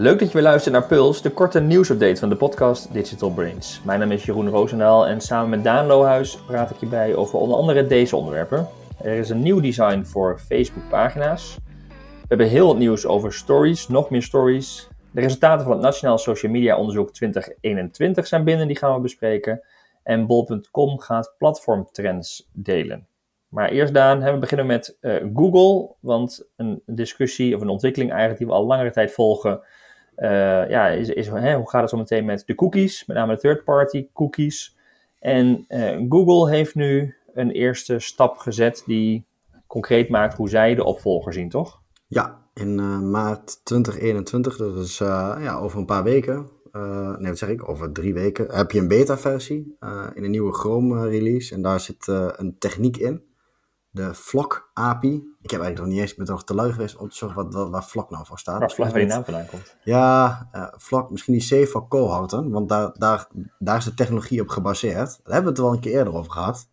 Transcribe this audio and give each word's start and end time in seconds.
Leuk 0.00 0.18
dat 0.18 0.28
je 0.28 0.34
weer 0.34 0.42
luistert 0.42 0.74
naar 0.74 0.86
Puls, 0.86 1.22
de 1.22 1.30
korte 1.30 1.60
nieuwsupdate 1.60 2.20
van 2.20 2.28
de 2.28 2.36
podcast 2.36 2.92
Digital 2.92 3.30
Brains. 3.30 3.80
Mijn 3.84 3.98
naam 4.00 4.10
is 4.10 4.24
Jeroen 4.24 4.48
Roosendaal 4.48 5.06
en 5.06 5.20
samen 5.20 5.50
met 5.50 5.64
Daan 5.64 5.86
Lohuis 5.86 6.36
praat 6.46 6.70
ik 6.70 6.76
je 6.76 6.86
bij 6.86 7.14
over 7.14 7.38
onder 7.38 7.56
andere 7.56 7.86
deze 7.86 8.16
onderwerpen. 8.16 8.68
Er 9.02 9.18
is 9.18 9.28
een 9.28 9.42
nieuw 9.42 9.60
design 9.60 10.02
voor 10.02 10.38
Facebook 10.38 10.88
pagina's. 10.88 11.56
We 11.88 12.26
hebben 12.28 12.48
heel 12.48 12.66
wat 12.66 12.78
nieuws 12.78 13.06
over 13.06 13.32
stories, 13.32 13.88
nog 13.88 14.10
meer 14.10 14.22
stories. 14.22 14.88
De 15.10 15.20
resultaten 15.20 15.64
van 15.64 15.72
het 15.72 15.82
Nationaal 15.82 16.18
Social 16.18 16.52
Media 16.52 16.76
Onderzoek 16.76 17.12
2021 17.12 18.26
zijn 18.26 18.44
binnen, 18.44 18.66
die 18.66 18.76
gaan 18.76 18.94
we 18.94 19.00
bespreken. 19.00 19.62
En 20.02 20.26
bol.com 20.26 20.98
gaat 20.98 21.34
platformtrends 21.38 22.48
delen. 22.52 23.06
Maar 23.48 23.68
eerst 23.70 23.94
Daan, 23.94 24.22
we 24.22 24.38
beginnen 24.38 24.66
met 24.66 24.96
uh, 25.00 25.14
Google, 25.34 25.94
want 26.00 26.48
een 26.56 26.82
discussie 26.86 27.54
of 27.54 27.60
een 27.60 27.68
ontwikkeling 27.68 28.10
eigenlijk 28.10 28.40
die 28.40 28.48
we 28.48 28.54
al 28.54 28.66
langere 28.66 28.90
tijd 28.90 29.12
volgen, 29.12 29.62
ja, 30.68 30.88
is, 30.88 31.08
is 31.08 31.28
hè, 31.28 31.54
hoe 31.56 31.70
gaat 31.70 31.80
het 31.80 31.90
zo 31.90 31.96
meteen 31.96 32.24
met 32.24 32.42
de 32.46 32.54
cookies, 32.54 33.06
met 33.06 33.16
name 33.16 33.34
de 33.34 33.40
third-party 33.40 34.08
cookies. 34.12 34.76
En 35.18 35.64
uh, 35.68 36.06
Google 36.08 36.50
heeft 36.50 36.74
nu 36.74 37.14
een 37.34 37.50
eerste 37.50 37.98
stap 37.98 38.36
gezet 38.36 38.82
die 38.86 39.26
concreet 39.66 40.08
maakt 40.08 40.36
hoe 40.36 40.48
zij 40.48 40.74
de 40.74 40.84
opvolger 40.84 41.32
zien, 41.32 41.48
toch? 41.48 41.82
Ja, 42.06 42.38
in 42.54 43.10
maart 43.10 43.64
2021, 43.64 44.56
dat 44.56 44.76
is 44.76 44.98
ja, 44.98 45.58
over 45.58 45.78
een 45.78 45.84
paar 45.84 46.02
weken, 46.02 46.50
nee 47.18 47.28
wat 47.28 47.38
zeg 47.38 47.48
ik, 47.48 47.68
over 47.68 47.92
drie 47.92 48.14
weken, 48.14 48.56
heb 48.56 48.70
je 48.70 48.78
een 48.78 48.88
beta-versie 48.88 49.76
in 50.14 50.24
een 50.24 50.30
nieuwe 50.30 50.52
Chrome-release. 50.52 51.54
En 51.54 51.62
daar 51.62 51.80
zit 51.80 52.06
een 52.06 52.56
techniek 52.58 52.96
in 52.96 53.22
de 53.90 54.14
Flock 54.14 54.70
API. 54.74 55.14
Ik 55.42 55.50
heb 55.50 55.60
eigenlijk 55.60 55.78
nog 55.78 55.86
niet 55.86 55.98
eens 55.98 56.14
met 56.14 56.28
nog 56.28 56.44
te 56.44 56.54
lui 56.54 56.72
geweest 56.72 56.96
om 56.96 57.08
te 57.08 57.16
zorgen 57.16 57.50
wat, 57.50 57.68
waar 57.70 57.82
Flock 57.82 58.10
nou 58.10 58.26
voor 58.26 58.38
staat. 58.38 58.58
Waar 58.58 58.70
Flock 58.70 58.88
waar 58.88 58.98
die 58.98 59.08
naam 59.08 59.24
vandaan 59.24 59.46
komt. 59.46 59.76
Ja, 59.84 60.48
uh, 60.52 60.66
Flock, 60.78 61.10
misschien 61.10 61.38
die 61.38 61.64
C 61.64 61.68
voor 61.68 61.88
cohouten, 61.88 62.50
want 62.50 62.68
daar, 62.68 62.92
daar, 62.98 63.26
daar 63.58 63.76
is 63.76 63.84
de 63.84 63.94
technologie 63.94 64.40
op 64.40 64.48
gebaseerd. 64.48 65.20
Daar 65.22 65.34
hebben 65.34 65.42
we 65.42 65.48
het 65.48 65.58
er 65.58 65.64
wel 65.64 65.72
een 65.72 65.80
keer 65.80 65.92
eerder 65.92 66.14
over 66.14 66.32
gehad. 66.32 66.68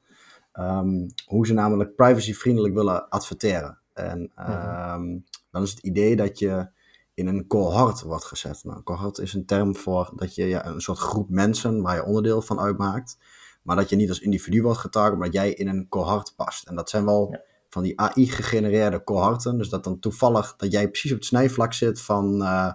Um, 0.53 1.07
hoe 1.25 1.45
ze 1.45 1.53
namelijk 1.53 1.95
privacyvriendelijk 1.95 2.73
willen 2.73 3.09
adverteren. 3.09 3.79
En 3.93 4.31
um, 4.37 5.23
dan 5.52 5.63
is 5.63 5.69
het 5.69 5.79
idee 5.79 6.15
dat 6.15 6.39
je 6.39 6.69
in 7.13 7.27
een 7.27 7.47
cohort 7.47 8.02
wordt 8.02 8.25
gezet. 8.25 8.63
Nou, 8.63 8.83
cohort 8.83 9.17
is 9.17 9.33
een 9.33 9.45
term 9.45 9.75
voor 9.75 10.11
dat 10.15 10.35
je 10.35 10.45
ja, 10.45 10.65
een 10.65 10.81
soort 10.81 10.97
groep 10.97 11.29
mensen 11.29 11.81
waar 11.81 11.95
je 11.95 12.03
onderdeel 12.03 12.41
van 12.41 12.59
uitmaakt 12.59 13.17
maar 13.67 13.75
dat 13.75 13.89
je 13.89 13.95
niet 13.95 14.09
als 14.09 14.19
individu 14.19 14.61
wordt 14.61 14.79
getarget, 14.79 15.17
maar 15.17 15.27
dat 15.27 15.35
jij 15.35 15.53
in 15.53 15.67
een 15.67 15.87
cohort 15.89 16.33
past. 16.35 16.67
En 16.67 16.75
dat 16.75 16.89
zijn 16.89 17.05
wel 17.05 17.39
van 17.69 17.83
die 17.83 17.99
AI-gegenereerde 17.99 19.03
cohorten. 19.03 19.57
Dus 19.57 19.69
dat 19.69 19.83
dan 19.83 19.99
toevallig 19.99 20.55
dat 20.55 20.71
jij 20.71 20.89
precies 20.89 21.11
op 21.11 21.17
het 21.17 21.25
snijvlak 21.25 21.73
zit 21.73 22.01
van 22.01 22.41
uh, 22.41 22.73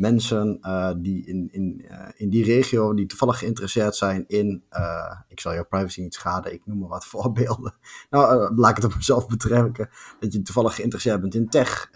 mensen 0.00 0.58
uh, 0.62 0.90
die 0.96 1.26
in, 1.26 1.48
in, 1.52 1.84
uh, 1.90 2.08
in 2.14 2.30
die 2.30 2.44
regio, 2.44 2.94
die 2.94 3.06
toevallig 3.06 3.38
geïnteresseerd 3.38 3.96
zijn 3.96 4.24
in, 4.26 4.64
ik 5.28 5.40
zal 5.40 5.52
jouw 5.52 5.64
privacy 5.64 6.00
niet 6.00 6.14
schaden, 6.14 6.52
ik 6.52 6.62
noem 6.64 6.78
maar 6.78 6.88
wat 6.88 7.06
voorbeelden. 7.14 7.74
Nou, 8.10 8.54
laat 8.54 8.70
ik 8.70 8.76
het 8.76 8.84
op 8.84 8.94
mezelf 8.94 9.26
betrekken. 9.26 9.88
Dat 10.20 10.32
je 10.32 10.42
toevallig 10.42 10.74
geïnteresseerd 10.74 11.20
bent 11.20 11.34
in 11.34 11.48
tech, 11.48 11.90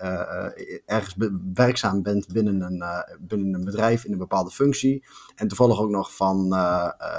ergens 0.86 1.14
werkzaam 1.54 2.02
bent 2.02 2.32
binnen 2.32 2.60
een, 2.60 2.82
binnen 3.20 3.54
een 3.54 3.64
bedrijf 3.64 4.04
in 4.04 4.12
een 4.12 4.18
bepaalde 4.18 4.50
functie. 4.50 5.04
En 5.34 5.48
toevallig 5.48 5.80
ook 5.80 5.90
nog 5.90 6.16
van, 6.16 6.48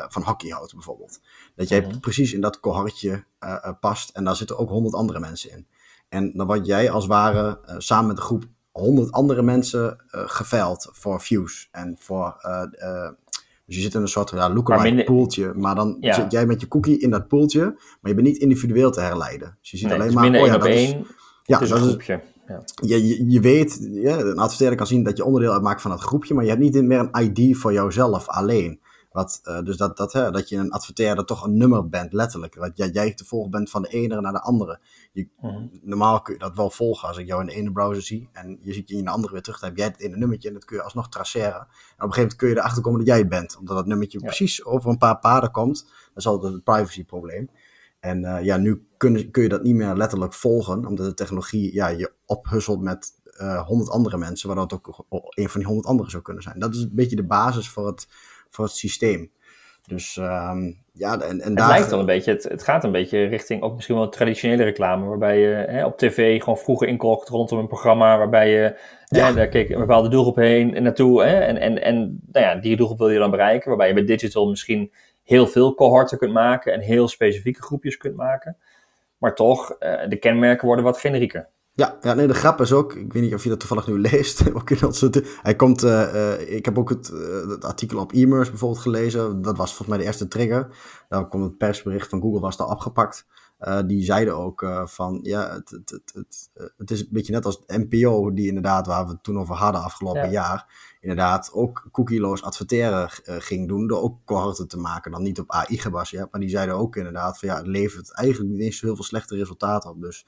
van 0.10 0.24
hockey 0.24 0.50
houdt 0.50 0.74
bijvoorbeeld. 0.74 1.20
Dat 1.56 1.70
jij 1.70 1.82
mhm. 1.82 2.00
precies 2.00 2.34
in 2.34 2.42
dat 2.42 2.60
cohortje 2.60 3.26
past 3.80 4.10
en 4.10 4.24
daar 4.24 4.36
zitten 4.36 4.58
ook 4.58 4.70
honderd 4.70 4.96
andere 4.96 5.20
mensen 5.20 5.52
in. 5.52 5.68
En 6.10 6.32
dan 6.34 6.48
word 6.48 6.66
jij 6.66 6.92
als 6.92 7.06
ware 7.06 7.60
uh, 7.66 7.76
samen 7.78 8.08
met 8.08 8.18
een 8.18 8.24
groep 8.24 8.46
honderd 8.82 9.12
andere 9.12 9.42
mensen 9.42 9.98
geveild 10.10 10.90
voor 10.92 11.22
views 11.22 11.70
en 11.72 11.96
voor... 12.00 12.36
dus 13.66 13.76
je 13.76 13.82
zit 13.82 13.94
in 13.94 14.02
een 14.02 14.08
soort 14.08 14.30
ja, 14.30 14.54
lookalike 14.54 15.04
poeltje, 15.04 15.54
maar 15.54 15.76
dan 15.76 15.98
ja. 16.00 16.14
zit 16.14 16.32
jij 16.32 16.46
met 16.46 16.62
je 16.62 16.68
cookie 16.68 17.00
in 17.00 17.10
dat 17.10 17.28
poeltje, 17.28 17.62
maar 17.62 18.12
je 18.12 18.14
bent 18.14 18.28
niet 18.28 18.38
individueel 18.38 18.92
te 18.92 19.02
herleiden. 19.02 19.58
Dus 19.62 19.72
je 19.72 19.78
ziet 19.78 19.88
nee, 19.88 20.00
alleen 20.00 20.14
maar... 20.14 20.42
oh, 20.42 20.46
ja, 20.46 20.58
dat 20.58 20.68
is, 20.68 20.96
ja, 21.44 21.60
dat 21.60 21.62
is 21.62 21.70
een 21.70 21.78
groepje. 21.78 22.22
Ja. 22.48 22.64
Je, 22.76 23.08
je, 23.08 23.30
je, 23.30 23.40
weet, 23.40 23.88
ja, 23.92 24.20
een 24.20 24.38
adverteerder 24.38 24.78
kan 24.78 24.88
zien 24.88 25.04
dat 25.04 25.18
je 25.18 25.26
onderdeel 25.26 25.54
uitmaakt 25.54 25.82
van 25.82 25.92
dat 25.92 26.02
groepje, 26.02 26.34
maar 26.34 26.44
je 26.44 26.50
hebt 26.50 26.62
niet 26.62 26.84
meer 26.84 27.10
een 27.12 27.36
ID 27.36 27.58
voor 27.58 27.74
jouzelf 27.74 28.28
alleen. 28.28 28.80
Wat, 29.16 29.42
uh, 29.44 29.62
dus 29.62 29.78
dat, 29.78 29.98
dat, 29.98 30.14
hè, 30.14 30.32
dat 30.32 30.50
je 30.50 30.58
een 30.58 30.72
adverteerder 30.72 31.26
toch 31.26 31.44
een 31.44 31.58
nummer 31.58 31.90
bent, 31.90 32.14
letterlijk. 32.14 32.56
Dat 32.56 32.78
jij, 32.78 32.90
jij 32.90 33.14
te 33.14 33.26
volgen 33.26 33.52
bent 33.52 33.70
van 33.70 33.82
de 33.82 33.88
ene 33.88 34.22
naar 34.22 34.32
de 34.32 34.42
andere. 34.42 34.80
Je, 35.12 35.28
mm. 35.42 35.70
Normaal 35.82 36.22
kun 36.22 36.34
je 36.34 36.40
dat 36.40 36.56
wel 36.56 36.70
volgen 36.70 37.08
als 37.08 37.18
ik 37.18 37.28
jou 37.28 37.42
in 37.42 37.48
de 37.48 37.54
ene 37.54 37.72
browser 37.72 38.02
zie 38.02 38.30
en 38.32 38.60
je 38.62 38.74
ziet 38.74 38.90
je 38.90 38.96
in 38.96 39.04
de 39.04 39.10
andere 39.10 39.34
weer 39.34 39.42
terug. 39.42 39.60
Dan 39.60 39.70
heb 39.70 39.78
jij 39.78 39.88
het 39.88 40.00
ene 40.00 40.18
nummertje 40.18 40.48
en 40.48 40.54
dat 40.54 40.66
kun 40.66 40.76
je 40.76 40.84
alsnog 40.84 41.10
traceren. 41.10 41.54
En 41.54 41.60
op 41.60 41.68
een 41.68 41.98
gegeven 41.98 42.16
moment 42.16 42.36
kun 42.36 42.50
je 42.50 42.56
erachter 42.56 42.82
komen 42.82 43.00
dat 43.00 43.08
jij 43.08 43.18
het 43.18 43.30
bent. 43.30 43.58
Omdat 43.58 43.76
dat 43.76 43.86
nummertje 43.86 44.20
ja. 44.20 44.26
precies 44.26 44.66
over 44.66 44.90
een 44.90 44.98
paar 44.98 45.20
paden 45.20 45.52
komt. 45.52 45.84
Dat 45.84 46.16
is 46.16 46.28
altijd 46.28 46.54
een 46.54 46.64
privacyprobleem. 46.64 47.50
En 48.00 48.24
uh, 48.24 48.44
ja, 48.44 48.58
nu 48.58 48.88
kun, 48.98 49.32
kun 49.32 49.44
je 49.44 49.50
dat 49.50 49.64
niet 49.64 49.76
meer 49.76 49.96
letterlijk 49.96 50.34
volgen, 50.34 50.86
omdat 50.86 51.06
de 51.06 51.14
technologie 51.14 51.74
ja, 51.74 51.88
je 51.88 52.12
ophusselt 52.26 52.82
met 52.82 53.12
uh, 53.42 53.66
honderd 53.66 53.90
andere 53.90 54.18
mensen, 54.18 54.48
waardoor 54.48 54.66
het 54.66 54.74
ook 54.74 55.06
een 55.30 55.50
van 55.50 55.60
die 55.60 55.68
honderd 55.68 55.88
anderen 55.88 56.12
zou 56.12 56.24
kunnen 56.24 56.44
zijn. 56.44 56.60
Dat 56.60 56.76
is 56.76 56.82
een 56.82 56.92
beetje 56.94 57.16
de 57.16 57.26
basis 57.26 57.70
voor 57.70 57.88
het 57.88 58.08
voor 58.56 58.66
het 58.66 58.76
systeem. 58.76 59.32
Dus 59.88 60.16
um, 60.16 60.84
ja, 60.94 61.14
en, 61.14 61.22
en 61.22 61.40
het 61.40 61.58
daar... 61.58 61.68
lijkt 61.68 61.90
wel 61.90 62.00
een 62.00 62.06
beetje, 62.06 62.32
het, 62.32 62.44
het 62.44 62.64
gaat 62.64 62.84
een 62.84 62.92
beetje 62.92 63.24
richting 63.24 63.62
ook 63.62 63.76
misschien 63.76 63.96
wel 63.96 64.10
traditionele 64.10 64.64
reclame, 64.64 65.06
waarbij 65.06 65.40
je 65.40 65.48
hè, 65.48 65.86
op 65.86 65.98
tv 65.98 66.40
gewoon 66.40 66.58
vroeger 66.58 66.88
inkocht 66.88 67.30
rondom 67.30 67.60
een 67.60 67.68
programma, 67.68 68.18
waarbij 68.18 68.50
je, 68.50 68.80
ja. 69.06 69.28
hè, 69.28 69.34
daar 69.34 69.48
keek 69.48 69.70
een 69.70 69.80
bepaalde 69.80 70.10
doelgroep 70.10 70.36
heen 70.36 70.76
en 70.76 70.84
naartoe, 70.84 71.24
hè, 71.24 71.40
en, 71.40 71.58
en, 71.58 71.82
en 71.82 72.20
nou 72.32 72.46
ja, 72.46 72.56
die 72.56 72.78
doelgroep 72.78 72.98
wil 72.98 73.10
je 73.10 73.20
dan 73.20 73.32
bereiken, 73.32 73.68
waarbij 73.68 73.88
je 73.88 73.94
bij 73.94 74.06
digital 74.06 74.50
misschien 74.50 74.92
heel 75.24 75.48
veel 75.48 75.76
cohorten 75.76 76.18
kunt 76.18 76.34
maken 76.34 76.74
en 76.74 76.80
heel 76.80 77.08
specifieke 77.08 77.62
groepjes 77.62 77.98
kunt 77.98 78.16
maken, 78.16 78.58
maar 79.18 79.36
toch, 79.36 79.76
uh, 79.80 80.08
de 80.08 80.18
kenmerken 80.18 80.68
worden 80.68 80.86
wat 80.86 80.98
generieker. 80.98 81.48
Ja, 81.76 81.98
ja, 82.02 82.14
nee, 82.14 82.28
de 82.28 82.34
grap 82.34 82.62
is 82.62 82.72
ook, 82.74 82.94
ik 82.94 83.14
weet 83.14 83.24
niet 83.24 83.34
of 83.34 83.44
je 83.44 83.50
dat 83.50 83.60
toevallig 83.60 83.88
nu 83.88 84.00
leest. 84.10 84.44
Hij 85.42 85.56
komt, 85.56 85.84
uh, 85.84 86.56
ik 86.56 86.66
heb 86.66 86.78
ook 86.78 86.90
het, 86.90 87.12
uh, 87.14 87.50
het 87.50 87.66
artikel 87.66 88.00
op 88.00 88.12
e-mails 88.12 88.50
bijvoorbeeld 88.50 88.82
gelezen. 88.82 89.42
Dat 89.42 89.58
was 89.58 89.68
volgens 89.68 89.88
mij 89.88 89.98
de 89.98 90.04
eerste 90.04 90.28
trigger. 90.28 90.78
Daar 91.10 91.28
kwam 91.30 91.42
het 91.42 91.58
persbericht 91.58 92.10
van 92.10 92.22
Google, 92.22 92.40
was 92.40 92.58
daar 92.58 92.68
afgepakt. 92.68 93.26
die 93.86 94.04
zeiden 94.04 94.38
ook 94.38 94.66
van, 94.86 95.20
ja, 95.22 95.54
het, 95.54 95.70
het, 95.70 96.12
het, 96.14 96.50
het, 96.78 96.92
is 96.92 97.00
een 97.00 97.08
beetje 97.12 97.32
net 97.34 97.46
als 97.46 97.64
het 97.66 97.90
NPO, 97.90 98.34
die 98.34 98.48
inderdaad, 98.48 98.88
waar 98.88 99.06
we 99.06 99.12
het 99.12 99.24
toen 99.24 99.40
over 99.40 99.56
hadden 99.56 99.84
afgelopen 99.84 100.22
ja. 100.22 100.30
jaar, 100.30 100.74
inderdaad 101.00 101.52
ook 101.54 101.88
cookieloos 101.92 102.44
adverteren 102.44 103.10
ging 103.24 103.68
doen, 103.68 103.88
door 103.88 104.02
ook 104.02 104.18
cohorten 104.26 104.68
te 104.68 104.78
maken. 104.78 105.12
Dan 105.12 105.24
niet 105.24 105.40
op 105.40 105.52
AI 105.52 105.78
gebaseerd, 105.78 106.32
maar 106.32 106.42
die 106.42 106.50
zeiden 106.50 106.76
ook 106.76 106.96
inderdaad 106.96 107.40
van, 107.40 107.50
ja, 107.50 107.58
het 107.58 107.68
levert 107.68 108.12
eigenlijk 108.12 108.52
niet 108.52 108.62
eens 108.62 108.78
zo 108.78 108.86
heel 108.86 108.96
veel 108.96 109.06
slechte 109.06 109.36
resultaten 109.36 109.90
op. 109.90 110.02
Dus 110.02 110.26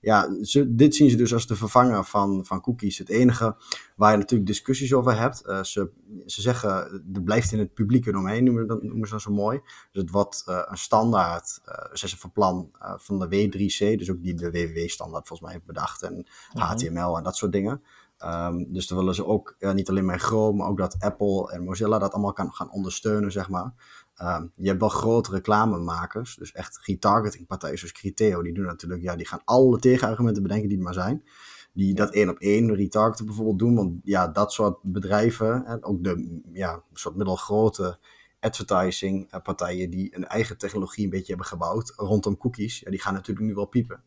ja, 0.00 0.44
ze, 0.44 0.74
dit 0.74 0.94
zien 0.94 1.10
ze 1.10 1.16
dus 1.16 1.34
als 1.34 1.46
de 1.46 1.56
vervanger 1.56 2.04
van, 2.04 2.44
van 2.44 2.60
cookies. 2.60 2.98
Het 2.98 3.08
enige 3.08 3.56
waar 3.96 4.10
je 4.10 4.16
natuurlijk 4.16 4.48
discussies 4.48 4.92
over 4.94 5.18
hebt. 5.18 5.42
Uh, 5.46 5.62
ze, 5.62 5.90
ze 6.26 6.40
zeggen, 6.40 6.70
er 7.14 7.22
blijft 7.22 7.52
in 7.52 7.58
het 7.58 7.74
publieke 7.74 8.12
domein, 8.12 8.44
noemen, 8.44 8.66
dat, 8.66 8.82
noemen 8.82 9.06
ze 9.06 9.12
dat 9.12 9.22
zo 9.22 9.32
mooi. 9.32 9.60
Dus 9.92 10.02
het 10.02 10.10
wordt 10.10 10.44
uh, 10.48 10.62
een 10.64 10.78
standaard, 10.78 11.60
uh, 11.68 11.94
ze 11.94 12.18
van 12.18 12.32
plan 12.32 12.70
van 12.96 13.18
de 13.18 13.26
W3C, 13.26 13.98
dus 13.98 14.10
ook 14.10 14.22
die 14.22 14.34
de 14.34 14.50
WWW-standaard 14.50 15.26
volgens 15.26 15.40
mij 15.40 15.52
heeft 15.52 15.66
bedacht. 15.66 16.02
En 16.02 16.26
HTML 16.52 17.16
en 17.16 17.22
dat 17.22 17.36
soort 17.36 17.52
dingen. 17.52 17.82
Um, 18.24 18.72
dus 18.72 18.86
dan 18.86 18.98
willen 18.98 19.14
ze 19.14 19.26
ook 19.26 19.56
niet 19.58 19.88
alleen 19.88 20.04
met 20.04 20.20
Chrome, 20.20 20.56
maar 20.56 20.68
ook 20.68 20.78
dat 20.78 20.96
Apple 20.98 21.52
en 21.52 21.64
Mozilla 21.64 21.98
dat 21.98 22.12
allemaal 22.12 22.32
kan 22.32 22.52
gaan 22.52 22.70
ondersteunen, 22.70 23.32
zeg 23.32 23.48
maar. 23.48 23.72
Um, 24.22 24.52
je 24.56 24.68
hebt 24.68 24.80
wel 24.80 24.88
grote 24.88 25.30
reclamemakers, 25.30 26.36
dus 26.36 26.52
echt 26.52 26.80
retargeting 26.82 27.46
partijen 27.46 27.78
zoals 27.78 27.94
Criteo, 27.94 28.42
die 28.42 28.54
doen 28.54 28.64
natuurlijk, 28.64 29.02
ja, 29.02 29.16
die 29.16 29.26
gaan 29.26 29.42
alle 29.44 29.78
tegenargumenten 29.78 30.42
bedenken 30.42 30.68
die 30.68 30.78
er 30.78 30.84
maar 30.84 30.94
zijn. 30.94 31.24
Die 31.72 31.94
dat 31.94 32.12
één 32.12 32.28
op 32.28 32.38
één 32.38 32.74
retargeten 32.74 33.26
bijvoorbeeld 33.26 33.58
doen, 33.58 33.74
want 33.74 34.00
ja, 34.02 34.28
dat 34.28 34.52
soort 34.52 34.78
bedrijven, 34.82 35.64
en 35.64 35.84
ook 35.84 36.04
de 36.04 36.40
ja, 36.52 36.82
soort 36.92 37.16
middelgrote 37.16 37.98
advertising 38.40 39.30
eh, 39.30 39.40
partijen 39.42 39.90
die 39.90 40.16
een 40.16 40.26
eigen 40.26 40.58
technologie 40.58 41.04
een 41.04 41.10
beetje 41.10 41.26
hebben 41.26 41.46
gebouwd 41.46 41.92
rondom 41.96 42.36
cookies, 42.36 42.80
ja, 42.80 42.90
die 42.90 43.00
gaan 43.00 43.14
natuurlijk 43.14 43.46
nu 43.46 43.54
wel 43.54 43.66
piepen. 43.66 44.02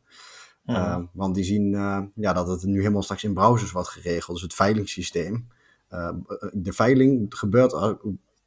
Ja. 0.63 0.97
Uh, 0.97 1.05
want 1.13 1.35
die 1.35 1.43
zien 1.43 1.73
uh, 1.73 2.01
ja, 2.15 2.33
dat 2.33 2.47
het 2.47 2.63
nu 2.63 2.79
helemaal 2.79 3.03
straks 3.03 3.23
in 3.23 3.33
browsers 3.33 3.71
wordt 3.71 3.89
geregeld. 3.89 4.33
Dus 4.33 4.41
het 4.41 4.53
veilingssysteem. 4.53 5.47
Uh, 5.89 6.11
de 6.51 6.73
veiling 6.73 7.35
gebeurt 7.35 7.73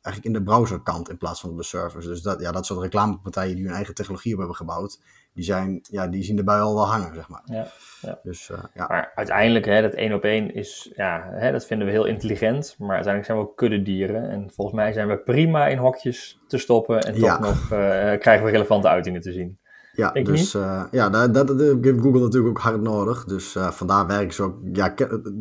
eigenlijk 0.04 0.24
in 0.24 0.32
de 0.32 0.50
browserkant 0.50 1.10
in 1.10 1.18
plaats 1.18 1.40
van 1.40 1.50
op 1.50 1.56
de 1.56 1.62
servers. 1.62 2.06
Dus 2.06 2.22
dat, 2.22 2.40
ja, 2.40 2.52
dat 2.52 2.66
soort 2.66 2.80
reclamepartijen 2.80 3.54
die 3.54 3.64
hun 3.64 3.74
eigen 3.74 3.94
technologie 3.94 4.32
op 4.32 4.38
hebben 4.38 4.56
gebouwd, 4.56 5.00
die, 5.32 5.44
zijn, 5.44 5.80
ja, 5.82 6.06
die 6.06 6.22
zien 6.22 6.38
erbij 6.38 6.60
al 6.60 6.74
wel 6.74 6.86
hangen, 6.86 7.14
zeg 7.14 7.28
maar. 7.28 7.42
Ja, 7.44 7.66
ja. 8.00 8.18
Dus, 8.22 8.48
uh, 8.48 8.58
ja. 8.74 8.86
Maar 8.86 9.12
uiteindelijk, 9.14 9.64
hè, 9.64 9.82
dat 9.82 9.92
één 9.92 10.12
op 10.12 10.24
één 10.24 10.54
is, 10.54 10.92
ja, 10.96 11.28
hè, 11.32 11.52
dat 11.52 11.66
vinden 11.66 11.86
we 11.86 11.92
heel 11.92 12.04
intelligent, 12.04 12.74
maar 12.78 12.94
uiteindelijk 12.94 13.26
zijn 13.26 13.38
we 13.38 13.44
ook 13.44 13.56
kuddedieren. 13.56 14.30
En 14.30 14.50
volgens 14.54 14.76
mij 14.76 14.92
zijn 14.92 15.08
we 15.08 15.18
prima 15.18 15.66
in 15.66 15.78
hokjes 15.78 16.40
te 16.46 16.58
stoppen 16.58 17.00
en 17.00 17.12
toch 17.12 17.22
ja. 17.22 17.38
nog 17.38 17.62
uh, 17.62 17.68
krijgen 18.18 18.44
we 18.44 18.50
relevante 18.50 18.88
uitingen 18.88 19.20
te 19.20 19.32
zien. 19.32 19.58
Ja, 19.94 20.12
Denk 20.12 20.26
dus 20.26 20.54
uh, 20.54 20.84
ja, 20.90 21.08
dat, 21.10 21.34
dat, 21.34 21.46
dat, 21.46 21.60
heeft 21.60 22.00
Google 22.00 22.20
natuurlijk 22.20 22.58
ook 22.58 22.62
hard 22.62 22.82
nodig. 22.82 23.24
Dus 23.24 23.54
uh, 23.54 23.70
vandaar 23.70 24.06
werken 24.06 24.34
ze 24.34 24.42
ook. 24.42 24.56
Ja, 24.72 24.94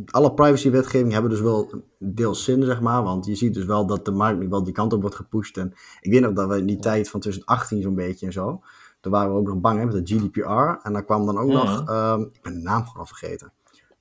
alle 0.05 0.33
privacywetgeving 0.33 1.11
hebben 1.11 1.29
dus 1.29 1.41
wel 1.41 1.83
deels 1.99 2.43
zin, 2.43 2.63
zeg 2.63 2.81
maar. 2.81 3.03
Want 3.03 3.25
je 3.25 3.35
ziet 3.35 3.53
dus 3.53 3.65
wel 3.65 3.85
dat 3.85 4.05
de 4.05 4.11
markt 4.11 4.39
nu 4.39 4.49
wel 4.49 4.63
die 4.63 4.73
kant 4.73 4.93
op 4.93 5.01
wordt 5.01 5.15
gepusht. 5.15 5.57
En 5.57 5.73
ik 6.01 6.11
weet 6.11 6.21
nog 6.21 6.33
dat 6.33 6.49
we 6.49 6.57
in 6.57 6.65
die 6.65 6.79
tijd 6.79 7.09
van 7.09 7.19
2018 7.19 7.81
zo'n 7.81 7.95
beetje 7.95 8.25
en 8.25 8.31
zo. 8.31 8.61
Toen 9.01 9.11
waren 9.11 9.33
we 9.33 9.39
ook 9.39 9.47
nog 9.47 9.59
bang 9.59 9.79
hè, 9.79 9.85
met 9.85 10.07
de 10.07 10.15
GDPR. 10.15 10.85
En 10.87 10.93
daar 10.93 11.05
kwam 11.05 11.25
dan 11.25 11.37
ook 11.37 11.51
nog, 11.51 11.89
um, 11.89 12.21
ik 12.21 12.41
ben 12.41 12.53
de 12.53 12.61
naam 12.61 12.85
gewoon 12.85 12.99
al 12.99 13.05
vergeten. 13.05 13.51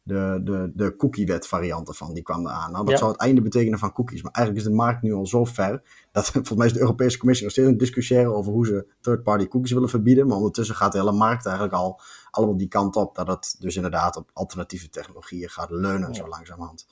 De, 0.05 0.41
de, 0.45 0.71
de 0.75 0.97
cookie-wet 0.97 1.47
varianten 1.47 1.95
van, 1.95 2.15
die 2.15 2.23
kwam 2.23 2.47
eraan. 2.47 2.73
Nou, 2.73 2.85
dat 2.85 2.93
Ja. 2.93 2.99
zou 2.99 3.11
het 3.13 3.21
einde 3.21 3.43
betekenen 3.43 3.79
van 3.79 3.93
cookies. 3.93 4.23
Maar 4.23 4.33
eigenlijk 4.33 4.67
is 4.67 4.71
de 4.73 4.77
markt 4.79 5.03
nu 5.03 5.13
al 5.13 5.27
zo 5.27 5.45
ver, 5.45 5.83
dat 6.13 6.27
volgens 6.31 6.57
mij 6.57 6.67
is 6.67 6.73
de 6.73 6.81
Europese 6.81 7.19
Commissie 7.19 7.45
nog 7.45 7.53
steeds 7.53 7.69
aan 7.69 7.75
het 7.75 7.83
discussiëren 7.83 8.35
over 8.35 8.53
hoe 8.53 8.67
ze 8.67 8.87
third-party 9.01 9.49
cookies 9.49 9.73
willen 9.73 9.89
verbieden. 9.89 10.27
Maar 10.27 10.37
ondertussen 10.37 10.77
gaat 10.77 10.93
de 10.93 10.99
hele 10.99 11.13
markt 11.13 11.47
eigenlijk 11.47 11.77
al 11.77 12.01
allemaal 12.31 12.57
die 12.57 12.69
kant 12.69 12.97
op, 12.97 13.15
dat 13.15 13.27
het 13.27 13.57
dus 13.59 13.77
inderdaad 13.77 14.17
op 14.17 14.31
alternatieve 14.33 14.89
technologieën 14.91 15.49
gaat 15.49 15.71
leunen, 15.71 16.15
zo 16.15 16.29
langzamerhand. 16.29 16.87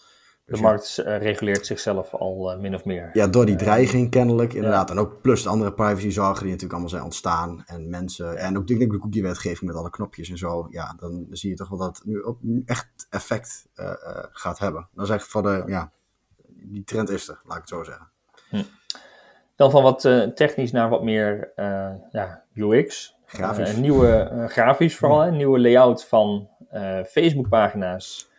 De 0.50 0.60
markt 0.60 0.98
eh, 0.98 1.18
reguleert 1.18 1.66
zichzelf 1.66 2.14
al 2.14 2.52
eh, 2.52 2.58
min 2.58 2.74
of 2.74 2.84
meer. 2.84 3.10
Ja, 3.12 3.26
door 3.26 3.46
die 3.46 3.56
dreiging 3.56 4.10
kennelijk, 4.10 4.52
inderdaad. 4.52 4.90
En 4.90 4.98
ook 4.98 5.20
plus 5.20 5.42
de 5.42 5.48
andere 5.48 5.72
privacyzorgen 5.72 6.42
die 6.42 6.44
natuurlijk 6.44 6.72
allemaal 6.72 6.88
zijn 6.88 7.02
ontstaan. 7.02 7.62
En 7.66 7.88
mensen, 7.90 8.36
en 8.36 8.58
ook 8.58 8.66
denk 8.66 8.80
ik 8.80 8.90
de 8.90 8.98
cookie-wetgeving 8.98 9.70
met 9.70 9.80
alle 9.80 9.90
knopjes 9.90 10.30
en 10.30 10.38
zo. 10.38 10.66
Ja, 10.70 10.94
dan 10.98 11.26
zie 11.30 11.50
je 11.50 11.56
toch 11.56 11.68
wel 11.68 11.78
dat 11.78 11.96
het 11.96 12.06
nu 12.06 12.24
ook 12.24 12.38
echt 12.64 13.06
effect 13.10 13.68
eh, 13.74 13.90
eh, 13.90 14.24
gaat 14.30 14.58
hebben. 14.58 14.88
Dat 14.94 15.04
is 15.04 15.14
echt 15.14 15.26
voor 15.26 15.42
de, 15.42 15.62
ja, 15.66 15.92
die 16.46 16.84
trend 16.84 17.10
is 17.10 17.28
er, 17.28 17.40
laat 17.44 17.56
ik 17.56 17.62
het 17.62 17.70
zo 17.70 17.82
zeggen. 17.82 18.10
Dan 19.56 19.70
van 19.70 19.82
wat 19.82 20.04
eh, 20.04 20.20
technisch 20.20 20.72
naar 20.72 20.88
wat 20.88 21.02
meer 21.02 21.52
eh, 21.54 21.90
ja, 22.10 22.42
UX. 22.54 23.16
Grafisch. 23.26 23.68
Eh, 23.68 23.74
een 23.74 23.80
nieuwe 23.80 24.18
eh, 24.18 24.46
grafisch 24.46 24.96
vooral, 24.96 25.26
een 25.26 25.36
nieuwe 25.36 25.60
layout 25.60 26.04
van 26.04 26.48
eh 26.70 27.04
Facebook-pagina's. 27.04 28.29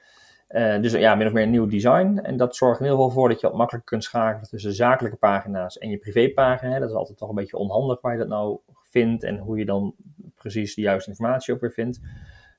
Eh, 0.52 0.82
dus 0.82 0.92
ja, 0.92 1.16
min 1.16 1.28
of 1.28 1.34
meer 1.34 1.44
een 1.44 1.50
nieuw 1.50 1.68
design. 1.68 2.20
En 2.24 2.38
dat 2.38 2.56
zorgt 2.56 2.80
in 2.80 2.86
ieder 2.86 3.00
geval 3.00 3.14
voor 3.14 3.30
dat 3.30 3.40
je 3.42 3.48
wat 3.48 3.58
makkelijker 3.58 3.90
kunt 3.90 4.04
schakelen 4.04 4.50
tussen 4.50 4.74
zakelijke 4.74 5.18
pagina's 5.18 5.78
en 5.78 5.90
je 5.90 5.98
privépagina. 5.98 6.80
Dat 6.80 6.90
is 6.90 6.96
altijd 6.96 7.18
toch 7.18 7.30
een 7.30 7.36
beetje 7.36 7.58
onhandig 7.58 8.02
waar 8.02 8.12
je 8.12 8.18
dat 8.18 8.28
nou 8.28 8.60
vindt 8.84 9.24
en 9.24 9.38
hoe 9.38 9.58
je 9.58 9.66
dan 9.66 9.96
precies 10.36 10.76
de 10.76 10.82
juiste 10.82 11.10
informatie 11.10 11.54
ook 11.54 11.62
weer 11.62 11.72
vindt. 11.72 12.00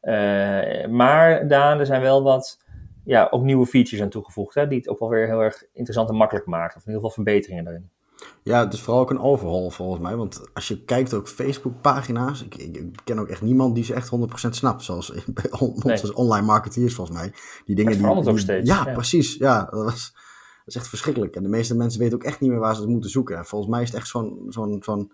Eh, 0.01 0.87
maar 0.87 1.49
Daan, 1.49 1.79
er 1.79 1.87
zijn 1.87 2.01
wel 2.01 2.23
wat 2.23 2.65
ja, 3.05 3.29
ook 3.31 3.43
nieuwe 3.43 3.67
features 3.67 4.03
aan 4.03 4.11
toegevoegd, 4.11 4.55
hè, 4.55 4.69
die 4.69 4.79
het 4.79 4.89
ook 4.89 4.99
wel 4.99 5.09
weer 5.09 5.27
heel 5.27 5.41
erg 5.41 5.65
interessant 5.73 6.09
en 6.09 6.17
makkelijk 6.17 6.47
maken. 6.47 6.77
Of 6.77 6.87
in 6.87 6.93
ieder 6.93 7.09
geval 7.09 7.25
verbeteringen 7.25 7.65
daarin. 7.65 7.91
Ja, 8.45 8.65
het 8.65 8.73
is 8.73 8.81
vooral 8.81 9.03
ook 9.03 9.11
een 9.11 9.21
overhaul 9.21 9.71
volgens 9.71 10.01
mij. 10.03 10.17
Want 10.17 10.41
als 10.55 10.69
je 10.69 10.85
kijkt 10.85 11.15
ook 11.15 11.29
Facebook-pagina's. 11.29 12.43
Ik, 12.45 12.55
ik, 12.55 12.77
ik 12.77 12.97
ken 13.05 13.19
ook 13.19 13.29
echt 13.29 13.43
niemand 13.43 13.75
die 13.75 13.85
ze 13.85 13.95
echt 13.95 14.11
100% 14.17 14.49
snapt. 14.49 14.83
Zoals 14.83 15.13
bij 15.27 15.51
on- 15.59 15.81
Nee. 15.83 16.01
onze 16.01 16.15
online 16.15 16.47
marketeers 16.47 16.95
volgens 16.95 17.17
mij. 17.17 17.33
Die 17.65 17.77
dingen 17.77 17.93
het 17.93 18.01
die, 18.01 18.11
ook 18.11 18.25
die- 18.25 18.39
steeds, 18.39 18.69
Ja, 18.69 18.83
ja. 18.87 18.93
precies. 18.93 19.35
Ja, 19.37 19.59
dat, 19.71 19.85
was, 19.85 20.13
dat 20.13 20.67
is 20.67 20.77
echt 20.77 20.89
verschrikkelijk. 20.89 21.37
En 21.37 21.43
de 21.43 21.49
meeste 21.49 21.77
mensen 21.77 22.01
weten 22.01 22.15
ook 22.19 22.25
echt 22.25 22.41
niet 22.41 22.51
meer 22.51 22.59
waar 22.59 22.75
ze 22.75 22.81
het 22.81 22.91
moeten 22.91 23.11
zoeken. 23.11 23.37
En 23.37 23.45
volgens 23.47 23.71
mij 23.71 23.83
is 23.83 23.89
het 23.89 23.97
echt 23.99 24.09
zo'n, 24.09 24.47
zo'n, 24.49 24.83
zo'n 24.83 25.13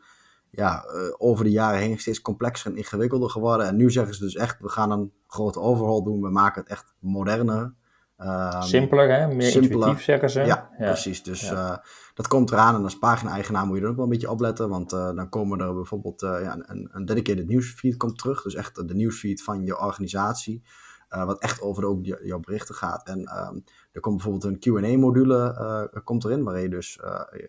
ja, 0.50 0.84
eh, 0.84 1.00
over 1.18 1.44
de 1.44 1.50
jaren 1.50 1.80
heen 1.80 1.98
steeds 1.98 2.20
complexer 2.22 2.70
en 2.70 2.76
ingewikkelder 2.76 3.30
geworden. 3.30 3.66
En 3.66 3.76
nu 3.76 3.90
zeggen 3.90 4.14
ze 4.14 4.20
dus 4.24 4.34
echt, 4.34 4.56
we 4.60 4.68
gaan 4.68 4.90
een 4.90 5.12
grote 5.26 5.60
overhaul 5.60 6.02
doen. 6.02 6.20
We 6.22 6.30
maken 6.30 6.62
het 6.62 6.70
echt 6.70 6.94
moderner. 6.98 7.74
Ehm, 8.16 8.62
Simpeler, 8.62 9.10
hè? 9.18 9.26
meer 9.34 9.50
simpeler. 9.50 9.74
intuïtief 9.76 10.04
zeggen 10.04 10.30
ze. 10.30 10.40
ja, 10.44 10.70
precies. 10.78 11.22
Dus 11.22 11.40
Ja. 11.40 11.70
eh, 11.72 11.78
dat 12.18 12.28
komt 12.28 12.50
eraan. 12.50 12.74
En 12.74 12.82
als 12.82 12.98
pagina-eigenaar 12.98 13.66
moet 13.66 13.76
je 13.76 13.82
er 13.82 13.88
ook 13.88 13.94
wel 13.96 14.04
een 14.04 14.10
beetje 14.10 14.30
opletten. 14.30 14.68
Want 14.68 14.92
eh, 14.92 15.14
dan 15.14 15.28
komen 15.28 15.60
er 15.60 15.74
bijvoorbeeld 15.74 16.22
eh, 16.22 16.42
ja, 16.42 16.58
een, 16.66 16.88
een 16.92 17.04
dedicated 17.04 17.48
newsfeed 17.48 17.96
komt 17.96 18.18
terug. 18.18 18.42
Dus 18.42 18.54
echt 18.54 18.88
de 18.88 18.94
newsfeed 18.94 19.42
van 19.42 19.64
je 19.64 19.78
organisatie. 19.78 20.62
eh, 21.08 21.24
wat 21.24 21.38
echt 21.40 21.60
over 21.60 21.82
de, 21.82 21.88
ook 21.88 22.04
jouw 22.04 22.40
berichten 22.40 22.74
gaat. 22.74 23.06
En 23.06 23.24
ehm, 23.24 23.58
er 23.92 24.00
komt 24.00 24.16
bijvoorbeeld 24.22 24.44
een 24.44 24.58
Q&A-module 24.58 26.00
komt 26.04 26.24
erin. 26.24 26.42
Waar 26.44 26.60
je 26.60 26.68
dus 26.68 26.92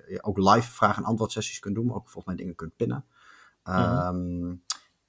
je 0.07 0.19
ook 0.21 0.37
live 0.37 0.71
vraag- 0.71 0.97
en 0.97 1.03
antwoord 1.03 1.31
sessies 1.31 1.59
kunt 1.59 1.75
doen. 1.75 1.85
Maar 1.85 1.95
ook 1.95 2.09
volgens 2.09 2.25
mij 2.25 2.35
dingen 2.35 2.55
kunt 2.55 2.75
pinnen. 2.75 3.05
Ehm, 3.63 4.55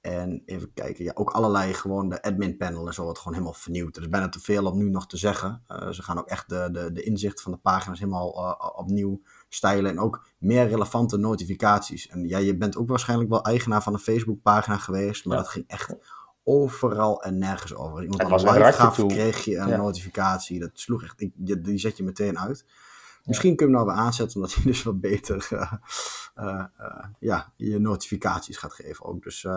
En 0.01 0.41
even 0.45 0.73
kijken, 0.73 1.03
ja, 1.03 1.11
ook 1.15 1.29
allerlei 1.29 1.73
gewoon 1.73 2.09
de 2.09 2.21
admin 2.21 2.57
panel 2.57 2.87
en 2.87 2.93
zo 2.93 3.03
wordt 3.03 3.17
gewoon 3.17 3.33
helemaal 3.33 3.55
vernieuwd. 3.55 3.95
Er 3.95 4.01
is 4.01 4.09
bijna 4.09 4.29
te 4.29 4.39
veel 4.39 4.65
om 4.65 4.77
nu 4.77 4.89
nog 4.89 5.07
te 5.07 5.17
zeggen. 5.17 5.63
Ze 5.91 6.03
gaan 6.03 6.17
ook 6.17 6.27
echt 6.27 6.49
de, 6.49 6.69
de, 6.71 6.91
de 6.91 7.03
inzicht 7.03 7.41
van 7.41 7.51
de 7.51 7.57
pagina's 7.57 7.99
helemaal 7.99 8.29
opnieuw 8.75 9.21
stijlen. 9.53 9.91
En 9.91 9.99
ook 9.99 10.23
meer 10.37 10.67
relevante 10.67 11.17
notificaties. 11.17 12.07
En 12.07 12.27
ja, 12.27 12.37
je 12.37 12.57
bent 12.57 12.77
ook 12.77 12.89
waarschijnlijk 12.89 13.29
wel 13.29 13.43
eigenaar 13.43 13.83
van 13.83 13.93
een 13.93 13.99
Facebook 13.99 14.41
pagina 14.41 14.77
geweest. 14.77 15.25
Maar 15.25 15.37
Ja. 15.37 15.43
dat 15.43 15.51
ging 15.51 15.65
echt 15.67 15.95
overal 16.43 17.23
en 17.23 17.37
nergens 17.37 17.75
over. 17.75 18.01
Iemand 18.03 18.21
een 18.21 18.53
live 18.53 18.71
gaf, 18.71 19.05
kreeg 19.05 19.45
je 19.45 19.57
een 19.57 19.67
Ja. 19.67 19.77
notificatie. 19.77 20.59
Dat 20.59 20.69
sloeg 20.73 21.03
echt, 21.03 21.21
ik, 21.21 21.31
die, 21.35 21.61
die 21.61 21.77
zet 21.77 21.97
je 21.97 22.03
meteen 22.03 22.39
uit. 22.39 22.65
Misschien 23.25 23.55
kun 23.55 23.67
je 23.69 23.73
hem 23.75 23.81
nou 23.83 23.95
weer 23.95 24.05
aanzetten, 24.05 24.35
omdat 24.35 24.53
hij 24.55 24.63
dus 24.71 24.83
wat 24.83 25.01
beter 25.01 25.47
eh, 25.49 25.73
eh, 26.35 26.63
eh, 26.77 27.05
ja, 27.19 27.51
je 27.55 27.79
notificaties 27.79 28.57
gaat 28.57 28.73
geven 28.73 29.05
ook. 29.05 29.23
Dus 29.23 29.47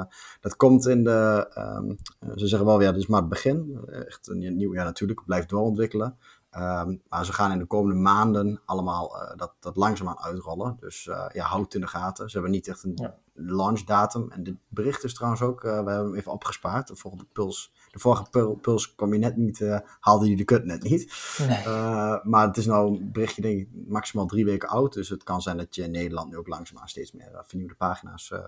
dat 0.41 0.57
komt 0.57 0.87
in 0.87 1.05
de, 1.05 1.47
ehm, 1.55 1.91
eh, 2.19 2.29
ze 2.35 2.47
zeggen 2.47 2.67
wel, 2.69 2.81
ja, 2.81 2.93
dit 2.93 3.01
is 3.01 3.07
maar 3.07 3.21
het 3.21 3.29
begin. 3.29 3.81
Echt 3.87 4.29
een 4.29 4.57
nieuw 4.57 4.75
jaar 4.75 4.85
natuurlijk, 4.85 5.25
blijft 5.27 5.49
doorontwikkelen. 5.49 6.17
Ehm, 6.55 6.97
maar 7.09 7.25
ze 7.25 7.33
gaan 7.33 7.53
in 7.53 7.59
de 7.59 7.65
komende 7.67 8.01
maanden 8.01 8.61
allemaal 8.65 9.21
eh, 9.23 9.37
dat, 9.37 9.53
dat 9.61 9.77
langzaamaan 9.77 10.21
uitrollen. 10.21 10.77
Dus 10.81 11.07
eh, 11.07 11.27
ja, 11.33 11.45
houd 11.45 11.65
het 11.65 11.75
in 11.75 11.81
de 11.81 11.87
gaten. 11.87 12.29
Ze 12.29 12.33
hebben 12.35 12.53
niet 12.55 12.69
echt 12.69 12.85
een 12.85 12.93
Ja. 12.95 13.19
launchdatum. 13.33 14.31
En 14.31 14.43
dit 14.43 14.55
bericht 14.69 15.05
is 15.05 15.15
trouwens 15.15 15.43
ook, 15.43 15.65
eh, 15.65 15.71
we 15.71 15.91
hebben 15.91 16.05
hem 16.05 16.15
even 16.15 16.33
opgespaard. 16.33 16.87
De 16.89 16.97
vorige 16.97 17.25
Puls, 17.25 17.73
de 17.91 17.99
vorige 17.99 18.25
Pul- 18.31 18.55
Puls 18.55 18.95
kwam 18.95 19.13
je 19.13 19.19
net 19.19 19.37
niet, 19.37 19.81
haalde 20.01 20.31
je 20.31 20.37
de 20.37 20.45
kut 20.45 20.65
net 20.65 20.83
niet. 20.83 21.35
Nee. 21.39 21.59
Uh, 21.67 22.25
maar 22.25 22.47
het 22.47 22.57
is 22.57 22.67
nou 22.67 22.97
een 22.97 23.13
berichtje, 23.13 23.43
denk 23.43 23.61
ik, 23.61 23.69
maximaal 23.87 24.27
drie 24.27 24.45
weken 24.45 24.69
oud. 24.69 24.93
Dus 24.93 25.09
het 25.09 25.23
kan 25.23 25.43
zijn 25.43 25.57
dat 25.57 25.75
je 25.75 25.83
in 25.83 25.91
Nederland 25.91 26.31
nu 26.31 26.37
ook 26.37 26.49
langzaamaan 26.49 26.89
steeds 26.89 27.13
meer 27.13 27.31
uh, 27.33 27.39
vernieuwde 27.43 27.75
pagina's 27.75 28.31
uh, 28.31 28.39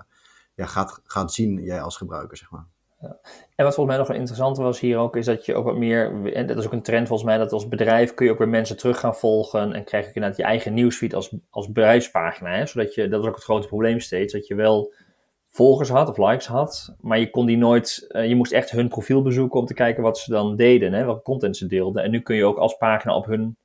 ja, 0.55 0.67
gaat, 0.67 1.01
gaat 1.05 1.33
zien, 1.33 1.63
jij 1.63 1.83
als 1.83 1.97
gebruiker, 1.97 2.37
zeg 2.37 2.51
maar. 2.51 2.67
En 3.55 3.65
wat 3.65 3.75
volgens 3.75 3.87
mij 3.87 3.97
nog 3.97 4.07
wel 4.07 4.17
interessant 4.17 4.57
was 4.57 4.81
hier 4.81 4.99
ook, 4.99 5.17
is 5.17 5.27
dat 5.27 5.47
je 5.47 5.55
ook 5.55 5.65
wat 5.65 5.77
meer, 5.77 6.33
en 6.35 6.47
dat 6.47 6.59
is 6.59 6.67
ook 6.67 6.73
een 6.73 6.83
trend 6.83 7.09
volgens 7.09 7.29
mij, 7.29 7.39
dat 7.39 7.53
als 7.53 7.69
bedrijf 7.69 8.15
kun 8.15 8.27
je 8.27 8.33
ook 8.33 8.39
weer 8.39 8.49
mensen 8.49 8.77
terug 8.77 9.01
gaan 9.01 9.17
volgen 9.17 9.73
en 9.73 9.85
krijg 9.85 10.05
je 10.07 10.13
inderdaad 10.15 10.39
je 10.39 10.45
eigen 10.45 10.75
nieuwsfeed 10.75 11.15
als, 11.15 11.37
als 11.51 11.73
bedrijfspagina. 11.73 12.51
Hè? 12.51 12.67
Zodat 12.67 12.95
je, 12.95 13.09
dat 13.09 13.23
is 13.23 13.29
ook 13.29 13.35
het 13.35 13.45
grote 13.45 13.67
probleem 13.67 14.01
steeds, 14.01 14.33
dat 14.33 14.47
je 14.47 14.55
wel 14.55 14.93
volgers 15.51 15.89
had 15.89 16.09
of 16.09 16.17
likes 16.17 16.47
had, 16.47 16.95
maar 17.01 17.19
je 17.19 17.31
kon 17.31 17.47
die 17.47 17.57
nooit, 17.57 18.07
uh, 18.09 18.29
je 18.29 18.35
moest 18.35 18.53
echt 18.53 18.71
hun 18.71 18.89
profiel 18.89 19.23
bezoeken 19.23 19.61
om 19.61 19.67
te 19.67 19.75
kijken 19.75 20.03
wat 20.03 20.19
ze 20.19 20.31
dan 20.31 20.57
deden, 20.57 20.93
hè? 20.93 21.05
welke 21.05 21.23
content 21.23 21.57
ze 21.57 21.67
deelden. 21.67 22.03
En 22.03 22.11
nu 22.11 22.21
kun 22.21 22.37
je 22.37 22.45
ook 22.45 22.59
als 22.59 22.77
pagina 22.77 23.17
op 23.17 23.27
hun 23.27 23.57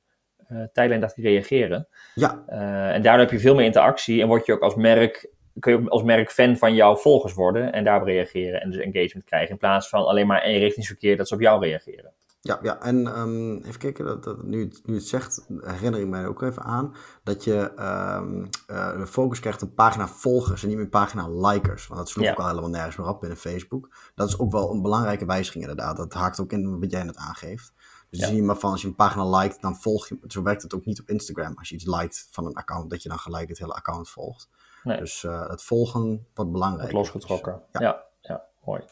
uh, 0.48 0.62
tijdlijn 0.72 1.12
reageren. 1.14 1.88
Ja. 2.14 2.44
Uh, 2.48 2.94
en 2.94 3.02
daardoor 3.02 3.22
heb 3.22 3.30
je 3.30 3.38
veel 3.38 3.54
meer 3.54 3.64
interactie 3.64 4.22
en 4.22 4.28
word 4.28 4.46
je 4.46 4.52
ook 4.52 4.62
als 4.62 4.74
merk 4.74 5.30
kun 5.58 5.72
je 5.72 5.78
ook 5.78 5.88
als 5.88 6.02
merk 6.02 6.30
fan 6.30 6.56
van 6.56 6.74
jouw 6.74 6.96
volgers 6.96 7.34
worden 7.34 7.72
en 7.72 7.84
daarop 7.84 8.06
reageren 8.06 8.60
en 8.60 8.70
dus 8.70 8.80
engagement 8.80 9.24
krijgen 9.24 9.50
in 9.50 9.58
plaats 9.58 9.88
van 9.88 10.06
alleen 10.06 10.26
maar 10.26 10.42
eenrichtingsverkeer 10.42 11.16
dat 11.16 11.28
ze 11.28 11.34
op 11.34 11.40
jou 11.40 11.64
reageren. 11.64 12.12
Ja, 12.44 12.58
ja. 12.62 12.80
en 12.80 13.18
um, 13.18 13.56
even 13.56 13.78
kijken, 13.78 14.04
dat, 14.04 14.24
dat, 14.24 14.42
nu, 14.42 14.64
het, 14.64 14.80
nu 14.84 14.94
het 14.94 15.06
zegt, 15.06 15.46
herinner 15.60 16.00
ik 16.00 16.06
mij 16.06 16.26
ook 16.26 16.42
even 16.42 16.62
aan 16.62 16.94
dat 17.22 17.44
je 17.44 17.72
um, 18.18 18.48
uh, 18.70 18.98
de 18.98 19.06
focus 19.06 19.40
krijgt 19.40 19.62
op 19.62 19.74
pagina 19.74 20.08
volgers 20.08 20.62
en 20.62 20.68
niet 20.68 20.76
meer 20.76 20.88
pagina 20.88 21.28
likers. 21.28 21.86
Want 21.86 22.00
dat 22.00 22.08
sloeg 22.08 22.24
ja. 22.24 22.30
ook 22.30 22.38
al 22.38 22.48
helemaal 22.48 22.70
nergens 22.70 22.96
meer 22.96 23.08
op 23.08 23.20
binnen 23.20 23.38
Facebook. 23.38 23.94
Dat 24.14 24.28
is 24.28 24.38
ook 24.38 24.52
wel 24.52 24.72
een 24.72 24.82
belangrijke 24.82 25.26
wijziging 25.26 25.62
inderdaad. 25.62 25.96
Dat 25.96 26.12
haakt 26.12 26.40
ook 26.40 26.52
in 26.52 26.80
wat 26.80 26.90
jij 26.90 27.02
net 27.02 27.16
aangeeft. 27.16 27.72
Dus 28.10 28.20
ja. 28.20 28.26
zie 28.26 28.36
je 28.36 28.42
maar 28.42 28.58
van 28.58 28.70
als 28.70 28.82
je 28.82 28.88
een 28.88 28.94
pagina 28.94 29.38
liked, 29.38 29.60
dan 29.60 29.76
volg 29.76 30.08
je, 30.08 30.18
zo 30.26 30.42
werkt 30.42 30.62
het 30.62 30.74
ook 30.74 30.84
niet 30.84 31.00
op 31.00 31.08
Instagram. 31.08 31.54
Als 31.58 31.68
je 31.68 31.74
iets 31.74 31.86
liked 31.86 32.28
van 32.30 32.46
een 32.46 32.54
account, 32.54 32.90
dat 32.90 33.02
je 33.02 33.08
dan 33.08 33.18
gelijk 33.18 33.48
het 33.48 33.58
hele 33.58 33.74
account 33.74 34.10
volgt. 34.10 34.48
Nee. 34.82 34.98
Dus 34.98 35.22
uh, 35.22 35.48
het 35.48 35.62
volgen 35.62 36.26
wordt 36.34 36.52
belangrijk. 36.52 36.92
Wordt 36.92 37.12
losgetrokken. 37.12 37.62
Ja. 37.72 37.80
ja. 37.80 38.04
Ja, 38.20 38.44
mooi. 38.64 38.82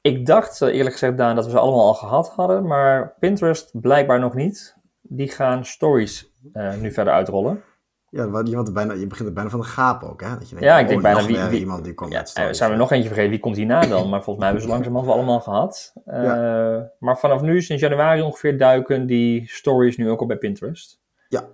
Ik 0.00 0.26
dacht 0.26 0.60
eerlijk 0.60 0.92
gezegd, 0.92 1.16
Daan, 1.16 1.36
dat 1.36 1.44
we 1.44 1.50
ze 1.50 1.58
allemaal 1.58 1.86
al 1.86 1.94
gehad 1.94 2.28
hadden, 2.28 2.66
maar 2.66 3.14
Pinterest 3.18 3.80
blijkbaar 3.80 4.18
nog 4.18 4.34
niet. 4.34 4.76
Die 5.00 5.28
gaan 5.28 5.64
stories 5.64 6.32
uh, 6.52 6.74
nu 6.74 6.92
verder 6.92 7.12
uitrollen. 7.12 7.62
Ja, 8.08 8.22
je, 8.44 8.56
want 8.56 8.72
bijna, 8.72 8.92
je 8.92 9.06
begint 9.06 9.28
er 9.28 9.34
bijna 9.34 9.50
van 9.50 9.60
de 9.60 9.66
gaap 9.66 10.02
ook, 10.02 10.20
hè? 10.20 10.28
Dat 10.28 10.48
je 10.48 10.54
denkt, 10.54 10.64
ja, 10.64 10.76
ik 10.76 10.82
oh, 10.82 10.88
denk 10.88 11.02
bijna 11.02 11.26
wie, 11.26 11.38
wie, 11.38 11.60
iemand 11.60 11.84
die 11.84 11.94
komt 11.94 12.12
ja. 12.12 12.52
Zijn 12.52 12.70
we 12.70 12.76
nog 12.76 12.90
eentje 12.90 13.06
vergeten? 13.06 13.30
Wie 13.30 13.40
komt 13.40 13.56
hierna 13.56 13.80
dan? 13.80 14.08
Maar 14.08 14.22
volgens 14.22 14.36
mij 14.36 14.46
hebben 14.46 14.62
ze 14.62 14.68
langzamerhand 14.74 15.06
wel 15.06 15.16
allemaal 15.16 15.40
gehad. 15.40 15.92
Uh, 16.06 16.24
ja. 16.24 16.90
Maar 16.98 17.18
vanaf 17.18 17.40
nu, 17.40 17.62
sinds 17.62 17.82
januari 17.82 18.22
ongeveer, 18.22 18.58
duiken 18.58 19.06
die 19.06 19.48
stories 19.48 19.96
nu 19.96 20.10
ook 20.10 20.20
op 20.20 20.28
bij 20.28 20.36
Pinterest. 20.36 21.00
Ja. 21.28 21.44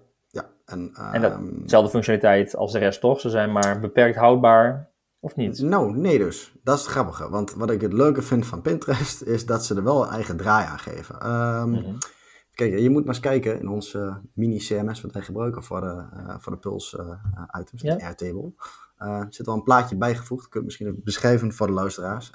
En, 0.68 0.92
dezelfde 1.62 1.90
functionaliteit 1.90 2.56
als 2.56 2.72
de 2.72 2.78
rest 2.78 3.00
toch? 3.00 3.20
Ze 3.20 3.30
zijn 3.30 3.52
maar 3.52 3.80
beperkt 3.80 4.16
houdbaar, 4.16 4.90
of 5.20 5.36
niet? 5.36 5.62
Nou, 5.62 5.96
nee 5.96 6.18
dus. 6.18 6.52
Dat 6.62 6.76
is 6.78 6.82
het 6.82 6.90
grappige. 6.90 7.30
Want 7.30 7.54
wat 7.54 7.70
ik 7.70 7.80
het 7.80 7.92
leuke 7.92 8.22
vind 8.22 8.46
van 8.46 8.62
Pinterest, 8.62 9.22
is 9.36 9.46
dat 9.46 9.64
ze 9.64 9.74
er 9.74 9.84
wel 9.84 10.02
een 10.02 10.12
eigen 10.12 10.36
draai 10.36 10.66
aan 10.66 10.78
geven. 10.78 11.30
Um, 11.30 11.68
mm 11.68 11.74
-hmm. 11.74 11.98
Kijk, 12.54 12.78
je 12.78 12.90
moet 12.90 13.04
maar 13.04 13.14
eens 13.14 13.22
kijken 13.22 13.60
in 13.60 13.68
onze 13.68 14.20
mini-CMS 14.32 15.00
wat 15.00 15.12
wij 15.12 15.22
gebruiken 15.22 15.64
voor 15.64 15.80
de, 15.80 16.06
uh, 16.16 16.34
voor 16.38 16.52
de 16.52 16.58
Pulse 16.58 17.18
uh, 17.34 17.60
items, 17.60 17.82
ja. 17.82 17.94
de 17.94 18.02
Airtable. 18.04 18.52
er 18.96 19.26
zit 19.30 19.48
al 19.48 19.54
een 19.54 19.62
plaatje 19.62 19.96
bijgevoegd. 19.96 20.44
Ik 20.44 20.50
kan 20.50 20.60
het 20.60 20.64
misschien 20.64 20.86
even 20.86 21.04
beschrijven 21.04 21.52
voor 21.52 21.66
de 21.66 21.72
luisteraars. 21.72 22.32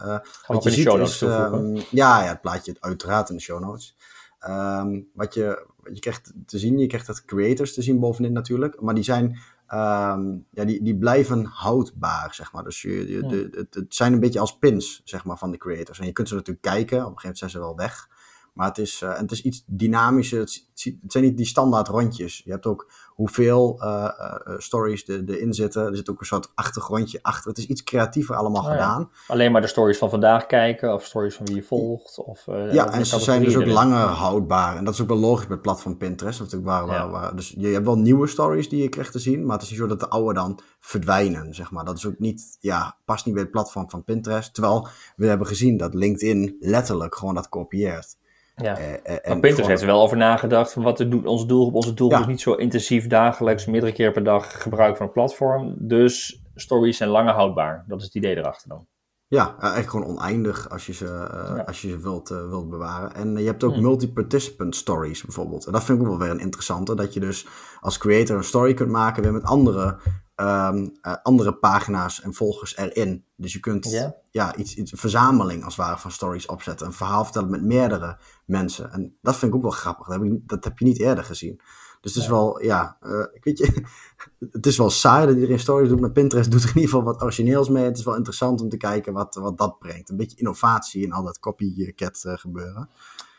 Ook 0.48 0.66
in 0.66 0.72
de 0.72 0.78
show 0.78 0.98
notes 0.98 1.22
um, 1.22 1.76
ja, 1.76 2.24
ja, 2.24 2.30
het 2.30 2.42
plaatje 2.42 2.76
uiteraard 2.80 3.30
in 3.30 3.36
de 3.36 3.42
show 3.42 3.60
notes. 3.60 3.98
Ehm, 4.40 5.02
wat, 5.14 5.34
je, 5.34 5.46
wat 5.46 5.73
je 5.94 6.00
krijgt 6.00 6.34
te 6.46 6.60
zien, 6.60 6.78
je 6.78 6.88
krijgt 6.88 7.08
het 7.08 7.26
creators 7.26 7.74
te 7.74 7.82
zien 7.82 8.00
bovenin 8.00 8.34
natuurlijk. 8.34 8.82
Maar 8.82 8.96
die 8.96 9.04
zijn 9.04 9.38
Ehm, 9.74 10.38
ja, 10.50 10.66
die, 10.66 10.84
die 10.84 10.98
blijven 10.98 11.46
houdbaar, 11.46 12.34
zeg 12.34 12.52
maar. 12.52 12.64
Dus 12.64 12.82
je, 12.82 13.12
je, 13.12 13.28
de, 13.28 13.50
het, 13.52 13.74
het, 13.74 13.96
zijn 13.96 14.14
een 14.14 14.20
beetje 14.20 14.40
als 14.40 14.58
pins, 14.58 15.02
zeg 15.04 15.26
maar, 15.26 15.38
van 15.38 15.52
de 15.52 15.58
creators. 15.58 16.00
En 16.00 16.06
je 16.06 16.12
kunt 16.12 16.28
ze 16.28 16.36
natuurlijk 16.36 16.66
kijken, 16.66 16.98
op 16.98 17.12
een 17.12 17.20
gegeven 17.20 17.22
moment 17.22 17.38
zijn 17.38 17.50
ze 17.50 17.60
wel 17.60 17.76
weg. 17.76 18.10
Maar 18.54 18.68
het 18.68 18.78
is, 18.78 19.02
uh, 19.02 19.18
het 19.18 19.32
is 19.32 19.42
iets 19.42 19.64
dynamischer. 19.66 20.40
Het, 20.40 20.66
het, 20.74 21.12
zijn 21.12 21.24
niet 21.24 21.38
die 21.38 21.46
standaard 21.46 21.88
rondjes. 21.88 22.42
Je 22.46 22.52
hebt 22.52 22.66
ook 22.66 22.92
hoeveel 23.08 23.80
uh, 23.82 24.10
uh, 24.20 24.58
stories 24.58 25.08
er, 25.08 25.24
erin 25.26 25.54
zitten. 25.54 25.86
Er 25.86 25.96
zit 25.96 26.10
ook 26.10 26.20
een 26.20 26.26
soort 26.26 26.52
achtergrondje 26.56 27.20
achter. 27.22 27.50
Het 27.50 27.58
is 27.58 27.66
iets 27.66 27.84
creatiever 27.84 28.36
allemaal 28.36 28.64
oh, 28.64 28.70
gedaan. 28.70 29.00
Ja. 29.00 29.34
Alleen 29.34 29.52
maar 29.52 29.62
de 29.62 29.68
stories 29.68 29.98
van 29.98 30.10
vandaag 30.10 30.46
kijken 30.46 30.94
of 30.94 31.06
stories 31.06 31.36
van 31.36 31.46
wie 31.46 31.56
je 31.56 31.64
volgt. 31.64 32.24
Of, 32.24 32.46
ja, 32.46 32.92
en 32.92 33.06
ze 33.06 33.20
zijn 33.20 33.44
dus 33.44 33.56
ook 33.56 33.66
langer 33.66 34.06
houdbaar. 34.06 34.78
En 34.78 34.84
dat 34.86 34.94
is 34.94 35.02
ook 35.02 35.08
wel 35.08 35.18
logisch 35.18 35.42
met 35.42 35.52
het 35.52 35.62
platform 35.62 35.98
Pinterest. 35.98 36.40
Natuurlijk 36.40 36.70
waar, 36.70 36.86
waar, 36.86 37.10
waar, 37.10 37.36
dus 37.36 37.54
je 37.58 37.68
hebt 37.68 37.86
wel 37.86 37.98
nieuwe 37.98 38.28
stories 38.28 38.70
die 38.70 38.82
je 38.82 38.90
krijgt 38.90 39.12
te 39.12 39.20
zien. 39.20 39.46
Maar 39.46 39.54
het 39.54 39.64
is 39.64 39.70
niet 39.70 39.80
zo 39.80 39.88
dat 39.88 40.00
de 40.00 40.10
oude 40.10 40.34
dan 40.34 40.60
verdwijnen, 40.80 41.54
zeg 41.54 41.72
maar. 41.72 41.86
Dat 41.86 41.98
is 41.98 42.06
ook 42.06 42.20
niet, 42.20 42.58
ja, 42.60 42.98
past 43.06 43.26
niet 43.26 43.34
bij 43.34 43.44
het 43.44 43.52
platform 43.52 43.90
van 43.90 44.04
Pinterest. 44.04 44.54
Terwijl 44.54 44.88
we 45.16 45.28
hebben 45.28 45.48
gezien 45.48 45.78
dat 45.78 45.94
LinkedIn 45.94 46.56
letterlijk 46.60 47.16
gewoon 47.16 47.36
dat 47.36 47.50
kopieert. 47.50 48.22
Ja. 48.56 48.80
Uh, 48.80 48.94
en 49.04 49.40
Pinterest 49.40 49.68
heeft 49.68 49.82
er 49.82 49.88
wel 49.88 50.02
over 50.02 50.18
nagedacht 50.18 50.74
van 50.74 50.84
wat 50.84 51.00
is 51.00 51.08
onze 51.24 51.46
doelgroep. 51.46 51.74
Onze 51.74 51.94
doelgroep 51.94 52.20
ja. 52.20 52.26
is 52.26 52.32
niet 52.32 52.42
zo 52.42 52.54
intensief 52.54 53.08
dagelijks, 53.08 53.66
meerdere 53.66 53.92
keer 53.92 54.12
per 54.12 54.24
dag 54.24 54.62
gebruik 54.62 54.98
van 54.98 55.06
een 55.06 55.12
platform. 55.12 55.76
Dus 55.80 56.44
stories 56.56 56.98
zijn 56.98 57.10
langer 57.10 57.34
houdbaar. 57.34 57.84
Dat 57.88 58.00
is 58.00 58.06
het 58.06 58.16
idee 58.16 58.38
erachter 58.38 58.70
dan. 58.70 58.88
Ja, 59.28 59.56
eigenlijk 59.60 59.90
gewoon 59.90 60.06
oneindig 60.06 60.70
als 60.70 60.86
je 60.86 60.94
ze, 60.94 61.06
uh, 61.06 61.56
ja. 61.58 61.64
als 61.66 61.82
je 61.82 61.90
ze 61.90 62.00
wilt, 62.00 62.32
uh, 62.32 62.50
wilt 62.50 62.70
bewaren. 62.70 63.14
En 63.14 63.38
je 63.38 63.46
hebt 63.46 63.64
ook 63.64 63.74
hmm. 63.74 63.82
multi-participant 63.82 64.76
stories 64.76 65.24
bijvoorbeeld. 65.24 65.66
En 65.66 65.72
dat 65.72 65.84
vind 65.84 65.98
ik 65.98 66.04
ook 66.04 66.10
wel 66.10 66.20
weer 66.20 66.30
een 66.30 66.40
interessante. 66.40 66.96
Dat 66.96 67.14
je 67.14 67.20
dus 67.20 67.48
als 67.80 67.98
creator 67.98 68.38
een 68.38 68.44
story 68.44 68.74
kunt 68.74 68.90
maken 68.90 69.24
weer 69.24 69.34
met 69.34 69.44
andere 69.44 69.98
um, 70.36 70.92
uh, 71.02 71.16
andere 71.24 71.54
pagina's 71.54 72.22
en 72.22 72.34
volgers 72.34 72.78
erin. 72.78 73.26
Dus 73.36 73.54
je 73.54 73.60
kunt 73.60 73.92
yeah. 73.92 74.12
ja, 74.32 74.56
iets, 74.56 74.76
iets, 74.76 74.92
een 74.92 74.98
verzameling 74.98 75.64
als 75.64 75.76
het 75.76 75.86
ware 75.86 76.00
van 76.00 76.12
stories 76.12 76.46
opzetten. 76.46 76.88
Een 76.88 76.94
verhaal 76.94 77.24
vertellen 77.24 77.50
met 77.50 77.64
meerdere 77.64 78.18
mensen. 78.46 78.92
En 78.92 79.18
dat 79.22 79.36
vind 79.36 79.52
ik 79.52 79.58
ook 79.58 79.64
wel 79.64 79.72
grappig. 79.72 80.08
Dat 80.08 80.22
heb, 80.22 80.32
ik, 80.32 80.48
dat 80.48 80.64
heb 80.64 80.80
je 80.80 80.86
niet 80.86 81.00
eerder 81.00 81.24
gezien. 81.24 81.62
Dus 82.02 82.14
het 82.14 82.22
is 82.22 82.30
ja. 82.30 82.36
wel, 82.36 82.64
ja, 82.64 82.98
uh, 83.02 83.26
ik 83.34 83.44
weet 83.44 83.58
je, 83.58 83.84
het 84.52 84.66
is 84.66 84.78
wel 84.78 84.90
saai 84.90 85.26
dat 85.26 85.36
iedereen 85.36 85.60
stories 85.60 85.90
doet, 85.90 86.00
maar 86.00 86.12
Pinterest 86.12 86.52
doet 86.52 86.64
er 86.64 86.70
in 86.70 86.76
ieder 86.76 86.90
geval 86.90 87.04
wat 87.04 87.22
origineels 87.22 87.70
mee. 87.70 87.84
Het 87.84 87.98
is 87.98 88.04
wel 88.04 88.16
interessant 88.16 88.62
om 88.62 88.70
te 88.70 88.78
kijken 88.78 89.14
wat, 89.14 89.36
wat 89.36 89.58
dat 89.58 89.80
brengt. 89.80 90.10
Een 90.10 90.18
beetje 90.18 90.38
innovatie 90.38 91.04
in 91.04 91.12
al 91.12 91.24
dat 91.24 91.40
copycat 91.40 92.24
uh, 92.26 92.34
gebeuren. 92.34 92.90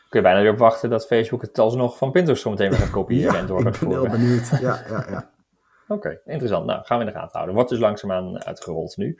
Kun 0.09 0.19
je 0.19 0.21
bijna 0.21 0.41
weer 0.41 0.57
wachten 0.57 0.89
dat 0.89 1.05
Facebook 1.05 1.41
het 1.41 1.59
alsnog 1.59 1.97
van 1.97 2.11
Pinterest 2.11 2.41
zo 2.41 2.49
meteen 2.49 2.69
weer 2.69 2.79
gaat 2.79 2.89
kopiëren 3.01 3.33
ja, 3.33 3.39
en 3.39 3.45
door 3.45 3.61
gaat 3.61 3.77
voeren. 3.77 4.03
Ik 4.03 4.09
ben 4.11 4.19
heel 4.19 4.27
benieuwd, 4.27 4.49
ja, 4.49 4.85
ja, 4.89 5.05
ja. 5.09 5.29
Oké, 5.87 5.93
okay, 5.93 6.19
interessant. 6.25 6.65
Nou, 6.65 6.85
gaan 6.85 6.99
we 6.99 7.05
in 7.05 7.11
de 7.11 7.17
gaten 7.17 7.31
houden. 7.31 7.55
Wordt 7.55 7.69
dus 7.69 7.79
langzaamaan 7.79 8.45
uitgerold 8.45 8.97
nu. 8.97 9.19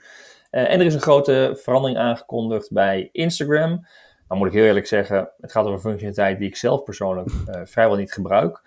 Uh, 0.50 0.72
en 0.72 0.80
er 0.80 0.86
is 0.86 0.94
een 0.94 1.00
grote 1.00 1.58
verandering 1.62 1.98
aangekondigd 1.98 2.72
bij 2.72 3.08
Instagram. 3.12 3.86
Dan 4.28 4.38
moet 4.38 4.46
ik 4.46 4.52
heel 4.52 4.64
eerlijk 4.64 4.86
zeggen, 4.86 5.30
het 5.40 5.52
gaat 5.52 5.66
om 5.66 5.72
een 5.72 5.80
functionaliteit 5.80 6.38
die 6.38 6.48
ik 6.48 6.56
zelf 6.56 6.84
persoonlijk 6.84 7.28
uh, 7.28 7.60
vrijwel 7.74 7.96
niet 7.96 8.12
gebruik. 8.12 8.62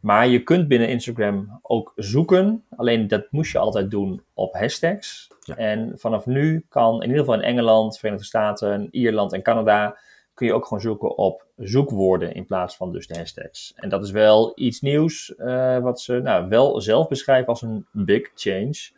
Maar 0.00 0.26
je 0.26 0.42
kunt 0.42 0.68
binnen 0.68 0.88
Instagram 0.88 1.58
ook 1.62 1.92
zoeken. 1.96 2.64
Alleen 2.76 3.08
dat 3.08 3.26
moest 3.30 3.52
je 3.52 3.58
altijd 3.58 3.90
doen 3.90 4.22
op 4.34 4.54
hashtags. 4.54 5.28
Ja. 5.40 5.56
En 5.56 5.92
vanaf 5.98 6.26
nu 6.26 6.64
kan 6.68 6.94
in 6.94 7.08
ieder 7.08 7.18
geval 7.18 7.34
in 7.34 7.40
Engeland, 7.40 7.98
Verenigde 7.98 8.26
Staten, 8.26 8.88
Ierland 8.90 9.32
en 9.32 9.42
Canada 9.42 9.98
kun 10.34 10.46
je 10.46 10.52
ook 10.52 10.66
gewoon 10.66 10.82
zoeken 10.82 11.16
op 11.16 11.46
zoekwoorden 11.56 12.34
in 12.34 12.46
plaats 12.46 12.76
van 12.76 12.92
dus 12.92 13.06
de 13.06 13.18
hashtags. 13.18 13.72
En 13.76 13.88
dat 13.88 14.04
is 14.04 14.10
wel 14.10 14.52
iets 14.54 14.80
nieuws 14.80 15.34
uh, 15.38 15.78
wat 15.78 16.00
ze 16.00 16.20
nou, 16.20 16.48
wel 16.48 16.80
zelf 16.80 17.08
beschrijven 17.08 17.48
als 17.48 17.62
een 17.62 17.86
big 17.92 18.30
change. 18.34 18.90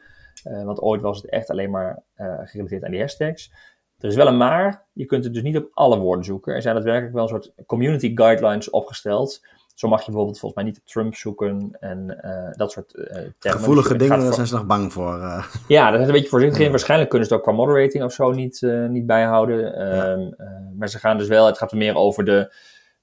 Uh, 0.45 0.65
want 0.65 0.81
ooit 0.81 1.03
was 1.03 1.17
het 1.17 1.31
echt 1.31 1.51
alleen 1.51 1.71
maar 1.71 2.03
uh, 2.17 2.39
gerelateerd 2.45 2.85
aan 2.85 2.91
die 2.91 3.01
hashtags. 3.01 3.53
Er 3.99 4.09
is 4.09 4.17
wel 4.17 4.27
een 4.27 4.37
maar, 4.37 4.87
je 4.93 5.05
kunt 5.05 5.25
het 5.25 5.35
dus 5.35 5.43
niet 5.43 5.57
op 5.57 5.71
alle 5.73 5.99
woorden 5.99 6.25
zoeken. 6.25 6.55
Er 6.55 6.63
zijn 6.63 6.75
daadwerkelijk 6.75 7.15
wel 7.15 7.23
een 7.23 7.29
soort 7.29 7.53
community 7.67 8.17
guidelines 8.17 8.71
opgesteld 8.71 9.47
zo 9.77 9.89
mag 9.89 10.01
je 10.01 10.07
bijvoorbeeld 10.07 10.39
volgens 10.39 10.63
mij 10.63 10.71
niet 10.71 10.81
op 10.81 10.87
Trump 10.87 11.15
zoeken 11.15 11.77
en 11.81 12.21
uh, 12.25 12.53
dat 12.53 12.73
soort 12.73 12.95
uh, 12.95 13.05
termen. 13.05 13.33
Gevoelige 13.39 13.97
dingen, 13.97 14.21
daar 14.21 14.33
zijn 14.33 14.47
ze 14.47 14.55
nog 14.55 14.67
bang 14.67 14.93
voor. 14.93 15.17
Uh. 15.19 15.45
Ja, 15.69 15.91
dat 15.91 16.01
is 16.01 16.07
een 16.07 16.13
beetje 16.13 16.29
voorzichtig 16.29 16.61
in. 16.61 16.71
Waarschijnlijk 16.71 17.11
kunnen 17.11 17.29
ze 17.29 17.35
het 17.35 17.43
ook 17.43 17.49
qua 17.49 17.65
moderating 17.65 18.05
of 18.05 18.13
zo 18.13 18.31
niet, 18.31 18.61
niet 18.89 19.07
bijhouden. 19.07 19.59
Ja. 19.59 20.11
Um, 20.11 20.35
maar 20.79 20.89
ze 20.89 20.99
gaan 20.99 21.19
dus 21.19 21.29
wel, 21.29 21.47
het 21.47 21.59
gaat 21.59 21.71
er 21.71 21.77
meer 21.77 21.95
over 21.95 22.25
de 22.25 22.55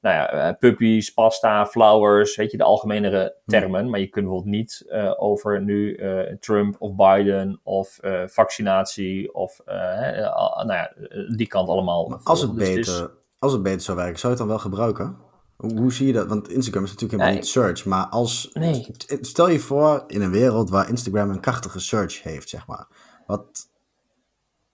nou 0.01 0.15
ja, 0.15 0.53
puppies, 0.59 1.13
pasta, 1.13 1.65
flowers, 1.65 2.35
weet 2.35 2.51
je, 2.51 2.57
de 2.57 2.63
algemenere 2.63 3.35
termen. 3.45 3.89
Maar 3.89 3.99
je 3.99 4.07
kunt 4.07 4.25
bijvoorbeeld 4.25 4.55
niet 4.55 4.85
over 5.17 5.61
nu 5.61 5.99
Trump 6.39 6.75
of 6.79 6.95
Biden 6.95 7.59
of 7.63 7.99
vaccinatie 8.25 9.33
of 9.33 9.61
nou 9.65 10.73
ja, 10.73 10.93
die 11.35 11.47
kant 11.47 11.69
allemaal. 11.69 12.19
als 12.23 12.41
het, 12.41 12.55
dus 12.55 12.67
beter, 12.67 12.93
is... 12.93 13.07
als 13.39 13.51
het 13.51 13.63
beter 13.63 13.81
zou 13.81 13.97
werken, 13.97 14.19
zou 14.19 14.33
je 14.33 14.39
het 14.39 14.47
dan 14.47 14.57
wel 14.57 14.65
gebruiken? 14.65 15.31
Hoe 15.71 15.93
zie 15.93 16.07
je 16.07 16.13
dat? 16.13 16.27
Want 16.27 16.49
Instagram 16.49 16.83
is 16.83 16.89
natuurlijk 16.89 17.19
helemaal 17.19 17.39
niet 17.41 17.49
search. 17.49 17.85
Maar 17.85 18.05
als, 18.05 18.49
nee. 18.53 18.85
stel 19.21 19.49
je 19.49 19.59
voor 19.59 20.03
in 20.07 20.21
een 20.21 20.31
wereld 20.31 20.69
waar 20.69 20.89
Instagram 20.89 21.29
een 21.29 21.39
krachtige 21.39 21.79
search 21.79 22.23
heeft, 22.23 22.49
zeg 22.49 22.67
maar. 22.67 22.87
Wat... 23.25 23.69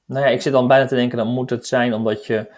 Nou 0.06 0.26
ja, 0.26 0.32
ik 0.32 0.42
zit 0.42 0.54
dan 0.54 0.68
bijna 0.68 0.86
te 0.86 0.96
denken, 0.96 1.18
dan 1.18 1.28
moet 1.28 1.50
het 1.50 1.68
zijn 1.68 1.94
omdat 1.94 2.26
je 2.26 2.54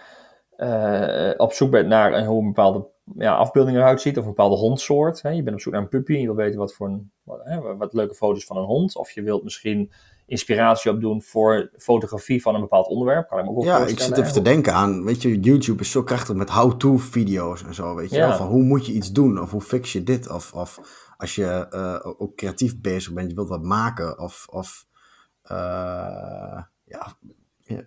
uh, 0.56 1.30
op 1.36 1.52
zoek 1.52 1.70
bent 1.70 1.88
naar 1.88 2.24
hoe 2.24 2.40
een 2.40 2.46
bepaalde 2.46 2.86
ja, 3.16 3.34
afbeelding 3.34 3.76
eruit 3.76 4.00
ziet. 4.00 4.18
Of 4.18 4.22
een 4.22 4.30
bepaalde 4.30 4.56
hondsoort. 4.56 5.22
Hè. 5.22 5.30
Je 5.30 5.42
bent 5.42 5.56
op 5.56 5.62
zoek 5.62 5.72
naar 5.72 5.82
een 5.82 5.88
puppy 5.88 6.12
en 6.12 6.20
je 6.20 6.26
wil 6.26 6.34
weten 6.34 6.58
wat 6.58 6.74
voor 6.74 6.88
een, 6.88 7.10
wat, 7.22 7.40
hè, 7.44 7.76
wat 7.76 7.92
leuke 7.92 8.14
foto's 8.14 8.44
van 8.44 8.56
een 8.56 8.64
hond. 8.64 8.96
Of 8.96 9.10
je 9.10 9.22
wilt 9.22 9.44
misschien 9.44 9.92
inspiratie 10.26 10.90
opdoen 10.90 11.22
voor 11.22 11.70
fotografie 11.76 12.42
van 12.42 12.54
een 12.54 12.60
bepaald 12.60 12.86
onderwerp. 12.86 13.28
Kan 13.28 13.38
ik 13.38 13.44
me 13.44 13.50
ook 13.50 13.64
ja, 13.64 13.86
ik 13.86 14.00
zit 14.00 14.18
even 14.18 14.32
te 14.32 14.42
denken 14.42 14.74
aan, 14.74 15.04
weet 15.04 15.22
je, 15.22 15.40
YouTube 15.40 15.80
is 15.80 15.90
zo 15.90 16.02
krachtig 16.02 16.36
met 16.36 16.50
how-to 16.50 16.96
video's 16.96 17.64
en 17.64 17.74
zo, 17.74 17.94
weet 17.94 18.10
je 18.10 18.16
ja. 18.16 18.36
Van 18.36 18.46
hoe 18.46 18.62
moet 18.62 18.86
je 18.86 18.92
iets 18.92 19.12
doen, 19.12 19.40
of 19.40 19.50
hoe 19.50 19.60
fix 19.60 19.92
je 19.92 20.02
dit, 20.02 20.30
of, 20.30 20.52
of 20.52 20.80
als 21.16 21.34
je 21.34 21.66
uh, 21.70 22.12
ook 22.18 22.36
creatief 22.36 22.80
bezig 22.80 23.12
bent, 23.12 23.28
je 23.28 23.34
wilt 23.34 23.48
wat 23.48 23.62
maken, 23.62 24.18
of, 24.18 24.46
of 24.50 24.84
uh, 25.44 26.62
ja, 26.84 27.16
je 27.60 27.84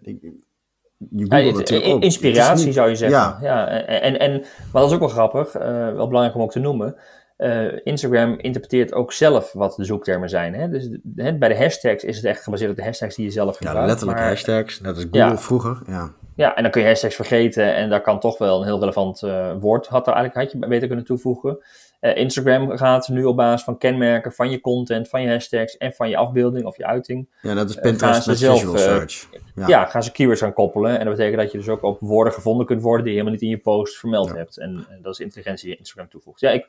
ja, 1.10 1.38
het, 1.38 1.84
ook. 1.84 2.02
Inspiratie 2.04 2.66
niet, 2.66 2.74
zou 2.74 2.90
je 2.90 2.96
zeggen. 2.96 3.20
Ja. 3.20 3.38
ja 3.42 3.68
en, 3.86 4.20
en, 4.20 4.32
maar 4.72 4.82
dat 4.82 4.86
is 4.86 4.94
ook 4.94 5.00
wel 5.00 5.10
grappig, 5.10 5.56
uh, 5.56 5.62
wel 5.94 6.08
belangrijk 6.08 6.36
om 6.36 6.42
ook 6.42 6.52
te 6.52 6.60
noemen. 6.60 6.96
Uh, 7.38 7.72
Instagram 7.84 8.40
interpreteert 8.40 8.94
ook 8.94 9.14
zelf 9.14 9.54
wat 9.54 9.76
de 9.76 9.84
zoektermen 9.84 10.30
zijn. 10.30 10.54
Hè? 10.54 10.70
Dus 10.70 10.90
hè, 11.16 11.38
bij 11.38 11.50
de 11.50 11.58
hashtags 11.58 12.04
is 12.04 12.16
het 12.16 12.26
echt 12.26 12.44
gebaseerd 12.44 12.70
op 12.70 12.76
de 12.76 12.84
hashtags 12.84 13.16
die 13.16 13.26
je 13.26 13.32
zelf 13.32 13.56
gebruikt. 13.56 13.80
Ja, 13.80 13.86
letterlijk 13.86 14.18
maar, 14.18 14.28
hashtags, 14.28 14.82
net 14.82 14.96
als 14.96 15.04
Google 15.04 15.20
ja. 15.20 15.38
vroeger. 15.38 15.82
Ja. 15.88 16.12
ja, 16.36 16.56
en 16.56 16.64
dan 16.64 16.72
kun 16.72 16.82
je 16.82 16.88
hashtags 16.88 17.16
vergeten 17.16 17.76
en 17.76 17.90
daar 17.90 18.02
kan 18.02 18.20
toch 18.20 18.38
wel 18.38 18.60
een 18.60 18.66
heel 18.66 18.80
relevant 18.80 19.22
uh, 19.22 19.52
woord 19.60 19.88
had, 19.88 20.08
er 20.08 20.14
eigenlijk, 20.14 20.52
had 20.52 20.62
je 20.62 20.68
beter 20.68 20.88
kunnen 20.88 21.06
toevoegen. 21.06 21.58
Uh, 22.02 22.16
Instagram 22.16 22.78
gaat 22.78 23.08
nu 23.08 23.24
op 23.24 23.36
basis 23.36 23.64
van 23.64 23.78
kenmerken 23.78 24.32
van 24.32 24.50
je 24.50 24.62
content, 24.62 25.10
van 25.10 25.22
je 25.22 25.30
hashtags 25.30 25.78
en 25.78 25.94
van 25.94 26.10
je 26.10 26.18
afbeelding 26.18 26.66
of 26.66 26.78
je 26.78 26.86
uiting. 26.86 27.28
Ja, 27.42 27.54
dat 27.54 27.70
is 27.70 27.76
Pinterest 27.76 28.28
met 28.28 28.38
zelf, 28.38 28.60
visual 28.60 28.78
search. 28.78 29.28
Ja. 29.56 29.68
ja. 29.68 29.86
gaan 29.86 30.04
ze 30.04 30.12
keywords 30.12 30.42
gaan 30.42 30.54
koppelen. 30.54 31.00
En 31.00 31.06
dat 31.06 31.16
betekent 31.16 31.42
dat 31.42 31.52
je 31.52 31.58
dus 31.58 31.70
ook 31.70 31.84
op 31.84 32.00
woorden 32.00 32.34
gevonden 32.34 32.66
kunt 32.66 32.82
worden 32.82 33.04
die 33.06 33.14
je 33.14 33.20
helemaal 33.20 33.40
niet 33.40 33.50
in 33.50 33.58
je 33.58 33.62
post 33.62 33.98
vermeld 33.98 34.30
ja. 34.30 34.36
hebt. 34.36 34.58
En, 34.58 34.86
en, 34.90 35.00
dat 35.02 35.14
is 35.14 35.20
intelligentie 35.20 35.70
die 35.70 35.78
Instagram 35.78 36.10
toevoegt. 36.10 36.40
Ja, 36.40 36.50
ik 36.50 36.68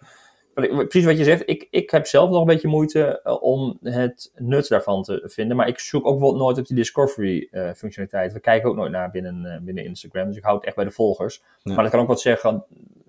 precies 0.62 1.04
wat 1.04 1.18
je 1.18 1.24
zegt, 1.24 1.42
ik, 1.46 1.68
ik 1.70 1.90
heb 1.90 2.06
zelf 2.06 2.30
nog 2.30 2.40
een 2.40 2.46
beetje 2.46 2.68
moeite 2.68 3.20
uh, 3.24 3.42
om 3.42 3.78
het 3.82 4.32
nut 4.36 4.68
daarvan 4.68 5.02
te 5.02 5.22
vinden. 5.24 5.56
Maar 5.56 5.68
ik 5.68 5.78
zoek 5.78 6.06
ook 6.06 6.12
bijvoorbeeld 6.12 6.42
nooit 6.42 6.58
op 6.58 6.66
die 6.66 6.76
discovery 6.76 7.48
uh, 7.50 7.70
functionaliteit. 7.72 8.32
We 8.32 8.40
kijken 8.40 8.68
ook 8.68 8.76
nooit 8.76 8.92
naar 8.92 9.10
binnen, 9.10 9.44
uh, 9.44 9.56
binnen 9.60 9.84
Instagram. 9.84 10.26
Dus 10.26 10.36
ik 10.36 10.42
hou 10.42 10.56
het 10.56 10.66
echt 10.66 10.76
bij 10.76 10.84
de 10.84 10.90
volgers. 10.90 11.42
Ja. 11.62 11.74
Maar 11.74 11.82
dat 11.82 11.92
kan 11.92 12.00
ook 12.00 12.08
wat 12.08 12.20
zeggen 12.20 12.64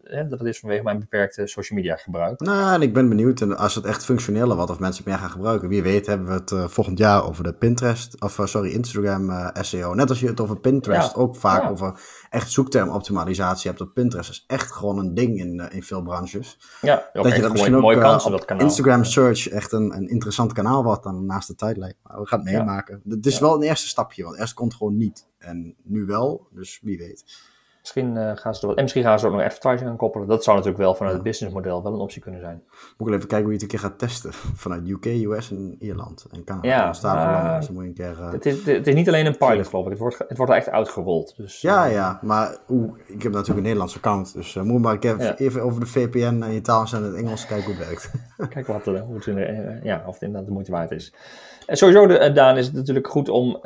hè, 0.10 0.28
dat 0.28 0.46
is 0.46 0.60
vanwege 0.60 0.84
mijn 0.84 1.00
beperkte 1.00 1.48
social 1.48 1.80
media 1.80 1.96
gebruik. 1.96 2.40
Nou, 2.40 2.74
en 2.74 2.82
ik 2.82 2.94
ben 2.94 3.10
benieuwd 3.10 3.42
en 3.42 3.58
als 3.58 3.76
het 3.76 3.86
echt 3.86 4.06
functionele 4.06 4.56
wat 4.56 4.70
of 4.70 4.80
mensen 4.80 5.04
meer 5.06 5.18
gaan 5.18 5.30
gebruiken. 5.30 5.70
Wie 5.70 5.84
weet 5.84 6.06
hebben 6.06 6.28
we 6.28 6.34
het 6.34 6.52
uh, 6.52 6.68
volgend 6.68 6.98
jaar 6.98 7.26
over 7.26 7.44
de 7.44 7.54
Pinterest, 7.54 8.22
of 8.22 8.38
uh, 8.38 8.46
sorry, 8.46 8.72
Instagram 8.72 9.30
uh, 9.30 9.48
SEO. 9.54 9.94
Net 9.94 10.10
als 10.10 10.20
je 10.20 10.28
het 10.28 10.40
over 10.40 10.60
Pinterest 10.60 11.16
ja. 11.16 11.22
ook 11.22 11.36
vaak 11.36 11.62
ja. 11.62 11.70
over 11.70 12.00
echt 12.30 12.52
zoektermoptimalisatie 12.52 13.70
hebt 13.70 13.82
op 13.82 13.94
Pinterest. 13.94 14.30
is 14.30 14.44
echt 14.48 14.72
gewoon 14.72 14.98
een 14.98 15.14
ding 15.14 15.40
in, 15.40 15.70
in 15.72 15.84
veel 15.84 16.02
branches. 16.02 16.60
Ja, 16.82 17.10
dat 17.14 17.36
je 17.36 17.42
dat 17.42 17.52
misschien 17.52 17.76
ook 17.76 17.82
mooie 17.82 18.00
kansen, 18.00 18.32
dat 18.32 18.46
kanaal. 18.46 18.64
Instagram 18.64 19.04
search 19.04 19.50
echt 19.50 19.72
een, 19.72 19.96
een 19.96 20.08
interessant 20.08 20.54
kanaal 20.54 20.84
wordt 20.84 21.04
dan 21.04 21.26
naast 21.26 21.48
de 21.48 21.56
tijdlijn. 21.56 21.96
Maar 22.04 22.20
we 22.20 22.28
gaan 22.28 22.40
het 22.40 22.50
meemaken. 22.52 23.02
Het 23.10 23.26
is 23.26 23.40
wel 23.40 23.56
een 23.56 23.62
eerste 23.62 23.88
stapje, 23.88 24.24
want 24.24 24.40
eerst 24.40 24.54
komt 24.54 24.74
gewoon 24.74 24.98
niet. 24.98 25.28
En 25.38 25.76
nu 25.84 26.06
wel, 26.06 26.48
dus 26.52 26.80
wie 26.82 26.98
weet. 26.98 27.24
Misschien, 27.88 28.16
uh, 28.16 28.32
gaan 28.36 28.56
ze 28.56 28.62
er 28.62 28.68
wat, 28.68 28.76
en 28.76 28.82
misschien 28.82 29.04
gaan 29.04 29.20
ze 29.20 29.26
er 29.26 29.32
ook 29.32 29.38
nog 29.38 29.46
advertising 29.46 29.90
aan 29.90 29.98
koppelen. 29.98 30.28
Dat 30.28 30.44
zou 30.44 30.58
natuurlijk 30.58 30.84
wel 30.84 30.96
vanuit 30.96 31.16
het 31.16 31.24
businessmodel 31.24 31.84
wel 31.84 31.94
een 31.94 32.00
optie 32.00 32.22
kunnen 32.22 32.42
zijn. 32.42 32.64
Moet 32.98 33.08
ik 33.08 33.14
even 33.14 33.28
kijken 33.28 33.48
hoe 33.48 33.48
je 33.48 33.54
het 33.54 33.62
een 33.62 33.80
keer 33.80 33.90
gaat 33.90 34.00
testen. 34.00 34.34
Vanuit 34.64 34.88
UK, 34.88 35.06
US 35.06 35.52
en 35.52 35.76
Ierland 35.80 36.26
en 36.32 36.44
Canada. 36.44 36.68
Ja, 36.68 36.94
uh, 37.04 37.60
dus 37.60 37.70
moet 37.70 37.84
je 37.84 37.90
een 37.90 37.96
keer, 37.96 38.18
uh, 38.20 38.32
het, 38.32 38.46
is, 38.46 38.66
het 38.66 38.88
is 38.88 38.94
niet 38.94 39.08
alleen 39.08 39.26
een 39.26 39.38
pilot 39.38 39.68
geloof 39.68 39.86
ik. 39.86 39.92
Het 39.92 40.00
wordt, 40.00 40.18
het 40.28 40.38
wordt 40.38 40.52
echt 40.52 40.70
uitgerold. 40.70 41.34
Dus, 41.38 41.62
ja, 41.62 41.86
ja. 41.86 42.20
Maar 42.22 42.58
ik 43.06 43.24
heb 43.24 43.32
natuurlijk 43.32 43.58
een 43.58 43.64
Nederlandse 43.64 43.98
account. 43.98 44.34
Dus 44.34 44.56
moet 44.56 44.82
maar 44.82 45.00
even, 45.00 45.24
ja. 45.24 45.38
even 45.38 45.62
over 45.62 45.80
de 45.80 45.86
VPN 45.86 46.42
en 46.42 46.52
je 46.52 46.62
taal 46.62 46.86
en 46.94 47.04
het 47.04 47.16
Engels 47.16 47.46
kijken 47.46 47.66
hoe 47.66 47.76
het 47.76 47.88
werkt. 47.88 48.12
Kijk 48.54 48.68
wat, 48.68 48.86
hoe 48.86 49.20
het, 49.26 49.84
ja, 49.84 50.04
of 50.06 50.14
het 50.14 50.22
inderdaad 50.22 50.48
de 50.48 50.54
moeite 50.54 50.72
waard 50.72 50.92
is. 50.92 51.14
En 51.66 51.78
sowieso, 51.78 52.08
de, 52.08 52.32
Daan, 52.32 52.58
is 52.58 52.66
het 52.66 52.76
natuurlijk 52.76 53.08
goed 53.08 53.30
om 53.30 53.60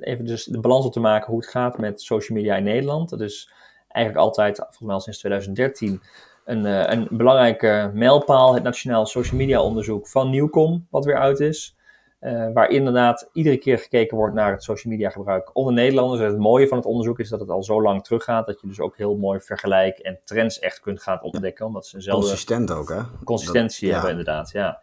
even 0.00 0.24
dus 0.24 0.44
de 0.44 0.60
balans 0.60 0.86
op 0.86 0.92
te 0.92 1.00
maken 1.00 1.30
hoe 1.30 1.40
het 1.40 1.50
gaat 1.50 1.78
met 1.78 2.00
social 2.00 2.38
media 2.38 2.56
in 2.56 2.64
Nederland. 2.64 3.18
Dus 3.18 3.39
eigenlijk 3.88 4.26
altijd, 4.26 4.56
volgens 4.56 4.80
mij 4.80 4.94
al 4.94 5.00
sinds 5.00 5.18
2013, 5.18 6.02
een, 6.44 6.64
uh, 6.64 6.90
een 6.90 7.08
belangrijke 7.10 7.90
mijlpaal. 7.94 8.54
Het 8.54 8.62
Nationaal 8.62 9.06
Social 9.06 9.38
Media 9.38 9.62
Onderzoek 9.62 10.08
van 10.08 10.30
Nieuwkom, 10.30 10.86
wat 10.90 11.04
weer 11.04 11.18
uit 11.18 11.40
is. 11.40 11.78
Uh, 12.20 12.52
waar 12.52 12.70
inderdaad 12.70 13.28
iedere 13.32 13.56
keer 13.56 13.78
gekeken 13.78 14.16
wordt 14.16 14.34
naar 14.34 14.52
het 14.52 14.62
social 14.62 14.92
media 14.92 15.10
gebruik 15.10 15.50
onder 15.52 15.72
Nederlanders. 15.72 16.20
En 16.20 16.26
het 16.26 16.38
mooie 16.38 16.68
van 16.68 16.78
het 16.78 16.86
onderzoek 16.86 17.18
is 17.18 17.28
dat 17.28 17.40
het 17.40 17.50
al 17.50 17.62
zo 17.62 17.82
lang 17.82 18.04
teruggaat 18.04 18.46
dat 18.46 18.60
je 18.60 18.66
dus 18.66 18.80
ook 18.80 18.96
heel 18.96 19.16
mooi 19.16 19.40
vergelijk 19.40 19.98
en 19.98 20.18
trends 20.24 20.58
echt 20.58 20.80
kunt 20.80 21.02
gaan 21.02 21.22
ontdekken. 21.22 21.66
Omdat 21.66 21.86
ze 21.86 21.96
eenzelfde 21.96 22.26
Consistent 22.26 22.70
ook, 22.70 22.88
hè? 22.88 23.00
Consistentie 23.24 23.88
dat, 23.88 23.96
ja. 23.96 24.04
hebben, 24.04 24.10
inderdaad, 24.10 24.50
ja. 24.50 24.80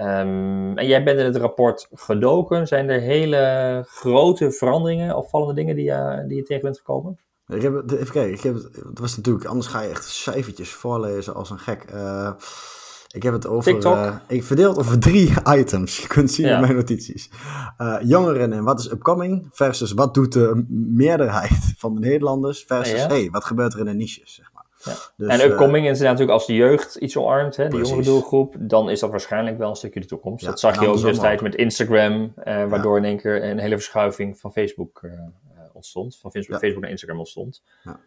Um, 0.00 0.78
en 0.78 0.86
jij 0.86 1.02
bent 1.02 1.18
in 1.18 1.24
het 1.24 1.36
rapport 1.36 1.88
gedoken. 1.92 2.66
Zijn 2.66 2.88
er 2.88 3.00
hele 3.00 3.84
grote 3.88 4.50
veranderingen, 4.50 5.16
opvallende 5.16 5.54
dingen 5.54 5.76
die, 5.76 5.90
uh, 5.90 6.18
die 6.26 6.36
je 6.36 6.42
tegen 6.42 6.62
bent 6.62 6.78
gekomen? 6.78 7.18
Ik 7.48 7.62
heb, 7.62 7.90
even 7.90 8.12
kijken, 8.12 8.32
ik 8.32 8.40
heb, 8.40 8.54
het 8.72 8.98
was 8.98 9.16
natuurlijk, 9.16 9.44
anders 9.44 9.66
ga 9.66 9.80
je 9.80 9.88
echt 9.88 10.04
cijfertjes 10.04 10.70
voorlezen 10.70 11.34
als 11.34 11.50
een 11.50 11.58
gek. 11.58 11.84
Uh, 11.94 12.30
ik 13.10 13.22
heb 13.22 13.32
het 13.32 13.46
over, 13.46 13.86
uh, 13.86 14.14
ik 14.28 14.44
verdeel 14.44 14.68
het 14.68 14.78
over 14.78 14.98
drie 14.98 15.32
items. 15.58 16.00
Je 16.00 16.06
kunt 16.06 16.30
zien 16.30 16.46
ja. 16.46 16.54
in 16.54 16.60
mijn 16.60 16.74
notities. 16.74 17.30
Uh, 17.78 17.96
jongeren 18.02 18.52
en 18.52 18.64
wat 18.64 18.78
is 18.78 18.90
upcoming 18.90 19.48
versus 19.50 19.92
wat 19.92 20.14
doet 20.14 20.32
de 20.32 20.64
meerderheid 20.68 21.74
van 21.78 21.94
de 21.94 22.00
Nederlanders 22.00 22.64
versus 22.66 23.00
ja. 23.00 23.08
hey, 23.08 23.28
wat 23.30 23.44
gebeurt 23.44 23.72
er 23.72 23.78
in 23.78 23.84
de 23.84 23.94
niches, 23.94 24.34
zeg 24.34 24.50
maar. 24.54 24.64
Ja. 24.84 24.94
Dus, 25.16 25.28
en 25.28 25.50
upcoming 25.50 25.88
is 25.88 26.00
natuurlijk 26.00 26.30
als 26.30 26.46
de 26.46 26.54
jeugd 26.54 26.94
iets 26.94 27.16
omarmt, 27.16 27.56
hè, 27.56 27.68
de 27.68 27.76
jongere 27.76 28.02
doelgroep, 28.02 28.54
dan 28.58 28.90
is 28.90 29.00
dat 29.00 29.10
waarschijnlijk 29.10 29.58
wel 29.58 29.70
een 29.70 29.76
stukje 29.76 30.00
de 30.00 30.06
toekomst. 30.06 30.44
dat 30.44 30.60
zag 30.60 30.80
je 30.80 30.88
ook 30.88 31.00
destijds 31.00 31.42
met 31.42 31.54
Instagram, 31.54 32.32
waardoor 32.44 32.96
in 32.96 33.04
één 33.04 33.16
keer 33.16 33.44
een 33.44 33.58
hele 33.58 33.74
verschuiving 33.74 34.38
van 34.38 34.52
Facebook 34.52 35.02
ontstond, 35.76 36.18
van 36.18 36.30
Facebook, 36.30 36.58
Facebook 36.58 36.82
naar 36.82 36.90
Instagram 36.90 37.18
ontstond. 37.18 37.62
Ja. 37.82 38.00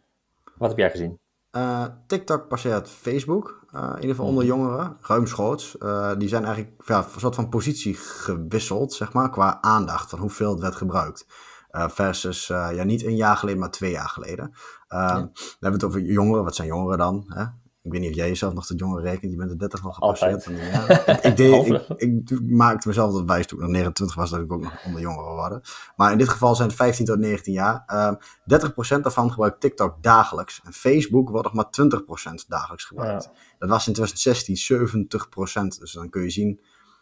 Wat 0.58 0.70
heb 0.70 0.78
jij 0.78 0.92
gezien? 0.92 1.20
Uh, 1.52 1.86
TikTok 2.08 2.48
passeert 2.48 2.90
Facebook, 2.90 3.66
uh, 3.76 3.82
in 3.82 3.96
ieder 3.96 4.10
geval 4.10 4.26
onder 4.26 4.46
mhm. 4.46 4.54
jongeren, 4.54 4.98
ruimschoots. 5.02 5.76
Uh, 5.80 6.12
die 6.18 6.28
zijn 6.28 6.46
eigenlijk 6.46 6.88
ja, 6.88 6.98
een 7.14 7.20
soort 7.20 7.36
van 7.36 7.50
positie 7.50 7.96
gewisseld, 7.96 8.94
zeg 8.94 9.14
maar, 9.14 9.30
qua 9.30 9.62
aandacht 9.62 10.10
van 10.10 10.20
hoeveel 10.20 10.52
het 10.52 10.60
werd 10.60 10.76
gebruikt. 10.76 11.26
versus, 11.72 12.48
ja, 12.48 12.84
niet 12.84 13.04
een 13.04 13.16
jaar 13.16 13.38
geleden, 13.38 13.60
maar 13.60 13.72
twee 13.72 13.92
jaar 13.92 14.10
geleden. 14.10 14.54
Ja. 14.88 15.30
We 15.34 15.58
hebben 15.60 15.80
het 15.80 15.84
over 15.84 16.02
jongeren, 16.02 16.44
wat 16.44 16.56
zijn 16.56 16.68
jongeren 16.68 16.98
dan? 16.98 17.24
Hè? 17.28 17.46
Ik 17.82 17.92
weet 17.92 18.02
niet 18.02 18.10
of 18.10 18.16
jij 18.16 18.28
jezelf 18.28 18.54
nog 18.54 18.66
tot 18.66 18.80
jonger 18.80 19.02
rekent. 19.02 19.32
Je 19.32 19.38
bent 19.38 19.50
de 19.50 19.56
30 19.56 19.86
al 19.86 19.92
gepasseerd. 19.92 20.44
Ja, 20.44 21.22
ik, 21.22 21.38
deed, 21.38 21.68
ik, 21.96 22.30
ik, 22.30 22.42
maakte 22.42 22.88
mezelf 22.88 23.14
dat 23.14 23.26
wijs 23.26 23.48
toen 23.48 23.58
ik 23.58 23.64
nog 23.64 23.74
29 23.74 24.16
was, 24.18 24.30
dat 24.30 24.40
ik 24.40 24.52
ook 24.52 24.64
nog 24.64 24.86
onder 24.86 25.02
jongeren 25.02 25.34
worden. 25.34 25.62
Maar 25.96 26.12
in 26.12 26.18
dit 26.18 26.30
geval 26.30 26.56
zijn 26.56 26.68
het 26.68 26.78
15 26.78 27.06
tot 27.06 27.20
19 27.20 27.54
jaar. 27.54 27.84
Um, 27.88 28.18
ehm, 28.46 29.00
30% 29.00 29.02
daarvan 29.02 29.32
gebruikt 29.32 29.60
TikTok 29.60 30.04
dagelijks. 30.04 30.62
En 30.64 30.74
Facebook 30.74 31.30
wordt 31.30 31.46
nog 31.46 31.56
maar 31.56 31.70
20% 31.70 32.46
dagelijks 32.48 32.86
gebruikt. 32.86 33.24
Ja. 33.24 33.32
Dat 33.60 33.70
was 33.70 33.88
in 33.88 33.94
2016 33.94 34.58
70%. 34.58 35.80
Dus 35.80 35.92
dan 35.92 36.10
kun 36.10 36.22
je 36.22 36.30
zien 36.30 36.60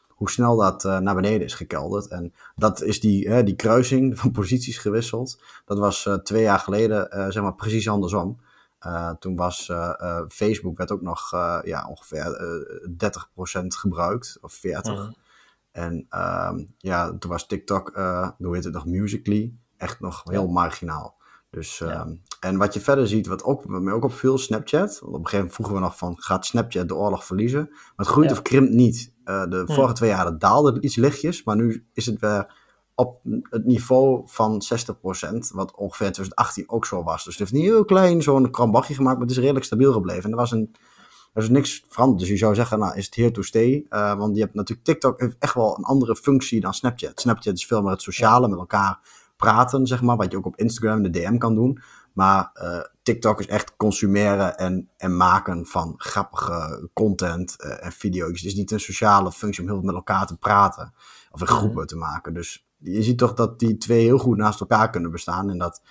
hoe 0.07 0.29
snel 0.29 0.57
dat 0.57 0.83
uh, 0.83 0.97
naar 0.97 1.15
beneden 1.15 1.45
is 1.45 1.53
gekelderd. 1.53 2.07
En 2.07 2.33
dat 2.55 2.81
is 2.81 2.99
die, 2.99 3.43
die 3.43 3.55
kruising 3.55 4.19
van 4.19 4.31
posities 4.41 4.77
gewisseld. 4.77 5.41
Dat 5.65 5.77
was 5.77 6.05
uh, 6.05 6.13
twee 6.13 6.41
jaar 6.41 6.59
geleden 6.59 7.31
zeg 7.31 7.43
maar 7.43 7.55
precies 7.55 7.89
andersom. 7.89 8.39
Uh, 8.85 9.09
toen 9.19 9.35
was 9.35 9.67
uh, 9.69 9.93
uh, 10.01 10.21
Facebook 10.27 10.77
werd 10.77 10.91
ook 10.91 11.01
nog 11.01 11.31
ja, 11.63 11.87
ongeveer 11.89 12.41
30% 13.61 13.67
gebruikt, 13.67 14.37
of 14.41 14.57
40%. 14.57 14.59
Mm. 14.83 15.15
En 15.71 16.07
um, 16.49 16.73
ja, 16.77 17.17
toen 17.19 17.31
was 17.31 17.47
TikTok, 17.47 17.91
hoe 18.37 18.55
heet 18.55 18.63
het 18.63 18.73
nog, 18.73 18.85
Musically, 18.85 19.53
echt 19.77 19.99
nog 19.99 20.21
heel 20.23 20.47
marginaal. 20.47 21.15
Dus, 21.49 21.77
ja. 21.77 22.01
um, 22.01 22.21
en 22.39 22.57
wat 22.57 22.73
je 22.73 22.79
verder 22.79 23.07
ziet, 23.07 23.27
wat 23.27 23.43
ook, 23.43 23.63
wat 23.63 23.81
mij 23.81 23.93
ook 23.93 24.03
opviel, 24.03 24.37
Snapchat. 24.37 24.99
Want 24.99 25.01
op 25.01 25.07
een 25.07 25.13
gegeven 25.13 25.37
moment 25.37 25.53
vroegen 25.53 25.75
we 25.75 25.81
nog 25.81 25.97
van, 25.97 26.15
gaat 26.17 26.45
Snapchat 26.45 26.87
de 26.87 26.95
oorlog 26.95 27.25
verliezen? 27.25 27.67
Maar 27.69 27.93
het 27.95 28.07
groeit 28.07 28.29
ja. 28.29 28.35
of 28.35 28.41
krimpt 28.41 28.73
niet. 28.73 29.13
de 29.23 29.63
mm. 29.67 29.75
vorige 29.75 29.93
twee 29.93 30.09
jaren 30.09 30.39
daalde 30.39 30.73
het 30.73 30.83
iets 30.83 30.95
lichtjes, 30.95 31.43
maar 31.43 31.55
nu 31.55 31.87
is 31.93 32.05
het 32.05 32.19
weer 32.19 32.65
op 32.99 33.19
het 33.49 33.65
niveau 33.65 34.21
van 34.25 34.61
60%, 34.63 35.37
wat 35.53 35.75
ongeveer 35.75 36.11
2018 36.11 36.69
ook 36.69 36.85
zo 36.85 37.03
was. 37.03 37.23
Dus 37.23 37.37
het 37.37 37.49
heeft 37.49 37.51
niet 37.51 37.71
heel 37.71 37.85
klein 37.85 38.21
zo'n 38.21 38.51
krambachje 38.51 38.93
gemaakt, 38.93 39.17
maar 39.17 39.27
het 39.27 39.35
is 39.35 39.41
redelijk 39.41 39.65
stabiel 39.65 39.93
gebleven. 39.93 40.23
En 40.23 40.29
er 40.29 40.35
was 40.35 40.51
een, 40.51 40.75
er 41.33 41.43
is 41.43 41.49
niks 41.49 41.83
veranderd. 41.87 42.19
Dus 42.19 42.29
je 42.29 42.37
zou 42.37 42.55
zeggen, 42.55 42.79
nou 42.79 42.95
is 42.95 43.05
het 43.05 43.15
here 43.15 43.31
to 43.31 43.41
stay. 43.41 43.85
Uh, 43.89 44.17
want 44.17 44.35
je 44.35 44.41
hebt 44.41 44.53
natuurlijk, 44.53 44.87
TikTok 44.87 45.19
heeft 45.19 45.35
echt 45.39 45.53
wel 45.53 45.77
een 45.77 45.83
andere 45.83 46.15
functie 46.15 46.59
dan 46.59 46.73
Snapchat. 46.73 47.19
Snapchat 47.19 47.53
is 47.53 47.65
veel 47.65 47.81
meer 47.81 47.91
het 47.91 48.01
sociale, 48.01 48.47
met 48.47 48.59
elkaar 48.59 48.99
praten, 49.35 49.87
zeg 49.87 50.01
maar, 50.01 50.17
wat 50.17 50.31
je 50.31 50.37
ook 50.37 50.45
op 50.45 50.57
Instagram, 50.57 51.01
de 51.01 51.09
DM 51.09 51.37
kan 51.37 51.55
doen. 51.55 51.81
Maar 52.13 52.49
uh, 52.53 52.79
TikTok 53.03 53.39
is 53.39 53.47
echt 53.47 53.75
consumeren 53.75 54.57
en, 54.57 54.89
en 54.97 55.17
maken 55.17 55.65
van 55.65 55.93
grappige 55.97 56.89
content 56.93 57.55
uh, 57.59 57.85
en 57.85 57.91
video's. 57.91 58.41
Het 58.41 58.49
is 58.49 58.55
niet 58.55 58.71
een 58.71 58.79
sociale 58.79 59.31
functie 59.31 59.61
om 59.61 59.69
heel 59.69 59.77
veel 59.77 59.87
met 59.87 59.95
elkaar 59.95 60.27
te 60.27 60.37
praten 60.37 60.93
of 61.41 61.49
in 61.49 61.55
groepen 61.55 61.87
te 61.87 61.95
maken. 61.95 62.33
Dus 62.33 62.67
je 62.77 63.03
ziet 63.03 63.17
toch 63.17 63.33
dat 63.33 63.59
die 63.59 63.77
twee 63.77 64.03
heel 64.03 64.17
goed 64.17 64.37
naast 64.37 64.59
elkaar 64.59 64.89
kunnen 64.89 65.11
bestaan. 65.11 65.49
En 65.49 65.57
dat 65.57 65.81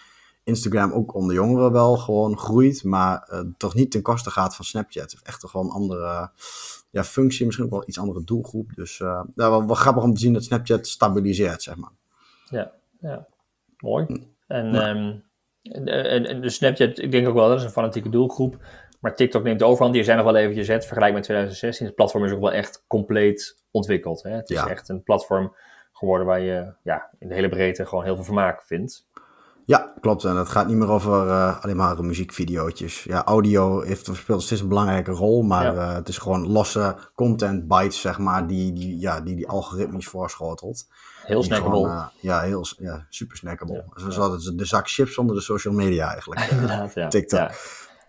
Instagram 0.45 0.93
ook 0.93 1.15
onder 1.15 1.35
jongeren 1.35 1.73
wel 1.73 1.97
gewoon 1.97 2.39
groeit, 2.39 2.85
maar 2.85 3.29
uh, 3.33 3.41
toch 3.57 3.75
niet 3.75 3.91
ten 3.91 4.03
koste 4.03 4.31
gaat 4.31 4.57
van 4.57 4.65
Snapchat. 4.65 5.11
Het 5.11 5.23
echt 5.23 5.41
toch 5.41 5.53
wel 5.53 5.63
een 5.63 5.71
andere 5.71 6.31
ja, 6.91 7.05
functie, 7.05 7.45
misschien 7.45 7.67
ook 7.67 7.73
wel 7.73 7.89
iets 7.89 7.99
andere 7.99 8.25
doelgroep. 8.25 8.75
Dus 8.75 8.99
uh, 8.99 9.23
ja, 9.35 9.51
wel, 9.51 9.67
wel, 9.67 9.75
grappig 9.75 10.03
om 10.03 10.15
te 10.15 10.21
zien 10.21 10.33
dat 10.33 10.45
Snapchat 10.45 10.87
stabiliseert, 10.87 11.63
zeg 11.63 11.77
maar. 11.77 11.93
Ja, 12.51 12.73
ja. 13.01 13.27
mooi. 13.79 14.07
En, 14.47 14.73
ja. 14.73 14.91
um, 14.91 15.23
en, 15.63 16.27
en 16.27 16.41
de 16.41 16.51
Snapchat, 16.51 16.99
ik 16.99 17.11
denk 17.11 17.29
ook 17.29 17.35
wel, 17.35 17.49
dat 17.49 17.59
is 17.59 17.65
een 17.65 17.71
fanatieke 17.71 18.09
doelgroep. 18.09 18.59
Maar 19.01 19.15
TikTok 19.15 19.43
neemt 19.43 19.59
de 19.59 19.65
overhand. 19.65 19.95
Die 19.95 20.05
zijn 20.05 20.17
nog 20.17 20.27
wel 20.27 20.37
eventjes 20.37 20.69
het 20.69 20.87
vergelijk 20.87 21.15
met 21.15 21.23
2016. 21.23 21.87
Het 21.87 21.95
platform 21.95 22.25
is 22.25 22.33
ook 22.33 22.41
wel 22.41 22.53
echt 22.53 22.85
compleet 22.87 23.63
ontwikkeld. 23.71 24.23
Hè? 24.23 24.31
Het 24.31 24.51
is 24.51 24.57
ja. 24.57 24.69
echt 24.69 24.89
een 24.89 25.03
platform 25.03 25.57
geworden 25.93 26.27
waar 26.27 26.41
je 26.41 26.73
ja, 26.83 27.11
in 27.19 27.29
de 27.29 27.35
hele 27.35 27.49
breedte 27.49 27.87
gewoon 27.87 28.05
heel 28.05 28.15
veel 28.15 28.25
vermaak 28.25 28.63
vindt. 28.63 29.07
Ja, 29.67 29.93
klopt. 30.01 30.25
En 30.25 30.37
het 30.37 30.49
gaat 30.49 30.67
niet 30.67 30.77
meer 30.77 30.91
over 30.91 31.27
uh, 31.27 31.63
alleen 31.63 31.77
maar 31.77 32.05
muziekvideootjes. 32.05 33.03
Ja, 33.03 33.25
audio 33.25 33.81
heeft, 33.81 34.11
speelt 34.13 34.43
steeds 34.43 34.61
een 34.61 34.69
belangrijke 34.69 35.11
rol, 35.11 35.43
maar 35.43 35.65
ja. 35.65 35.73
uh, 35.73 35.95
het 35.95 36.09
is 36.09 36.19
gewoon 36.19 36.47
losse 36.47 36.97
content 37.15 37.69
bites, 37.69 38.01
zeg 38.01 38.19
maar, 38.19 38.47
die 38.47 38.73
die, 38.73 38.99
ja, 38.99 39.21
die, 39.21 39.37
die 39.37 39.49
algoritmisch 39.49 40.07
voorschotelt. 40.07 40.87
Heel 41.23 41.43
snackable. 41.43 41.71
Gewoon, 41.71 41.91
uh, 41.91 42.07
ja, 42.21 42.41
heel, 42.41 42.65
ja, 42.79 43.07
super 43.09 43.37
snackable. 43.37 43.85
Ja. 43.95 44.11
Zo 44.11 44.39
ja. 44.39 44.53
de 44.57 44.65
zak 44.65 44.89
chips 44.89 45.19
onder 45.19 45.37
de 45.37 45.43
social 45.43 45.75
media 45.75 46.11
eigenlijk. 46.11 46.41
Inderdaad, 46.51 46.95
ja. 46.95 47.09
TikTok. 47.09 47.51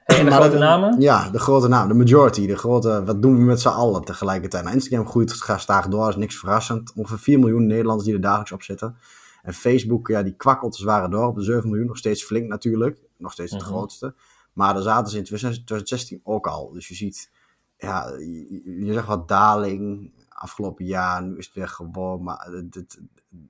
En 0.08 0.26
de 0.26 0.32
grote 0.32 0.58
namen? 0.58 1.02
Ja, 1.02 1.30
de 1.30 1.40
grote 1.40 1.68
namen. 1.68 1.98
De 1.98 2.04
majority. 2.04 2.48
De 2.48 2.58
grote, 2.58 3.04
wat 3.04 3.22
doen 3.22 3.38
we 3.38 3.44
met 3.44 3.62
z'n 3.62 3.68
allen 3.68 4.04
tegelijkertijd? 4.04 4.64
Nou, 4.64 4.76
Instagram 4.76 5.08
groeit 5.08 5.44
staag 5.58 5.88
door, 5.88 6.10
is 6.10 6.16
niks 6.16 6.40
verrassend. 6.40 6.94
Ongeveer 6.96 7.20
4 7.20 7.40
miljoen 7.40 7.66
Nederlanders 7.66 8.06
die 8.06 8.16
er 8.16 8.22
dagelijks 8.22 8.52
op 8.52 8.64
zitten. 8.64 8.98
En 9.42 9.54
Facebook, 9.54 10.08
ja, 10.08 10.24
die 10.24 10.36
kwakkelt 10.36 10.74
als 10.74 10.84
ware 10.84 11.10
door 11.10 11.28
op 11.28 11.36
de 11.36 11.44
7 11.44 11.70
miljoen. 11.70 11.88
Nog 11.88 11.98
steeds 11.98 12.24
flink 12.24 12.48
natuurlijk. 12.48 13.00
Nog 13.18 13.32
steeds 13.32 13.52
de 13.52 13.58
uh 13.58 13.64
-huh. 13.64 13.72
grootste. 13.72 14.16
Maar 14.54 14.74
daar 14.74 14.84
zaten 14.84 15.12
ze 15.12 15.18
in 15.18 15.24
2016 15.24 16.20
ook 16.24 16.48
al. 16.48 16.72
Dus 16.72 16.88
je 16.88 16.96
ziet, 16.96 17.32
ja, 17.78 18.10
je, 18.18 18.86
je 18.86 18.94
zegt 18.94 19.08
wat 19.08 19.28
daling 19.28 20.12
afgelopen 20.30 20.86
jaar. 20.86 21.24
Nu 21.24 21.38
is 21.38 21.46
het 21.46 21.56
weer 21.56 21.68
gewoon, 21.68 22.24
maar 22.24 22.48
het, 22.52 22.76
het, 22.76 23.00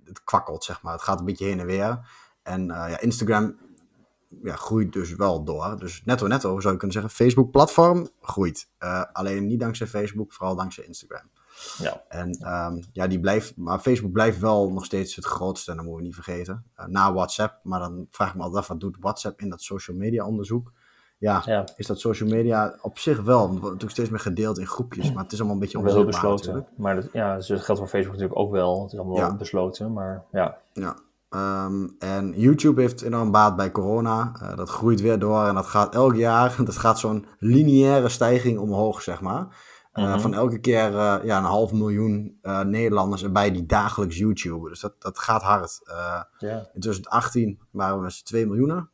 het, 0.04 0.24
kwakkelt, 0.24 0.64
zeg 0.64 0.82
maar. 0.82 0.94
Het 0.94 1.02
gaat 1.02 1.20
een 1.20 1.26
beetje 1.26 1.46
heen 1.46 1.60
en 1.60 1.66
weer. 1.66 2.00
En 2.44 2.62
uh, 2.62 2.68
ja, 2.68 3.00
Instagram 3.00 3.56
ja, 4.44 4.56
groeit 4.56 4.94
dus 4.94 5.16
wel 5.16 5.44
door. 5.44 5.76
Dus 5.80 6.02
netto 6.06 6.28
netto 6.28 6.60
zou 6.60 6.74
je 6.74 6.80
kunnen 6.80 7.02
zeggen, 7.02 7.12
Facebook-platform 7.12 8.10
groeit. 8.22 8.70
Uh, 8.80 9.04
alleen 9.14 9.48
niet 9.48 9.60
dankzij 9.60 9.88
Facebook, 9.88 10.34
vooral 10.34 10.56
dankzij 10.56 10.84
Instagram. 10.84 11.30
Ja. 11.78 12.04
En 12.08 12.54
um, 12.54 12.84
ja, 12.92 13.08
die 13.08 13.20
blijft, 13.20 13.56
maar 13.56 13.80
Facebook 13.80 14.12
blijft 14.12 14.40
wel 14.40 14.72
nog 14.72 14.86
steeds 14.86 15.16
het 15.16 15.26
grootste, 15.26 15.72
en 15.72 15.78
dat 15.78 15.86
moeten 15.86 16.04
we 16.04 16.08
niet 16.08 16.24
vergeten. 16.24 16.64
Uh, 16.80 16.86
na 16.86 17.14
WhatsApp, 17.14 17.60
maar 17.64 17.80
dan 17.80 18.08
vraag 18.12 18.30
ik 18.30 18.36
me 18.36 18.42
altijd 18.42 18.62
af, 18.62 18.68
wat 18.68 18.80
doet 18.80 18.98
WhatsApp 19.00 19.42
in 19.42 19.50
dat 19.50 19.62
social 19.62 19.98
media 19.98 20.26
onderzoek? 20.26 20.72
Ja, 21.20 21.42
ja, 21.46 21.68
is 21.76 21.88
dat 21.88 22.00
social 22.00 22.30
media 22.30 22.78
op 22.82 23.00
zich 23.00 23.22
wel, 23.22 23.38
want 23.38 23.52
het 23.52 23.60
wordt 23.60 23.74
natuurlijk 23.74 23.92
steeds 23.92 24.10
meer 24.10 24.20
gedeeld 24.20 24.58
in 24.58 24.68
groepjes, 24.68 25.14
maar 25.14 25.24
het 25.24 25.32
is 25.32 25.38
allemaal 25.38 25.56
een 25.56 25.62
beetje 25.62 25.78
onbesloten. 25.78 26.06
besloten. 26.06 26.68
Maar 26.78 26.96
dat, 26.96 27.10
ja, 27.14 27.36
dus 27.36 27.48
dat 27.48 27.62
geldt 27.62 27.82
voor 27.82 27.90
Facebook 27.90 28.14
natuurlijk 28.14 28.40
ook 28.40 28.52
wel. 28.52 28.82
Het 28.82 28.92
is 28.92 29.00
allemaal 29.00 29.18
ja. 29.18 29.36
besloten, 29.36 29.94
maar 29.94 30.24
ja. 30.32 30.58
Ja, 30.74 30.96
Ehm, 31.30 31.88
en 32.00 32.34
YouTube 32.36 32.82
heeft 32.82 33.02
enorm 33.02 33.32
baat 33.32 33.56
bij 33.56 33.72
corona. 33.72 34.32
Uh, 34.42 34.56
dat 34.56 34.70
groeit 34.70 35.02
weer 35.02 35.20
door 35.20 35.46
en 35.46 35.56
dat 35.56 35.66
gaat 35.66 35.94
elk 35.94 36.16
jaar. 36.16 36.56
Dat 36.66 36.78
gaat 36.78 37.00
zo'n 37.00 37.26
lineaire 37.40 38.10
stijging 38.10 38.60
omhoog, 38.60 39.02
zeg 39.02 39.22
maar. 39.22 39.66
Uh, 39.94 40.20
Van 40.20 40.34
elke 40.34 40.60
keer 40.60 40.92
uh, 40.92 41.16
ja, 41.24 41.38
een 41.38 41.44
half 41.44 41.72
miljoen 41.72 42.40
Nederlanders 42.64 43.24
erbij 43.24 43.52
die 43.52 43.66
dagelijks 43.66 44.18
YouTube. 44.18 44.70
Dus 44.70 44.80
dat, 44.80 45.02
dat 45.02 45.20
gaat 45.20 45.42
hard. 45.42 45.80
Yeah. 46.38 46.66
In 46.74 46.80
2018 46.80 47.60
waren 47.72 47.98
we 47.98 48.04
met 48.04 48.14
z'n 48.14 48.26
2 48.26 48.46
miljoen. 48.46 48.90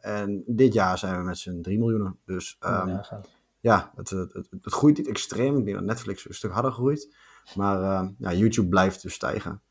en 0.00 0.42
dit 0.46 0.72
jaar 0.72 0.98
zijn 0.98 1.18
we 1.18 1.24
met 1.24 1.38
z'n 1.38 1.60
3 1.60 1.78
miljoen. 1.78 2.18
Dus 2.24 2.56
um, 2.60 2.88
ja, 2.88 3.20
ja 3.60 3.92
het, 3.96 4.10
het, 4.10 4.32
het, 4.32 4.48
het, 4.50 4.72
groeit 4.72 4.96
niet 4.96 5.08
extreem. 5.08 5.58
Ik 5.58 5.64
denk 5.64 5.76
dat 5.76 5.86
Netflix 5.86 6.28
een 6.28 6.34
stuk 6.34 6.52
harder 6.52 6.72
groeit. 6.72 7.16
Maar 7.54 8.12
ja, 8.18 8.32
YouTube 8.32 8.68
blijft 8.68 9.02
dus 9.02 9.14
stijgen. 9.14 9.62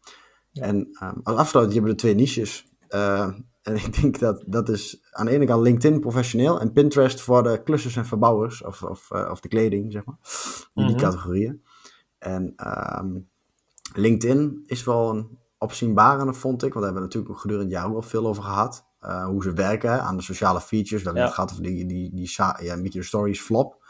En 0.54 0.76
um, 0.76 1.20
als 1.24 1.38
afsluiting 1.38 1.74
hebben 1.74 1.92
we 1.92 1.98
de 1.98 2.04
twee 2.04 2.16
niches. 2.16 2.70
Uh, 2.90 3.30
en 3.62 3.76
ik 3.86 4.02
denk 4.02 4.20
dat 4.20 4.44
dat 4.46 4.70
is 4.70 5.02
aan 5.12 5.26
de 5.26 5.32
ene 5.32 5.46
kant 5.46 5.64
LinkedIn 5.64 6.00
professioneel 6.00 6.60
en 6.60 6.72
Pinterest 6.72 7.22
voor 7.22 7.44
de 7.44 7.64
klussers 7.64 7.96
en 7.96 8.06
verbouwers, 8.06 8.64
of, 8.64 8.84
of, 8.84 9.10
uh, 9.12 9.30
of 9.32 9.40
de 9.40 9.48
kleding, 9.48 9.92
zeg 9.92 10.06
maar. 10.06 10.18
Die, 10.74 10.86
die 10.86 10.96
categorieën. 10.96 11.64
En 12.18 12.54
um, 13.00 13.30
LinkedIn 13.94 14.64
is 14.66 14.84
wel 14.84 15.10
een 15.10 15.40
opzienbare, 15.58 16.34
vond 16.34 16.64
ik. 16.64 16.74
Want 16.74 16.86
daar 16.86 16.94
hebben 16.94 17.02
we 17.02 17.08
natuurlijk 17.08 17.34
ook 17.34 17.40
gedurende 17.40 17.70
het 17.70 17.76
jaar 17.76 17.86
ook 17.86 17.92
wel 17.92 18.10
veel 18.10 18.28
over 18.28 18.44
gehad. 18.44 18.90
Uh, 19.02 19.26
hoe 19.26 19.44
ze 19.44 19.54
werken 19.54 20.02
aan 20.02 20.18
de 20.18 20.24
sociale 20.24 20.62
features. 20.62 21.04
We 21.04 21.06
hebben 21.06 21.22
ja. 21.22 21.28
het 21.28 21.34
gehad 21.34 21.52
over 21.52 21.64
die, 21.64 21.86
die, 21.86 22.14
die, 22.14 22.34
ja, 22.38 22.60
een 22.60 22.84
beetje 22.84 23.00
de 23.00 23.06
stories 23.06 23.42
flop. 23.42 23.81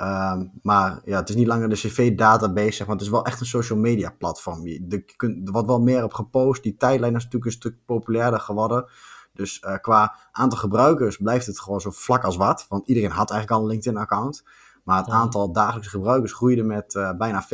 Um, 0.00 0.50
maar 0.62 1.00
ja, 1.04 1.18
het 1.18 1.28
is 1.28 1.34
niet 1.34 1.46
langer 1.46 1.68
de 1.68 1.74
cv-database, 1.74 2.72
zeg 2.72 2.86
maar. 2.86 2.96
Het 2.96 3.04
is 3.04 3.10
wel 3.10 3.24
echt 3.24 3.40
een 3.40 3.46
social 3.46 3.78
media 3.78 4.14
platform. 4.18 4.66
Je, 4.66 4.86
de, 4.86 5.04
kunt, 5.16 5.46
er 5.46 5.52
wordt 5.52 5.68
wel 5.68 5.80
meer 5.80 6.04
op 6.04 6.12
gepost. 6.12 6.62
Die 6.62 6.76
tijdlijn 6.76 7.14
is 7.14 7.24
natuurlijk 7.24 7.44
een 7.44 7.58
stuk 7.58 7.76
populairder 7.86 8.40
geworden. 8.40 8.86
Dus 9.32 9.62
uh, 9.62 9.76
qua 9.80 10.16
aantal 10.32 10.58
gebruikers 10.58 11.16
blijft 11.16 11.46
het 11.46 11.60
gewoon 11.60 11.80
zo 11.80 11.90
vlak 11.90 12.24
als 12.24 12.36
wat. 12.36 12.66
Want 12.68 12.88
iedereen 12.88 13.10
had 13.10 13.30
eigenlijk 13.30 13.60
al 13.60 13.66
een 13.66 13.72
LinkedIn-account. 13.72 14.44
Maar 14.84 14.98
het 14.98 15.08
aantal 15.08 15.52
dagelijkse 15.52 15.90
gebruikers 15.90 16.32
groeide 16.32 16.62
met 16.62 16.94
uh, 16.94 17.12
bijna 17.16 17.44
40% 17.44 17.46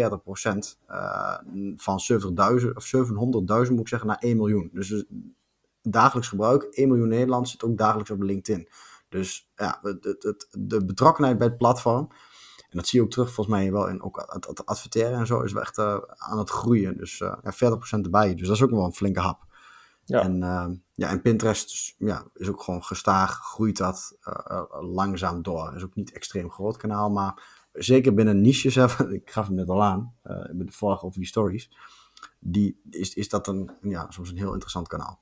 uh, 0.91 1.35
van 1.77 2.01
70.000 2.13 2.73
of 2.75 2.93
700.000 2.97 3.71
moet 3.71 3.81
ik 3.81 3.89
zeggen 3.89 4.09
naar 4.09 4.19
1 4.19 4.37
miljoen. 4.37 4.71
Dus 4.73 5.05
dagelijks 5.83 6.29
gebruik, 6.29 6.63
1 6.63 6.89
miljoen 6.89 7.09
Nederlanders 7.09 7.51
zit 7.51 7.65
ook 7.65 7.79
dagelijks 7.79 8.11
op 8.11 8.23
LinkedIn. 8.23 8.69
Dus 9.09 9.51
ja, 9.57 9.79
het, 9.83 10.05
het, 10.05 10.49
de 10.51 10.85
betrokkenheid 10.85 11.39
bij 11.39 11.47
het 11.47 11.57
platform 11.57 12.09
en 12.73 12.79
dat 12.79 12.87
zie 12.87 12.99
je 12.99 13.05
ook 13.05 13.11
terug 13.11 13.33
volgens 13.33 13.57
mij 13.57 13.73
wel 13.73 13.89
in 13.89 14.03
ook 14.03 14.27
het 14.47 14.67
adverteren 14.67 15.19
en 15.19 15.27
zo 15.27 15.41
is 15.41 15.53
wel 15.53 15.63
echt 15.63 15.79
uh, 15.79 15.97
aan 16.17 16.39
het 16.39 16.51
groeien. 16.51 16.97
Dus 16.97 17.21
uh, 17.21 17.35
ja, 17.43 17.77
40% 18.01 18.01
erbij. 18.03 18.35
Dus 18.35 18.47
dat 18.47 18.57
is 18.57 18.63
ook 18.63 18.71
wel 18.71 18.85
een 18.85 18.95
flinke 18.95 19.21
hap. 19.21 19.45
Ja. 20.05 20.21
En, 20.21 20.37
uh, 20.37 20.67
ja, 20.95 21.09
en 21.09 21.23
Pinterest 21.23 21.69
dus, 21.69 21.95
ja, 21.99 22.25
is 22.35 22.49
ook 22.49 22.63
gewoon 22.63 22.85
gestaag, 22.85 23.39
groeit 23.39 23.77
dat 23.77 24.17
langzaam 24.81 25.43
door. 25.43 25.73
Is 25.77 25.83
ook 25.83 25.95
niet 25.95 26.13
extreem 26.13 26.51
groot 26.51 26.77
kanaal, 26.77 27.11
maar 27.11 27.43
zeker 27.73 28.15
binnen 28.15 28.41
niches, 28.41 28.77
ik 29.21 29.31
gaf 29.31 29.47
hem 29.47 29.55
net 29.55 29.69
al 29.69 29.83
aan, 29.83 30.15
met 30.53 30.67
de 30.67 30.73
vorige 30.73 31.05
over 31.05 31.19
die 31.19 31.29
stories, 31.29 31.71
die, 32.39 32.81
is, 32.91 33.15
is 33.15 33.29
dat 33.29 33.47
een, 33.47 33.71
ja, 33.83 34.11
soms 34.11 34.31
een 34.31 34.37
heel 34.37 34.53
interessant 34.53 34.89
kanaal. 34.89 35.21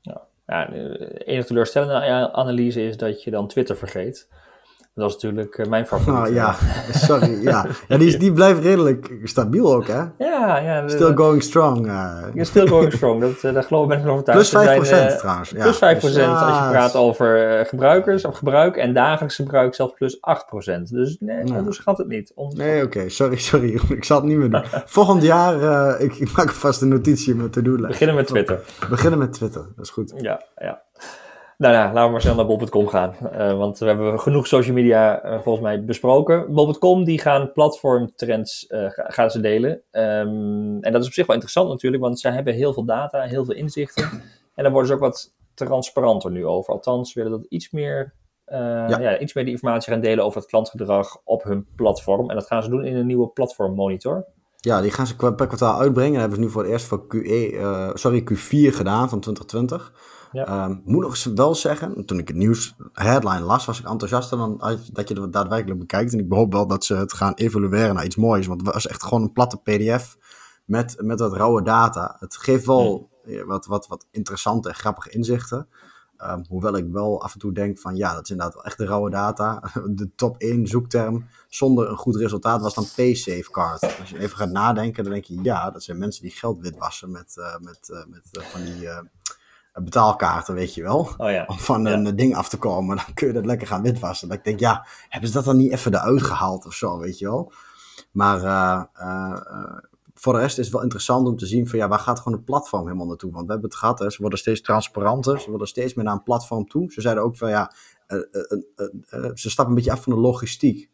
Ja, 0.00 0.26
ja 0.46 0.66
de 0.66 1.08
enige 1.24 1.46
teleurstellende 1.46 2.32
analyse 2.32 2.82
is 2.82 2.96
dat 2.96 3.22
je 3.22 3.30
dan 3.30 3.48
Twitter 3.48 3.76
vergeet. 3.76 4.28
Dat 4.98 5.08
is 5.08 5.14
natuurlijk 5.14 5.58
eh, 5.58 5.66
mijn 5.66 5.86
favoriet. 5.86 6.28
Oh, 6.28 6.34
ja, 6.34 6.54
sorry. 7.06 7.42
ja. 7.42 7.66
ja 7.88 7.96
die, 7.96 8.32
blijft 8.32 8.62
redelijk 8.62 9.12
stabiel 9.24 9.74
ook, 9.74 9.86
hè? 9.86 10.02
Ja, 10.18 10.58
ja. 10.58 10.88
Still 10.88 11.14
going 11.14 11.42
strong. 11.42 11.86
Uh. 11.86 12.24
Still 12.34 12.66
going 12.66 12.92
strong, 12.92 13.20
dat, 13.20 13.42
uh, 13.42 13.52
daar 13.52 13.62
geloof 13.62 13.90
ik 13.90 14.02
ben 14.02 14.10
overtuigd. 14.10 14.50
Plus 14.50 14.66
5% 14.66 14.86
zijn, 14.86 15.10
uh, 15.10 15.16
trouwens. 15.16 15.50
Ja. 15.50 15.62
Plus 15.62 15.76
5% 15.76 15.80
dus, 16.00 16.18
als 16.26 16.58
je 16.58 16.70
praat 16.70 16.96
over 16.96 17.64
gebruikers 17.66 18.24
of 18.24 18.36
gebruik 18.36 18.76
en 18.76 18.94
dagelijks 18.94 19.34
gebruik 19.36 19.74
zelfs 19.74 19.94
plus 19.94 20.16
8%. 20.16 20.82
Dus 20.90 21.16
nee, 21.20 21.46
ja. 21.46 21.56
onderschat 21.56 21.98
het 21.98 22.08
niet. 22.08 22.32
Onderschat. 22.34 22.66
Nee, 22.66 22.82
oké. 22.84 22.96
Okay. 22.96 23.08
Sorry, 23.08 23.36
sorry. 23.36 23.80
ik 23.88 24.04
zal 24.04 24.16
het 24.16 24.26
niet 24.26 24.36
meer 24.36 24.50
doen. 24.50 24.64
Volgend 24.98 25.22
jaar, 25.22 26.00
ik, 26.00 26.14
ik, 26.14 26.36
maak 26.36 26.50
vast 26.50 26.82
een 26.82 26.88
notitie 26.88 27.34
met 27.34 27.52
to 27.52 27.62
do 27.62 27.76
Beginnen 27.76 28.16
met 28.16 28.26
Twitter. 28.26 28.60
Beginnen 28.90 29.18
met 29.18 29.32
Twitter, 29.32 29.62
dat 29.76 29.84
is 29.84 29.90
goed. 29.90 30.12
Ja, 30.16 30.42
ja. 30.56 30.82
Nou 31.58 31.74
ja, 31.74 31.84
laten 31.84 32.04
we 32.04 32.10
maar 32.10 32.20
snel 32.20 32.34
naar 32.34 32.46
Bob.com 32.46 32.88
gaan. 32.88 33.14
Uh, 33.32 33.56
want 33.56 33.78
we 33.78 33.86
hebben 33.86 34.20
genoeg 34.20 34.46
social 34.46 34.74
media 34.74 35.24
uh, 35.24 35.40
volgens 35.40 35.64
mij 35.64 35.84
besproken. 35.84 36.52
Bob.com 36.52 37.04
die 37.04 37.18
gaan 37.18 37.52
platformtrends 37.52 38.66
uh, 38.68 38.84
gaan 38.90 39.30
ze 39.30 39.40
delen. 39.40 39.70
Um, 39.70 40.82
en 40.82 40.92
dat 40.92 41.00
is 41.00 41.06
op 41.06 41.12
zich 41.12 41.26
wel 41.26 41.34
interessant 41.34 41.68
natuurlijk, 41.68 42.02
want 42.02 42.20
zij 42.20 42.32
hebben 42.32 42.54
heel 42.54 42.72
veel 42.72 42.84
data, 42.84 43.20
heel 43.20 43.44
veel 43.44 43.54
inzichten. 43.54 44.10
En 44.54 44.64
dan 44.64 44.72
worden 44.72 44.88
ze 44.88 44.94
ook 44.94 45.00
wat 45.00 45.34
transparanter 45.54 46.30
nu 46.30 46.46
over. 46.46 46.72
Althans, 46.72 47.14
willen 47.14 47.30
dat 47.30 47.44
iets 47.48 47.70
meer, 47.70 48.14
ja. 48.46 48.98
ja. 48.98 49.18
iets 49.18 49.34
meer 49.34 49.44
die 49.44 49.52
informatie 49.52 49.92
gaan 49.92 50.00
delen 50.00 50.24
over 50.24 50.40
het 50.40 50.50
klantgedrag 50.50 51.20
op 51.24 51.42
hun 51.42 51.66
platform. 51.76 52.30
En 52.30 52.36
dat 52.36 52.46
gaan 52.46 52.62
ze 52.62 52.68
doen 52.68 52.84
in 52.84 52.96
een 52.96 53.06
nieuwe 53.06 53.28
platformmonitor. 53.28 54.26
Ja, 54.56 54.80
die 54.80 54.90
gaan 54.90 55.06
ze 55.06 55.16
per 55.16 55.46
kwartaal 55.46 55.80
uitbrengen. 55.80 56.12
Dat 56.12 56.20
hebben 56.20 56.38
ze 56.38 56.44
nu 56.44 56.50
voor 56.50 56.62
het 56.62 56.70
eerst 56.70 56.86
voor 56.86 57.06
QE, 57.06 57.90
sorry, 57.94 58.20
Q4 58.20 58.74
gedaan 58.74 59.08
van 59.08 59.20
2020. 59.20 59.92
Ja. 60.32 60.64
Um, 60.64 60.82
moet 60.84 61.02
nog 61.02 61.24
wel 61.24 61.54
zeggen, 61.54 62.04
toen 62.04 62.18
ik 62.18 62.28
het 62.28 62.36
nieuws 62.36 62.74
headline 62.92 63.40
las, 63.40 63.64
was 63.64 63.80
ik 63.80 63.86
enthousiaster 63.86 64.38
dan 64.38 64.58
dat 64.92 65.08
je 65.08 65.20
het 65.20 65.32
daadwerkelijk 65.32 65.80
bekijkt. 65.80 66.12
En 66.12 66.18
ik 66.18 66.32
hoop 66.32 66.52
wel 66.52 66.66
dat 66.66 66.84
ze 66.84 66.94
het 66.94 67.12
gaan 67.12 67.34
evalueren 67.34 67.94
naar 67.94 68.04
iets 68.04 68.16
moois. 68.16 68.46
Want 68.46 68.60
het 68.60 68.72
was 68.74 68.86
echt 68.86 69.02
gewoon 69.02 69.22
een 69.22 69.32
platte 69.32 69.56
PDF 69.56 70.16
met, 70.64 70.96
met 70.98 71.20
wat 71.20 71.32
rauwe 71.32 71.62
data. 71.62 72.16
Het 72.18 72.36
geeft 72.36 72.66
wel 72.66 73.10
wat, 73.46 73.66
wat, 73.66 73.86
wat 73.86 74.06
interessante 74.10 74.68
en 74.68 74.74
grappige 74.74 75.10
inzichten. 75.10 75.68
Um, 76.22 76.44
hoewel 76.48 76.76
ik 76.76 76.86
wel 76.92 77.22
af 77.22 77.32
en 77.32 77.38
toe 77.38 77.52
denk 77.52 77.78
van 77.78 77.96
ja, 77.96 78.14
dat 78.14 78.22
is 78.22 78.30
inderdaad 78.30 78.54
wel 78.54 78.64
echt 78.64 78.78
de 78.78 78.86
rauwe 78.86 79.10
data. 79.10 79.62
De 79.90 80.10
top 80.14 80.36
1 80.38 80.66
zoekterm 80.66 81.26
zonder 81.48 81.88
een 81.90 81.96
goed 81.96 82.16
resultaat 82.16 82.60
was 82.60 82.74
dan 82.74 82.84
P-Safecard. 82.84 83.98
Als 84.00 84.10
je 84.10 84.18
even 84.18 84.36
gaat 84.36 84.50
nadenken, 84.50 85.04
dan 85.04 85.12
denk 85.12 85.24
je 85.24 85.42
ja, 85.42 85.70
dat 85.70 85.82
zijn 85.82 85.98
mensen 85.98 86.22
die 86.22 86.30
geld 86.30 86.60
witwassen 86.60 87.10
met, 87.10 87.36
uh, 87.38 87.58
met, 87.58 87.88
uh, 87.92 88.04
met 88.06 88.28
uh, 88.32 88.44
van 88.44 88.64
die 88.64 88.88
betaalkaarten, 89.82 90.54
weet 90.54 90.74
je 90.74 90.82
wel. 90.82 91.08
Oh 91.16 91.30
ja. 91.30 91.44
Om 91.46 91.58
van 91.58 91.86
een 91.86 92.16
ding 92.16 92.36
af 92.36 92.48
te 92.48 92.56
komen, 92.56 92.96
dan 92.96 93.14
kun 93.14 93.26
je 93.26 93.32
dat 93.32 93.46
lekker 93.46 93.66
gaan 93.66 93.82
witwassen. 93.82 94.28
Dat 94.28 94.36
ik 94.36 94.44
denk, 94.44 94.60
ja, 94.60 94.86
hebben 95.08 95.28
ze 95.28 95.34
dat 95.34 95.44
dan 95.44 95.56
niet 95.56 95.72
even 95.72 95.94
eruit 95.94 96.22
gehaald 96.22 96.66
of 96.66 96.74
zo, 96.74 96.98
weet 96.98 97.18
je 97.18 97.24
wel. 97.24 97.52
Maar 98.12 98.42
uh, 98.42 98.82
uh, 99.00 99.78
voor 100.14 100.32
de 100.32 100.38
rest 100.38 100.58
is 100.58 100.64
het 100.64 100.74
wel 100.74 100.82
interessant 100.82 101.26
om 101.26 101.36
te 101.36 101.46
zien 101.46 101.68
van, 101.68 101.78
ja, 101.78 101.88
waar 101.88 101.98
gaat 101.98 102.18
gewoon 102.18 102.38
het 102.38 102.44
platform 102.44 102.84
helemaal 102.84 103.06
naartoe? 103.06 103.32
Want 103.32 103.46
we 103.46 103.52
hebben 103.52 103.70
het 103.70 103.78
gehad, 103.78 103.98
hè, 103.98 104.10
ze 104.10 104.20
worden 104.20 104.38
steeds 104.38 104.60
transparanter, 104.60 105.40
ze 105.40 105.50
worden 105.50 105.68
steeds 105.68 105.94
meer 105.94 106.04
naar 106.04 106.14
een 106.14 106.22
platform 106.22 106.68
toe. 106.68 106.92
Ze 106.92 107.00
zeiden 107.00 107.24
ook 107.24 107.36
van, 107.36 107.48
ja, 107.48 107.72
ze 109.34 109.50
stappen 109.50 109.68
een 109.68 109.74
beetje 109.74 109.92
af 109.92 110.02
van 110.02 110.12
de 110.12 110.18
logistiek. 110.18 110.90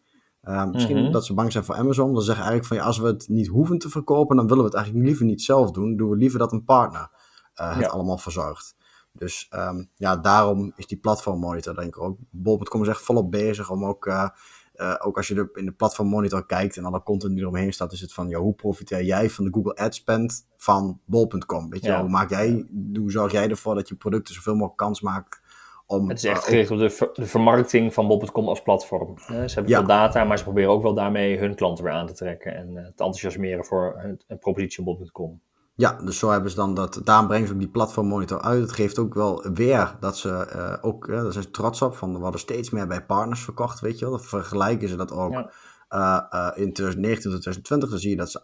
Uh, 0.48 0.64
misschien 0.64 0.96
mm 0.96 1.02
-hmm. 1.02 1.12
dat 1.12 1.24
ze 1.24 1.34
bang 1.34 1.52
zijn 1.52 1.64
voor 1.64 1.74
Amazon. 1.74 2.12
Dan 2.12 2.22
zeggen 2.22 2.44
eigenlijk 2.44 2.66
van 2.66 2.76
ja, 2.76 2.82
als 2.84 2.98
we 2.98 3.06
het 3.06 3.28
niet 3.28 3.46
hoeven 3.46 3.78
te 3.78 3.88
verkopen, 3.88 4.36
dan 4.36 4.46
willen 4.46 4.62
we 4.62 4.68
het 4.68 4.76
eigenlijk 4.76 5.06
liever 5.06 5.26
niet 5.26 5.42
zelf 5.42 5.70
doen. 5.70 5.96
Doen 5.96 6.10
we 6.10 6.16
liever 6.16 6.38
dat 6.38 6.52
een 6.52 6.64
partner 6.64 7.10
het 7.54 7.78
ja. 7.78 7.86
allemaal 7.86 8.18
verzorgt. 8.18 8.76
Dus 9.12 9.48
um, 9.54 9.90
ja, 9.96 10.16
daarom 10.16 10.72
is 10.76 10.86
die 10.86 10.98
platformmonitor 10.98 11.74
denk 11.74 11.96
ik 11.96 12.02
ook. 12.02 12.18
Bol.com 12.30 12.82
is 12.82 12.88
echt 12.88 13.02
volop 13.02 13.30
bezig 13.30 13.70
om 13.70 13.84
ook, 13.84 14.06
uh, 14.06 14.28
uh, 14.76 14.94
ook 14.98 15.16
als 15.16 15.28
je 15.28 15.34
er 15.34 15.50
in 15.52 15.64
de 15.64 15.72
platformmonitor 15.72 16.46
kijkt 16.46 16.76
en 16.76 16.84
alle 16.84 17.02
content 17.02 17.32
die 17.32 17.40
eromheen 17.40 17.72
staat, 17.72 17.92
is 17.92 18.00
het 18.00 18.12
van, 18.12 18.28
ja, 18.28 18.38
hoe 18.38 18.54
profiteer 18.54 19.04
jij 19.04 19.30
van 19.30 19.44
de 19.44 19.52
Google 19.52 19.74
Ad 19.74 19.94
spend 19.94 20.46
van 20.56 21.00
Bol.com? 21.04 21.70
Weet 21.70 21.84
je, 21.84 21.90
ja. 21.90 22.00
hoe 22.00 22.10
maak 22.10 22.30
jij, 22.30 22.66
hoe 22.94 23.10
zorg 23.10 23.32
jij 23.32 23.48
ervoor 23.48 23.74
dat 23.74 23.88
je 23.88 23.94
producten 23.94 24.34
zoveel 24.34 24.54
mogelijk 24.54 24.78
kans 24.78 25.00
maakt 25.00 25.42
om, 25.86 26.08
het 26.08 26.18
is 26.18 26.24
echt 26.24 26.44
gericht 26.44 26.70
op 26.70 26.78
de, 26.78 26.90
ver, 26.90 27.10
de 27.12 27.26
vermarkting 27.26 27.94
van 27.94 28.08
Bol.com 28.08 28.48
als 28.48 28.62
platform. 28.62 29.18
Ze 29.18 29.32
hebben 29.32 29.68
ja. 29.68 29.78
veel 29.78 29.86
data, 29.86 30.24
maar 30.24 30.38
ze 30.38 30.44
proberen 30.44 30.70
ook 30.70 30.82
wel 30.82 30.94
daarmee 30.94 31.38
hun 31.38 31.54
klanten 31.54 31.84
weer 31.84 31.92
aan 31.92 32.06
te 32.06 32.12
trekken 32.12 32.56
en 32.56 32.74
te 32.74 32.80
enthousiasmeren 33.04 33.64
voor 33.64 33.94
het, 33.98 34.24
een 34.28 34.38
propositie 34.38 34.78
op 34.78 34.84
Bol.com. 34.84 35.40
Ja, 35.76 35.92
dus 35.92 36.18
zo 36.18 36.30
hebben 36.30 36.50
ze 36.50 36.56
dan 36.56 36.74
dat. 36.74 37.00
Daarom 37.04 37.26
brengen 37.26 37.46
ze 37.46 37.52
ook 37.52 37.58
die 37.58 37.68
platformmonitor 37.70 38.40
uit. 38.40 38.60
Het 38.60 38.72
geeft 38.72 38.98
ook 38.98 39.14
wel 39.14 39.46
weer 39.54 39.96
dat 40.00 40.18
ze 40.18 40.52
uh, 40.54 40.74
ook. 40.80 41.08
Uh, 41.08 41.22
daar 41.22 41.32
zijn 41.32 41.44
ze 41.44 41.50
trots 41.50 41.82
op. 41.82 41.96
Van, 41.96 42.14
er 42.14 42.20
worden 42.20 42.40
steeds 42.40 42.70
meer 42.70 42.86
bij 42.86 43.04
partners 43.04 43.40
verkocht, 43.42 43.80
weet 43.80 43.98
je 43.98 44.04
wel. 44.04 44.16
Dan 44.16 44.24
vergelijken 44.24 44.88
ze 44.88 44.96
dat 44.96 45.12
ook. 45.12 45.32
Ja. 45.32 45.50
Uh, 45.90 46.64
in 46.64 46.72
2019 46.72 47.30
tot 47.30 47.42
2020. 47.42 47.90
Dan 47.90 47.98
zie 47.98 48.10
je 48.10 48.16
dat 48.16 48.30
ze 48.30 48.40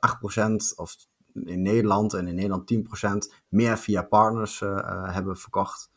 8% 0.74 0.78
of 0.78 0.96
in 1.44 1.62
Nederland 1.62 2.14
en 2.14 2.26
in 2.26 2.34
Nederland 2.34 2.74
10% 3.30 3.34
meer 3.48 3.78
via 3.78 4.02
partners 4.02 4.60
hebben 5.04 5.36
verkocht. 5.36 5.90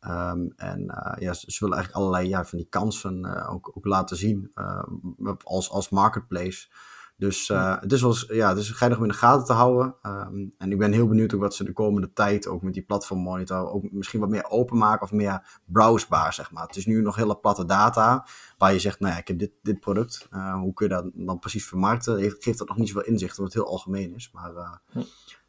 Um, 0.00 0.52
en 0.56 0.84
ja, 1.18 1.32
ze, 1.32 1.50
ze, 1.50 1.58
willen 1.60 1.76
eigenlijk 1.76 1.92
allerlei 1.92 2.28
ja, 2.28 2.44
van 2.44 2.58
die 2.58 2.68
kansen 2.68 3.46
ook, 3.48 3.70
ook 3.74 3.84
laten 3.84 4.16
zien 4.16 4.52
als, 5.42 5.70
als 5.70 5.88
marketplace. 5.88 6.68
Dus 7.18 7.48
uh, 7.48 7.80
het 7.80 7.92
is 7.92 8.00
wel 8.02 8.14
ja, 8.28 8.48
het 8.48 8.58
is 8.58 8.70
geinig 8.70 8.98
om 8.98 9.04
in 9.04 9.10
de 9.10 9.16
gaten 9.16 9.46
te 9.46 9.52
houden. 9.52 9.94
Um, 10.02 10.54
en 10.58 10.72
ik 10.72 10.78
ben 10.78 10.92
heel 10.92 11.08
benieuwd 11.08 11.34
ook 11.34 11.40
wat 11.40 11.54
ze 11.54 11.64
de 11.64 11.72
komende 11.72 12.12
tijd 12.12 12.46
ook 12.46 12.62
met 12.62 12.74
die 12.74 12.82
platform 12.82 13.20
monitor 13.20 13.70
ook 13.70 13.90
misschien 13.90 14.20
wat 14.20 14.28
meer 14.28 14.50
openmaken 14.50 15.02
of 15.02 15.12
meer 15.12 15.60
browsbaar, 15.64 16.34
zeg 16.34 16.52
maar. 16.52 16.66
Het 16.66 16.76
is 16.76 16.86
nu 16.86 17.02
nog 17.02 17.16
hele 17.16 17.38
platte 17.38 17.64
data 17.64 18.26
waar 18.58 18.72
je 18.72 18.78
zegt, 18.78 19.00
nou 19.00 19.12
ja, 19.12 19.18
ik 19.18 19.28
heb 19.28 19.38
dit, 19.38 19.50
dit 19.62 19.80
product. 19.80 20.28
Uh, 20.30 20.60
hoe 20.60 20.72
kun 20.72 20.88
je 20.88 20.94
dat 20.94 21.10
dan 21.14 21.38
precies 21.38 21.66
vermarkten? 21.66 22.18
Heeft, 22.18 22.42
geeft 22.42 22.58
dat 22.58 22.68
nog 22.68 22.76
niet 22.76 22.88
zoveel 22.88 23.10
inzicht 23.10 23.38
omdat 23.38 23.54
het 23.54 23.62
heel 23.62 23.72
algemeen 23.72 24.14
is. 24.14 24.30
Maar 24.32 24.52
uh, 24.52 24.72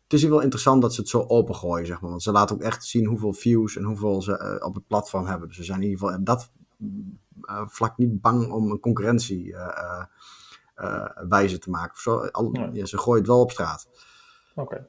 het 0.03 0.13
is 0.13 0.23
wel 0.23 0.41
interessant 0.41 0.82
dat 0.82 0.93
ze 0.93 1.01
het 1.01 1.10
zo 1.10 1.25
opengooien, 1.27 1.88
zeg 1.88 2.01
maar. 2.01 2.10
Want 2.10 2.23
ze 2.23 2.32
laten 2.32 2.55
ook 2.55 2.62
echt 2.62 2.86
zien 2.86 3.05
hoeveel 3.05 3.34
views 3.34 3.75
en 3.75 3.84
hoeveel 3.84 4.21
ze 4.21 4.62
op 4.65 4.75
het 4.75 4.88
platform 4.88 5.25
hebben. 5.25 5.47
Dus 5.47 5.58
ze 5.58 5.63
zijn 5.63 5.82
in 5.82 5.89
ieder 5.89 5.99
geval 5.99 6.23
dat 6.23 6.51
vlak 7.67 7.97
niet 7.97 8.21
bang 8.21 8.51
om 8.51 8.71
een 8.71 8.79
concurrentie 8.79 9.55
wijze 11.30 11.60
te 11.60 11.70
maken. 11.70 12.02
Zo, 12.02 12.18
al, 12.18 12.70
ja, 12.74 12.86
ze 12.86 12.98
gooien 12.98 13.20
het 13.20 13.30
wel 13.30 13.42
op 13.42 13.52
straat. 13.52 13.88
Oké. 14.56 14.88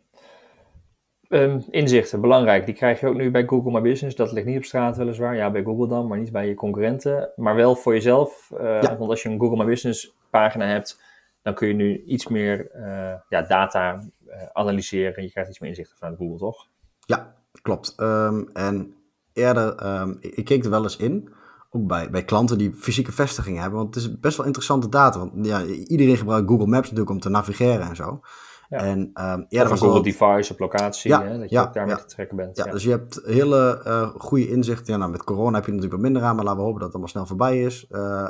Ehm, 1.31 1.61
inzichten, 1.70 2.20
belangrijk. 2.20 2.66
Die 2.66 2.74
krijg 2.74 3.00
je 3.00 3.07
ook 3.07 3.14
nu 3.14 3.31
bij 3.31 3.46
Google 3.46 3.72
My 3.72 3.81
Business. 3.81 4.16
Dat 4.16 4.33
ligt 4.33 4.46
niet 4.46 4.57
op 4.57 4.64
straat 4.64 4.96
weliswaar. 4.96 5.37
Ja, 5.37 5.50
bij 5.50 5.62
Google 5.62 5.88
dan, 5.88 6.07
maar 6.07 6.18
niet 6.18 6.33
bij 6.33 6.48
je 6.48 6.55
concurrenten. 6.55 7.33
Maar 7.37 7.55
wel 7.55 7.76
voor 7.76 7.92
jezelf. 7.92 8.50
Uh, 8.53 8.83
Want 8.83 9.11
als 9.11 9.22
je 9.22 9.29
een 9.29 9.40
Google 9.40 9.57
My 9.57 9.64
Business 9.64 10.16
pagina 10.31 10.64
hebt, 10.64 11.00
dan 11.42 11.55
kun 11.55 11.68
je 11.68 11.74
nu 11.74 12.03
iets 12.05 12.29
meer 12.29 12.70
uh, 12.76 13.14
ja, 13.29 13.42
data 13.42 14.03
uh, 14.29 14.42
analyseren. 14.53 15.22
Je 15.22 15.31
krijgt 15.31 15.50
iets 15.50 15.59
meer 15.59 15.68
inzichten 15.68 15.96
vanuit 15.96 16.18
Google, 16.18 16.38
toch? 16.38 16.66
Ja, 17.07 17.35
klopt. 17.62 17.94
Um, 18.00 18.48
en 18.53 18.94
eerder, 19.33 20.00
um, 20.00 20.16
ik 20.20 20.44
keek 20.44 20.64
er 20.64 20.70
wel 20.70 20.83
eens 20.83 20.96
in. 20.96 21.33
Ook 21.70 21.87
bij, 21.87 22.11
bij 22.11 22.24
klanten 22.24 22.59
die 22.59 22.74
fysieke 22.74 23.12
vestigingen 23.12 23.61
hebben. 23.61 23.78
Want 23.78 23.94
het 23.94 24.04
is 24.04 24.20
best 24.20 24.37
wel 24.37 24.46
interessante 24.46 24.88
data. 24.88 25.18
Want 25.18 25.46
ja, 25.46 25.64
iedereen 25.64 26.16
gebruikt 26.16 26.48
Google 26.48 26.66
Maps 26.66 26.83
natuurlijk 26.83 27.11
om 27.11 27.20
te 27.20 27.28
navigeren 27.28 27.88
en 27.88 27.96
zo. 27.96 28.20
Ja. 28.68 28.78
En, 28.78 28.98
um, 28.98 29.46
ja, 29.48 29.62
of 29.62 29.70
een 29.70 29.78
Google 29.78 30.02
device 30.02 30.52
op 30.52 30.59
locatie, 30.59 31.14
hè, 31.14 31.38
dat 31.38 31.50
je 31.50 31.61
ook 31.61 31.74
daarmee 31.74 31.96
te 31.96 32.04
trekken 32.04 32.37
bent. 32.37 32.56
Ja, 32.56 32.64
dus 32.64 32.83
je 32.83 32.90
hebt 32.90 33.20
hele 33.24 33.83
uh, 33.87 34.09
goede 34.18 34.48
inzichten. 34.48 34.92
Ja, 34.92 34.98
nou, 34.98 35.11
met 35.11 35.24
corona 35.24 35.54
heb 35.54 35.64
je 35.64 35.72
natuurlijk 35.72 36.02
wat 36.02 36.11
minder 36.11 36.22
aan, 36.22 36.37
maar 36.37 36.44
laten 36.44 36.61
we 36.61 36.66
hopen 36.66 36.80
dat 36.80 36.92
het 36.92 36.96
allemaal 36.96 37.12
snel 37.12 37.26
voorbij 37.26 37.62
is. 37.62 37.87
Uh, 37.90 38.28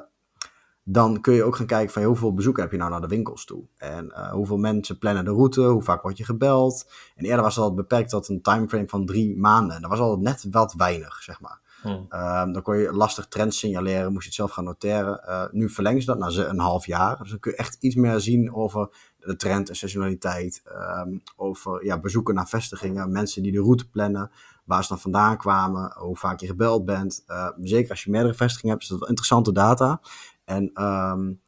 dan 0.84 1.20
kun 1.20 1.34
je 1.34 1.44
ook 1.44 1.56
gaan 1.56 1.66
kijken 1.66 1.92
van 1.92 2.02
hoeveel 2.02 2.34
bezoeken 2.34 2.62
heb 2.62 2.72
je 2.72 2.78
nou 2.78 2.90
naar 2.90 3.00
de 3.00 3.06
winkels 3.06 3.44
toe. 3.44 3.64
En 3.76 4.04
uh, 4.06 4.32
hoeveel 4.32 4.56
mensen 4.56 4.98
plannen 4.98 5.24
de 5.24 5.30
route, 5.30 5.62
hoe 5.62 5.82
vaak 5.82 6.02
word 6.02 6.16
je 6.16 6.24
gebeld. 6.24 6.90
En 7.16 7.24
eerder 7.24 7.42
was 7.42 7.54
dat 7.54 7.74
beperkt 7.74 8.10
tot 8.10 8.28
een 8.28 8.42
timeframe 8.42 8.88
van 8.88 9.06
drie 9.06 9.38
maanden. 9.38 9.76
En 9.76 9.82
dat 9.82 9.90
was 9.90 10.00
altijd 10.00 10.20
net 10.20 10.46
wat 10.50 10.74
weinig, 10.76 11.22
zeg 11.22 11.40
maar. 11.40 11.60
Hmm. 11.82 12.06
Um, 12.10 12.52
dan 12.52 12.62
kon 12.62 12.76
je 12.76 12.92
lastig 12.92 13.26
trends 13.26 13.58
signaleren, 13.58 14.12
moest 14.12 14.22
je 14.22 14.28
het 14.28 14.34
zelf 14.34 14.50
gaan 14.50 14.64
noteren. 14.64 15.20
Uh, 15.28 15.44
nu 15.50 15.70
verlengen 15.70 16.00
ze 16.00 16.06
dat 16.06 16.18
naar 16.18 16.36
een 16.36 16.58
half 16.58 16.86
jaar. 16.86 17.18
Dus 17.18 17.30
dan 17.30 17.38
kun 17.38 17.50
je 17.50 17.56
echt 17.56 17.76
iets 17.80 17.94
meer 17.94 18.20
zien 18.20 18.54
over 18.54 18.88
de 19.18 19.36
trend 19.36 19.68
en 19.68 19.76
seizoenaliteit. 19.76 20.62
Um, 21.06 21.22
over 21.36 21.84
ja, 21.84 22.00
bezoeken 22.00 22.34
naar 22.34 22.48
vestigingen, 22.48 23.12
mensen 23.12 23.42
die 23.42 23.52
de 23.52 23.60
route 23.60 23.88
plannen, 23.88 24.30
waar 24.64 24.82
ze 24.82 24.88
dan 24.88 25.00
vandaan 25.00 25.36
kwamen, 25.36 25.92
hoe 25.98 26.16
vaak 26.16 26.40
je 26.40 26.46
gebeld 26.46 26.84
bent. 26.84 27.24
Uh, 27.26 27.48
zeker 27.60 27.90
als 27.90 28.04
je 28.04 28.10
meerdere 28.10 28.34
vestigingen 28.34 28.70
hebt, 28.70 28.82
is 28.82 28.88
dat 28.88 28.98
wel 28.98 29.08
interessante 29.08 29.52
data. 29.52 30.00
En 30.44 30.70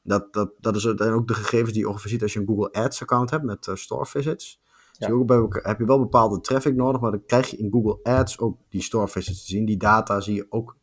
dat, 0.03 0.33
dat, 0.33 0.51
dat 0.61 0.77
is 0.77 0.87
ook 0.87 1.29
de 1.29 1.35
gegevens 1.35 1.73
die 1.73 1.81
je 1.81 1.89
ongeveer 1.89 2.11
ziet 2.11 2.23
als 2.23 2.33
je 2.33 2.41
een 2.41 2.47
Google 2.47 2.73
Ads 2.73 3.03
account 3.03 3.31
hebt 3.31 3.43
met 3.45 3.67
uh, 3.67 3.75
store 3.75 4.07
visits. 4.07 4.62
Ja. 5.09 5.25
Dus 5.25 5.63
heb 5.63 5.79
je 5.79 5.85
wel 5.85 5.99
bepaalde 5.99 6.41
traffic 6.41 6.75
nodig, 6.75 7.01
maar 7.01 7.11
dan 7.11 7.25
krijg 7.27 7.51
je 7.51 7.57
in 7.57 7.71
Google 7.71 7.99
Ads 8.03 8.39
ook 8.39 8.59
die 8.69 8.83
store 8.83 9.09
visits 9.09 9.45
te 9.45 9.51
zien. 9.51 9.65
Die 9.65 9.77
data 9.77 10.21
zie 10.21 10.35
je 10.35 10.47
ook 10.49 10.77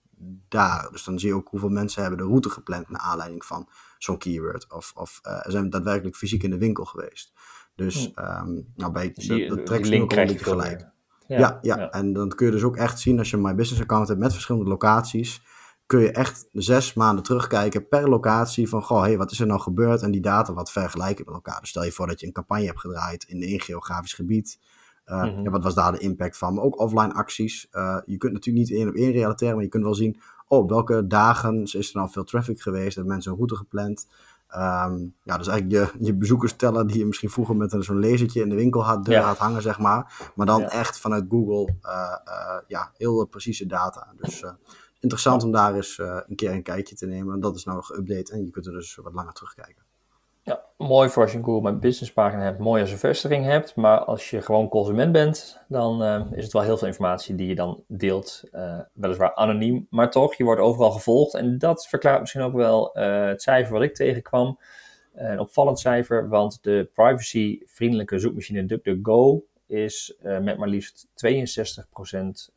daar. 0.48 0.90
Dus 0.92 1.04
dan 1.04 1.20
zie 1.20 1.30
je 1.30 1.36
ook 1.36 1.48
hoeveel 1.50 1.70
mensen 1.70 2.02
hebben 2.02 2.20
de 2.20 2.26
route 2.26 2.50
gepland 2.50 2.90
naar 2.90 3.02
aanleiding 3.02 3.46
van 3.46 3.68
zo'n 3.98 4.18
keyword. 4.18 4.74
Of, 4.74 4.94
of 4.96 5.20
uh, 5.28 5.40
zijn 5.42 5.70
daadwerkelijk 5.70 6.16
fysiek 6.16 6.44
in 6.44 6.50
de 6.50 6.58
winkel 6.58 6.86
geweest. 6.86 7.34
Dus 7.76 8.12
hm. 8.16 8.22
um, 8.22 8.66
nou, 8.76 8.92
bij 8.92 9.12
dus 9.12 9.28
die, 9.28 9.48
dat 9.48 9.66
trekt 9.66 9.94
ook 9.94 10.12
een 10.12 10.26
beetje 10.28 10.44
gelijk. 10.44 10.88
Ja, 11.28 11.38
ja, 11.38 11.60
ja, 11.62 11.92
en 11.92 12.14
dan 12.14 12.30
kun 12.30 12.46
je 12.46 12.52
dus 12.52 12.64
ook 12.64 12.78
echt 12.78 13.00
zien 13.00 13.18
als 13.18 13.30
je 13.30 13.36
een 13.36 13.44
My 13.44 13.56
Business 13.56 13.82
account 13.82 14.08
hebt 14.08 14.20
met 14.20 14.34
verschillende 14.34 14.70
locaties 14.70 15.42
kun 15.90 16.00
je 16.00 16.12
echt 16.12 16.48
zes 16.52 16.94
maanden 16.94 17.24
terugkijken 17.24 17.88
per 17.88 18.10
locatie 18.10 18.70
van, 18.70 18.84
goh, 18.84 19.02
hey, 19.02 19.18
wat 19.18 19.32
is 19.32 19.40
er 19.40 19.48
nou 19.48 19.60
gebeurd? 19.60 20.02
En 20.02 20.12
die 20.12 20.22
data 20.22 20.54
wat 20.54 20.72
vergelijken 20.72 21.26
met 21.26 21.34
elkaar. 21.34 21.60
Dus 21.60 21.70
stel 21.70 21.84
je 21.84 21.92
voor 21.92 22.08
dat 22.08 22.20
je 22.20 22.26
een 22.26 22.34
campagne 22.34 22.66
hebt 22.66 22.80
gedraaid 22.80 23.24
in 23.24 23.42
één 23.42 23.60
geografisch 23.60 24.14
gebied. 24.14 24.60
Uh, 25.06 25.24
mm 25.24 25.44
ja, 25.44 25.50
wat 25.50 25.64
was 25.64 25.76
daar 25.76 25.92
de 25.92 25.98
impact 25.98 26.38
van? 26.38 26.54
Maar 26.54 26.64
ook 26.64 26.80
offline 26.80 27.14
acties. 27.14 27.68
Uh, 27.72 27.98
je 28.06 28.18
kunt 28.18 28.34
natuurlijk 28.34 28.68
niet 28.68 28.78
één 28.78 28.88
op 28.88 28.96
één 28.96 29.12
relateren, 29.12 29.54
maar 29.54 29.64
je 29.64 29.70
kunt 29.70 29.84
wel 29.84 29.94
zien, 29.94 30.20
oh, 30.48 30.70
welke 30.70 31.08
dagen 31.08 31.64
is 31.64 31.90
er 31.90 31.96
nou 31.96 32.10
veel 32.10 32.24
traffic 32.24 32.62
geweest? 32.62 32.96
Hebben 32.96 33.14
mensen 33.14 33.32
een 33.32 33.38
route 33.38 33.56
gepland? 33.56 34.08
Um, 34.56 35.16
ja, 35.24 35.38
dus 35.38 35.48
eigenlijk 35.48 35.72
je, 35.72 36.06
je 36.06 36.14
bezoekers 36.14 36.54
tellen 36.54 36.88
die 36.88 36.98
je 36.98 37.06
misschien 37.06 37.30
vroeger 37.30 37.56
met 37.56 37.76
zo'n 37.80 38.00
lasertje 38.00 38.42
in 38.42 38.50
de 38.50 38.56
winkel 38.56 38.86
had, 38.86 39.06
deur 39.06 39.14
ja. 39.14 39.28
had 39.28 39.38
hangen, 39.38 39.62
zeg 39.62 39.80
maar. 39.80 40.32
Maar 40.36 40.46
dan 40.46 40.60
ja. 40.60 40.70
echt 40.70 41.00
vanuit 41.00 41.26
Google, 41.30 41.76
uh, 41.82 42.58
ja, 42.68 42.92
heel 42.98 43.26
precieze 43.26 43.66
data. 43.66 44.14
Dus 44.18 44.44
interessant 45.00 45.44
om 45.44 45.52
daar 45.52 45.76
eens 45.76 45.98
uh, 45.98 46.20
een 46.28 46.36
keer 46.36 46.52
een 46.52 46.64
kijkje 46.64 46.96
te 46.96 47.06
nemen. 47.08 47.34
En 47.34 47.40
dat 47.40 47.56
is 47.56 47.64
nou 47.64 47.84
geüpdate 47.84 48.34
en 48.34 48.46
je 48.46 48.50
kunt 48.50 48.66
er 48.66 48.74
dus 48.74 48.96
wat 48.96 49.14
langer 49.14 49.34
terugkijken. 49.34 49.84
Ja, 50.44 50.66
mooi 50.78 51.10
voor 51.10 51.22
als 51.22 51.32
je 51.32 51.38
een 51.38 51.44
Google 51.44 51.72
My 51.72 51.80
Business 51.80 52.14
pagina 52.14 52.44
hebt, 52.44 52.60
mooi 52.60 52.82
als 52.82 52.94
vestiging 52.94 53.46
hebt. 53.46 53.76
Maar 53.76 54.00
als 54.00 54.30
je 54.30 54.42
gewoon 54.42 54.70
consument 54.70 55.12
bent, 55.12 55.60
dan 55.68 56.04
uh, 56.04 56.26
is 56.32 56.44
het 56.44 56.54
wel 56.54 56.62
heel 56.62 56.78
veel 56.78 56.88
informatie 56.88 57.36
die 57.36 57.48
je 57.48 57.56
dan 57.56 57.84
deelt. 57.88 58.44
Uh, 58.52 58.80
weliswaar 58.94 59.36
anoniem, 59.36 59.88
maar 59.90 60.12
toch, 60.12 60.36
je 60.36 60.44
wordt 60.44 60.62
overal 60.62 60.92
gevolgd. 60.92 61.34
En 61.34 61.58
dat 61.58 61.88
verklaart 61.88 62.20
misschien 62.20 62.42
ook 62.42 62.54
wel 62.54 62.90
het 62.94 63.42
cijfer 63.42 63.74
wat 63.74 63.82
ik 63.82 63.96
tegenkwam. 63.96 64.60
Een 65.14 65.40
opvallend 65.40 65.80
cijfer, 65.80 66.30
want 66.30 66.64
de 66.64 66.90
privacy-vriendelijke 66.94 68.20
zoekmachine 68.20 68.66
DuckDuckGo 68.66 69.44
is 69.70 70.18
uh, 70.24 70.40
met 70.40 70.58
maar 70.58 70.68
liefst 70.68 71.08
62% 71.08 71.12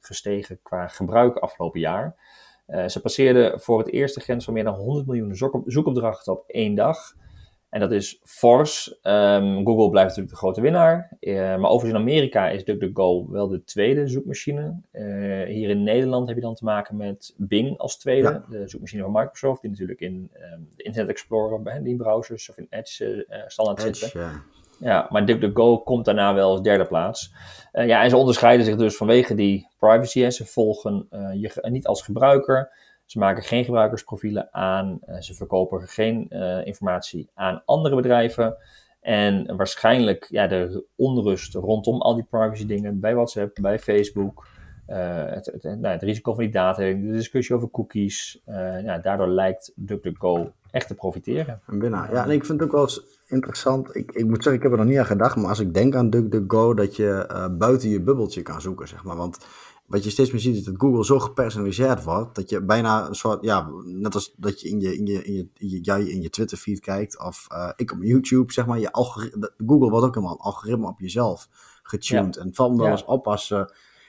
gestegen 0.00 0.58
qua 0.62 0.86
gebruik 0.86 1.36
afgelopen 1.36 1.80
jaar. 1.80 2.16
Uh, 2.68 2.88
ze 2.88 3.00
passeerden 3.00 3.60
voor 3.60 3.78
het 3.78 3.90
eerst 3.90 4.14
de 4.14 4.20
grens 4.20 4.44
van 4.44 4.54
meer 4.54 4.64
dan 4.64 4.74
100 4.74 5.06
miljoen 5.06 5.36
zoekopdrachten 5.66 6.32
op 6.32 6.44
één 6.46 6.74
dag. 6.74 7.14
En 7.68 7.80
dat 7.80 7.92
is 7.92 8.20
fors. 8.24 8.98
Um, 9.02 9.66
Google 9.66 9.90
blijft 9.90 10.08
natuurlijk 10.08 10.30
de 10.30 10.36
grote 10.36 10.60
winnaar. 10.60 11.16
Uh, 11.20 11.34
maar 11.36 11.70
overigens 11.70 12.02
in 12.02 12.08
Amerika 12.08 12.48
is 12.48 12.64
DuckDuckGo 12.64 13.30
wel 13.30 13.48
de 13.48 13.64
tweede 13.64 14.08
zoekmachine. 14.08 14.80
hier 15.46 15.70
in 15.70 15.82
Nederland 15.82 16.26
heb 16.26 16.36
je 16.36 16.42
dan 16.42 16.54
te 16.54 16.64
maken 16.64 16.96
met 16.96 17.34
Bing 17.36 17.78
als 17.78 17.98
tweede. 17.98 18.28
Ja. 18.28 18.44
De 18.48 18.68
zoekmachine 18.68 19.02
van 19.02 19.12
Microsoft, 19.12 19.60
die 19.60 19.70
natuurlijk 19.70 20.00
in 20.00 20.30
um, 20.54 20.68
de 20.76 20.82
Internet 20.82 21.10
Explorer, 21.10 21.62
bij 21.62 21.82
die 21.82 21.96
browsers 21.96 22.50
of 22.50 22.58
in 22.58 22.66
Edge 22.70 23.26
standaard 23.46 23.78
Edge, 23.84 23.94
zitten. 23.94 24.20
Ja. 24.20 24.42
Ja, 24.82 25.06
maar 25.10 25.26
DuckDuckGo 25.26 25.78
komt 25.78 26.04
daarna 26.04 26.34
wel 26.34 26.50
als 26.50 26.62
derde 26.62 26.86
plaats. 26.86 27.34
Uh, 27.72 27.86
ja, 27.86 28.02
en 28.02 28.10
ze 28.10 28.16
onderscheiden 28.16 28.66
zich 28.66 28.76
dus 28.76 28.96
vanwege 28.96 29.34
die 29.34 29.68
privacy. 29.78 30.30
Ze 30.30 30.46
volgen 30.46 31.06
uh, 31.10 31.28
je 31.32 31.68
niet 31.70 31.86
als 31.86 32.02
gebruiker. 32.02 32.70
Ze 33.04 33.18
maken 33.18 33.42
geen 33.42 33.64
gebruikersprofielen 33.64 34.48
aan. 34.54 35.00
Ze 35.20 35.34
verkopen 35.34 35.80
geen 35.80 36.28
informatie 36.64 37.30
aan 37.34 37.62
andere 37.64 37.96
bedrijven. 37.96 38.56
En 39.00 39.56
waarschijnlijk 39.56 40.26
ja, 40.30 40.46
de 40.46 40.84
onrust 40.96 41.54
rondom 41.54 42.00
al 42.00 42.14
die 42.14 42.26
privacy 42.30 42.66
dingen 42.66 43.00
bij 43.00 43.14
WhatsApp, 43.14 43.58
bij 43.60 43.78
Facebook. 43.78 44.46
Het, 44.86 45.46
het, 45.46 45.62
nou, 45.62 45.86
het, 45.86 46.02
risico 46.02 46.34
van 46.34 46.42
die 46.42 46.52
data, 46.52 46.82
de 46.82 47.10
discussie 47.10 47.56
over 47.56 47.70
cookies. 47.70 48.40
ja, 48.84 48.98
daardoor 48.98 49.28
lijkt 49.28 49.72
DuckDuckGo 49.74 50.52
echt 50.70 50.86
te 50.86 50.94
profiteren. 50.94 51.60
Binnen. 51.66 52.08
Ja, 52.12 52.24
en 52.24 52.30
ik 52.30 52.44
vind 52.44 52.60
het 52.60 52.68
ook 52.68 52.74
wel 52.74 52.82
eens 52.82 53.21
interessant. 53.32 53.96
Ik, 53.96 54.12
ik 54.12 54.26
moet 54.26 54.42
zeggen, 54.42 54.54
ik 54.54 54.62
heb 54.62 54.72
er 54.72 54.78
nog 54.78 54.86
niet 54.86 54.98
aan 54.98 55.06
gedacht. 55.06 55.36
Maar 55.36 55.48
als 55.48 55.60
ik 55.60 55.74
denk 55.74 55.94
aan 55.94 56.10
DuckDuckGo, 56.10 56.74
dat 56.74 56.96
je 56.96 57.28
uh, 57.30 57.46
buiten 57.58 57.88
je 57.88 58.00
bubbeltje 58.00 58.42
kan 58.42 58.60
zoeken, 58.60 58.88
zeg 58.88 59.04
maar. 59.04 59.16
Want 59.16 59.38
wat 59.86 60.04
je 60.04 60.10
steeds 60.10 60.30
meer 60.30 60.40
ziet, 60.40 60.56
is 60.56 60.64
dat 60.64 60.74
Google 60.78 61.04
zo 61.04 61.18
gepersonaliseerd 61.18 62.04
wordt. 62.04 62.34
Dat 62.34 62.50
je 62.50 62.62
bijna 62.62 63.08
een 63.08 63.14
soort, 63.14 63.44
ja, 63.44 63.70
net 63.84 64.14
als 64.14 64.34
dat 64.36 64.60
je 64.60 64.68
in 64.68 64.80
je, 64.80 64.96
in 64.96 65.06
je, 65.06 65.24
in 65.24 65.34
je, 65.34 65.48
in 65.54 65.68
je, 65.68 65.80
jij 65.80 66.02
in 66.02 66.22
je 66.22 66.30
Twitter 66.30 66.58
feed 66.58 66.80
kijkt. 66.80 67.24
Of 67.24 67.46
uh, 67.52 67.70
ik 67.76 67.92
op 67.92 68.02
YouTube, 68.02 68.52
zeg 68.52 68.66
maar. 68.66 68.78
Je 68.78 68.92
algoritme, 68.92 69.52
Google 69.66 69.90
wordt 69.90 70.06
ook 70.06 70.14
helemaal 70.14 70.34
een 70.34 70.44
algoritme 70.44 70.86
op 70.86 71.00
jezelf 71.00 71.48
getuned. 71.82 72.34
Ja. 72.34 72.40
En 72.40 72.46
het 72.46 72.56
valt 72.56 72.72
me 72.72 72.82
wel 72.82 72.90
eens 72.90 73.04
op 73.04 73.26
als... 73.26 73.50
Uh, 73.50 73.64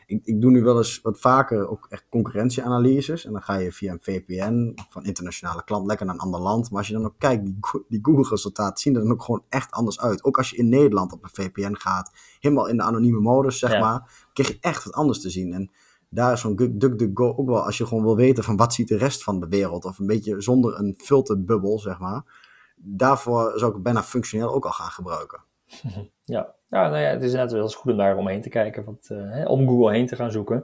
ik, 0.06 0.26
ik, 0.26 0.42
doe 0.42 0.52
nu 0.52 0.64
wel 0.64 0.78
eens 0.78 1.02
wat 1.02 1.20
vaker 1.20 1.70
ook 1.70 1.88
echt 1.90 2.06
concurrentieanalyses. 2.10 3.26
En 3.26 3.32
dan 3.32 3.42
ga 3.42 3.56
je 3.56 3.72
via 3.72 3.92
een 3.92 4.02
VPN 4.02 4.78
van 4.90 5.06
internationale 5.06 5.64
klant 5.64 5.88
lekker 5.88 6.06
naar 6.06 6.16
een 6.16 6.22
ander 6.22 6.40
land. 6.40 6.70
Maar 6.70 6.80
als 6.80 6.88
je 6.88 6.94
dan 6.94 7.06
ook 7.06 7.16
kijkt, 7.18 7.46
die, 7.46 7.58
die 7.88 8.00
Google-resultaten 8.02 8.78
zien 8.78 8.96
er 8.96 9.02
dan 9.02 9.12
ook 9.12 9.24
gewoon 9.24 9.44
echt 9.50 9.72
anders 9.72 10.00
uit. 10.00 10.24
Ook 10.24 10.38
als 10.38 10.50
je 10.50 10.58
in 10.58 10.70
Nederland 10.70 11.12
op 11.12 11.24
een 11.24 11.30
VPN 11.34 11.76
gaat, 11.76 12.12
helemaal 12.40 12.68
in 12.68 12.78
de 12.78 12.84
anonieme 12.84 13.20
modus, 13.20 13.60
zeg 13.60 13.72
ja. 13.72 13.80
maar, 13.80 14.28
krijg 14.34 14.50
je 14.50 14.58
echt 14.62 14.84
wat 14.84 14.94
anders 14.94 15.22
te 15.22 15.30
zien. 15.30 15.54
En 15.54 15.72
daar 16.10 16.34
is 16.34 16.42
zo'n 16.42 16.56
DuckDuckGo 16.56 17.36
ook 17.36 17.48
wel, 17.48 17.66
als 17.66 17.78
je 17.78 17.86
gewoon 17.86 18.04
wil 18.04 18.16
weten 18.16 18.44
van 18.44 18.56
wat 18.56 18.74
ziet 18.74 18.88
de 18.88 18.98
rest 18.98 19.24
van 19.24 19.40
de 19.40 19.48
wereld, 19.48 19.86
of 19.86 20.00
een 20.00 20.08
beetje 20.08 20.42
zonder 20.42 20.80
een 20.80 20.94
filterbubbel, 20.98 21.80
zeg 21.80 22.00
maar. 22.00 22.42
Daarvoor 22.76 23.54
zou 23.56 23.76
ik 23.76 23.84
bijna 23.84 24.04
functioneel 24.04 24.54
ook 24.54 24.66
al 24.66 24.72
gaan 24.72 24.92
gebruiken. 24.92 25.44
Ja, 26.26 26.56
ja, 26.74 26.90
nou 26.90 27.02
ja, 27.02 27.10
het 27.10 27.22
is 27.22 27.30
inderdaad 27.30 27.52
wel 27.52 27.62
eens 27.62 27.76
goed 27.76 27.92
om 27.92 27.98
daar 27.98 28.18
omheen 28.18 28.42
te 28.42 28.50
kijken, 28.50 28.84
wat, 28.84 29.10
uh, 29.12 29.50
om 29.50 29.68
Google 29.68 29.92
heen 29.92 30.08
te 30.08 30.16
gaan 30.16 30.32
zoeken. 30.32 30.56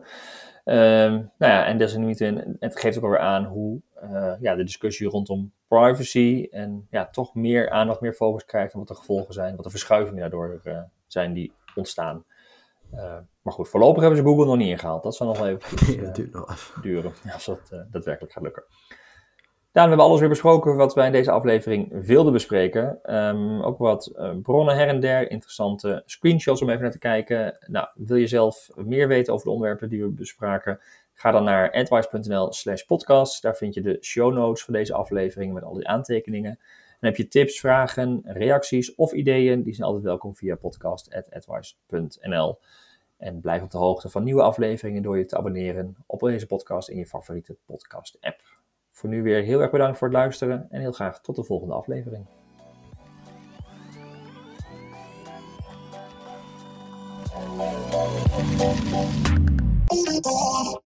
Um, 0.65 1.31
nou 1.37 1.53
ja, 1.53 1.65
en 1.65 1.77
desalniettemin, 1.77 2.55
het 2.59 2.79
geeft 2.79 2.97
ook 2.97 3.03
alweer 3.03 3.19
aan 3.19 3.45
hoe 3.45 3.81
uh, 4.03 4.33
ja, 4.39 4.55
de 4.55 4.63
discussie 4.63 5.07
rondom 5.07 5.51
privacy 5.67 6.47
en 6.51 6.87
ja, 6.89 7.09
toch 7.09 7.35
meer 7.35 7.69
aandacht, 7.69 8.01
meer 8.01 8.13
focus 8.13 8.45
krijgt 8.45 8.73
en 8.73 8.79
wat 8.79 8.87
de 8.87 8.95
gevolgen 8.95 9.33
zijn, 9.33 9.55
wat 9.55 9.63
de 9.63 9.69
verschuivingen 9.69 10.19
daardoor 10.19 10.61
uh, 10.63 10.79
zijn 11.07 11.33
die 11.33 11.53
ontstaan. 11.75 12.25
maar 13.41 13.53
goed, 13.53 13.69
voorlopig 13.69 14.01
hebben 14.01 14.19
ze 14.19 14.25
Google 14.25 14.45
nog 14.45 14.57
niet 14.57 14.69
ingehaald. 14.69 15.03
Dat 15.03 15.15
zal 15.15 15.27
nog 15.27 15.37
wel 15.37 15.47
even 15.47 16.01
ja, 16.05 16.11
duurt 16.11 16.33
nog 16.33 16.51
even. 16.51 16.81
duren, 16.81 17.13
als 17.33 17.45
dat 17.45 17.85
daadwerkelijk 17.91 18.33
gaat 18.33 18.43
lukken. 18.43 18.63
We 19.83 19.87
hebben 19.87 20.07
alles 20.07 20.19
weer 20.19 20.29
besproken 20.29 20.75
wat 20.75 20.93
wij 20.93 21.05
in 21.05 21.11
deze 21.11 21.31
aflevering 21.31 22.05
wilden 22.05 22.33
bespreken. 22.33 22.99
Ehm, 23.03 23.61
ook 23.61 23.77
wat 23.77 24.11
uh, 24.15 24.31
bronnen 24.41 24.75
her 24.75 24.87
en 24.87 24.99
der, 24.99 25.31
interessante 25.31 26.03
screenshots 26.05 26.61
om 26.61 26.69
even 26.69 26.81
naar 26.81 26.91
te 26.91 26.99
kijken. 26.99 27.57
Nou, 27.67 27.87
wil 27.95 28.17
je 28.17 28.27
zelf 28.27 28.69
meer 28.75 29.07
weten 29.07 29.33
over 29.33 29.45
de 29.45 29.51
onderwerpen 29.51 29.89
die 29.89 30.01
we 30.01 30.09
bespraken? 30.09 30.79
Ga 31.13 31.31
dan 31.31 31.43
naar 31.43 31.71
advice.nl 31.71 32.53
slash 32.53 32.83
podcast. 32.83 33.41
Daar 33.41 33.55
vind 33.55 33.73
je 33.73 33.81
de 33.81 33.97
show 34.01 34.33
notes 34.33 34.63
van 34.63 34.73
deze 34.73 34.93
aflevering 34.93 35.53
met 35.53 35.63
al 35.63 35.73
die 35.73 35.87
aantekeningen. 35.87 36.59
En 36.99 37.07
heb 37.07 37.15
je 37.15 37.27
tips, 37.27 37.59
vragen, 37.59 38.21
reacties 38.25 38.95
of 38.95 39.13
ideeën, 39.13 39.63
die 39.63 39.73
zijn 39.73 39.87
altijd 39.87 40.05
welkom 40.05 40.35
via 40.35 40.55
podcast.advice.nl. 40.55 42.59
En 43.17 43.39
blijf 43.39 43.61
op 43.61 43.71
de 43.71 43.77
hoogte 43.77 44.09
van 44.09 44.23
nieuwe 44.23 44.41
afleveringen 44.41 45.01
door 45.01 45.17
je 45.17 45.25
te 45.25 45.37
abonneren 45.37 45.95
op 46.05 46.19
deze 46.19 46.45
podcast 46.45 46.89
in 46.89 46.97
je 46.97 47.05
favoriete 47.05 47.55
podcast 47.65 48.17
app. 48.21 48.58
Voor 48.99 49.09
nu 49.09 49.23
weer 49.23 49.43
heel 49.43 49.61
erg 49.61 49.71
bedankt 49.71 49.97
voor 49.97 50.07
het 50.07 50.17
luisteren 50.17 50.67
en 50.69 50.79
heel 50.79 50.91
graag 50.91 51.21
tot 51.21 51.35
de 51.35 51.43
volgende 51.43 51.73
aflevering. 51.73 52.25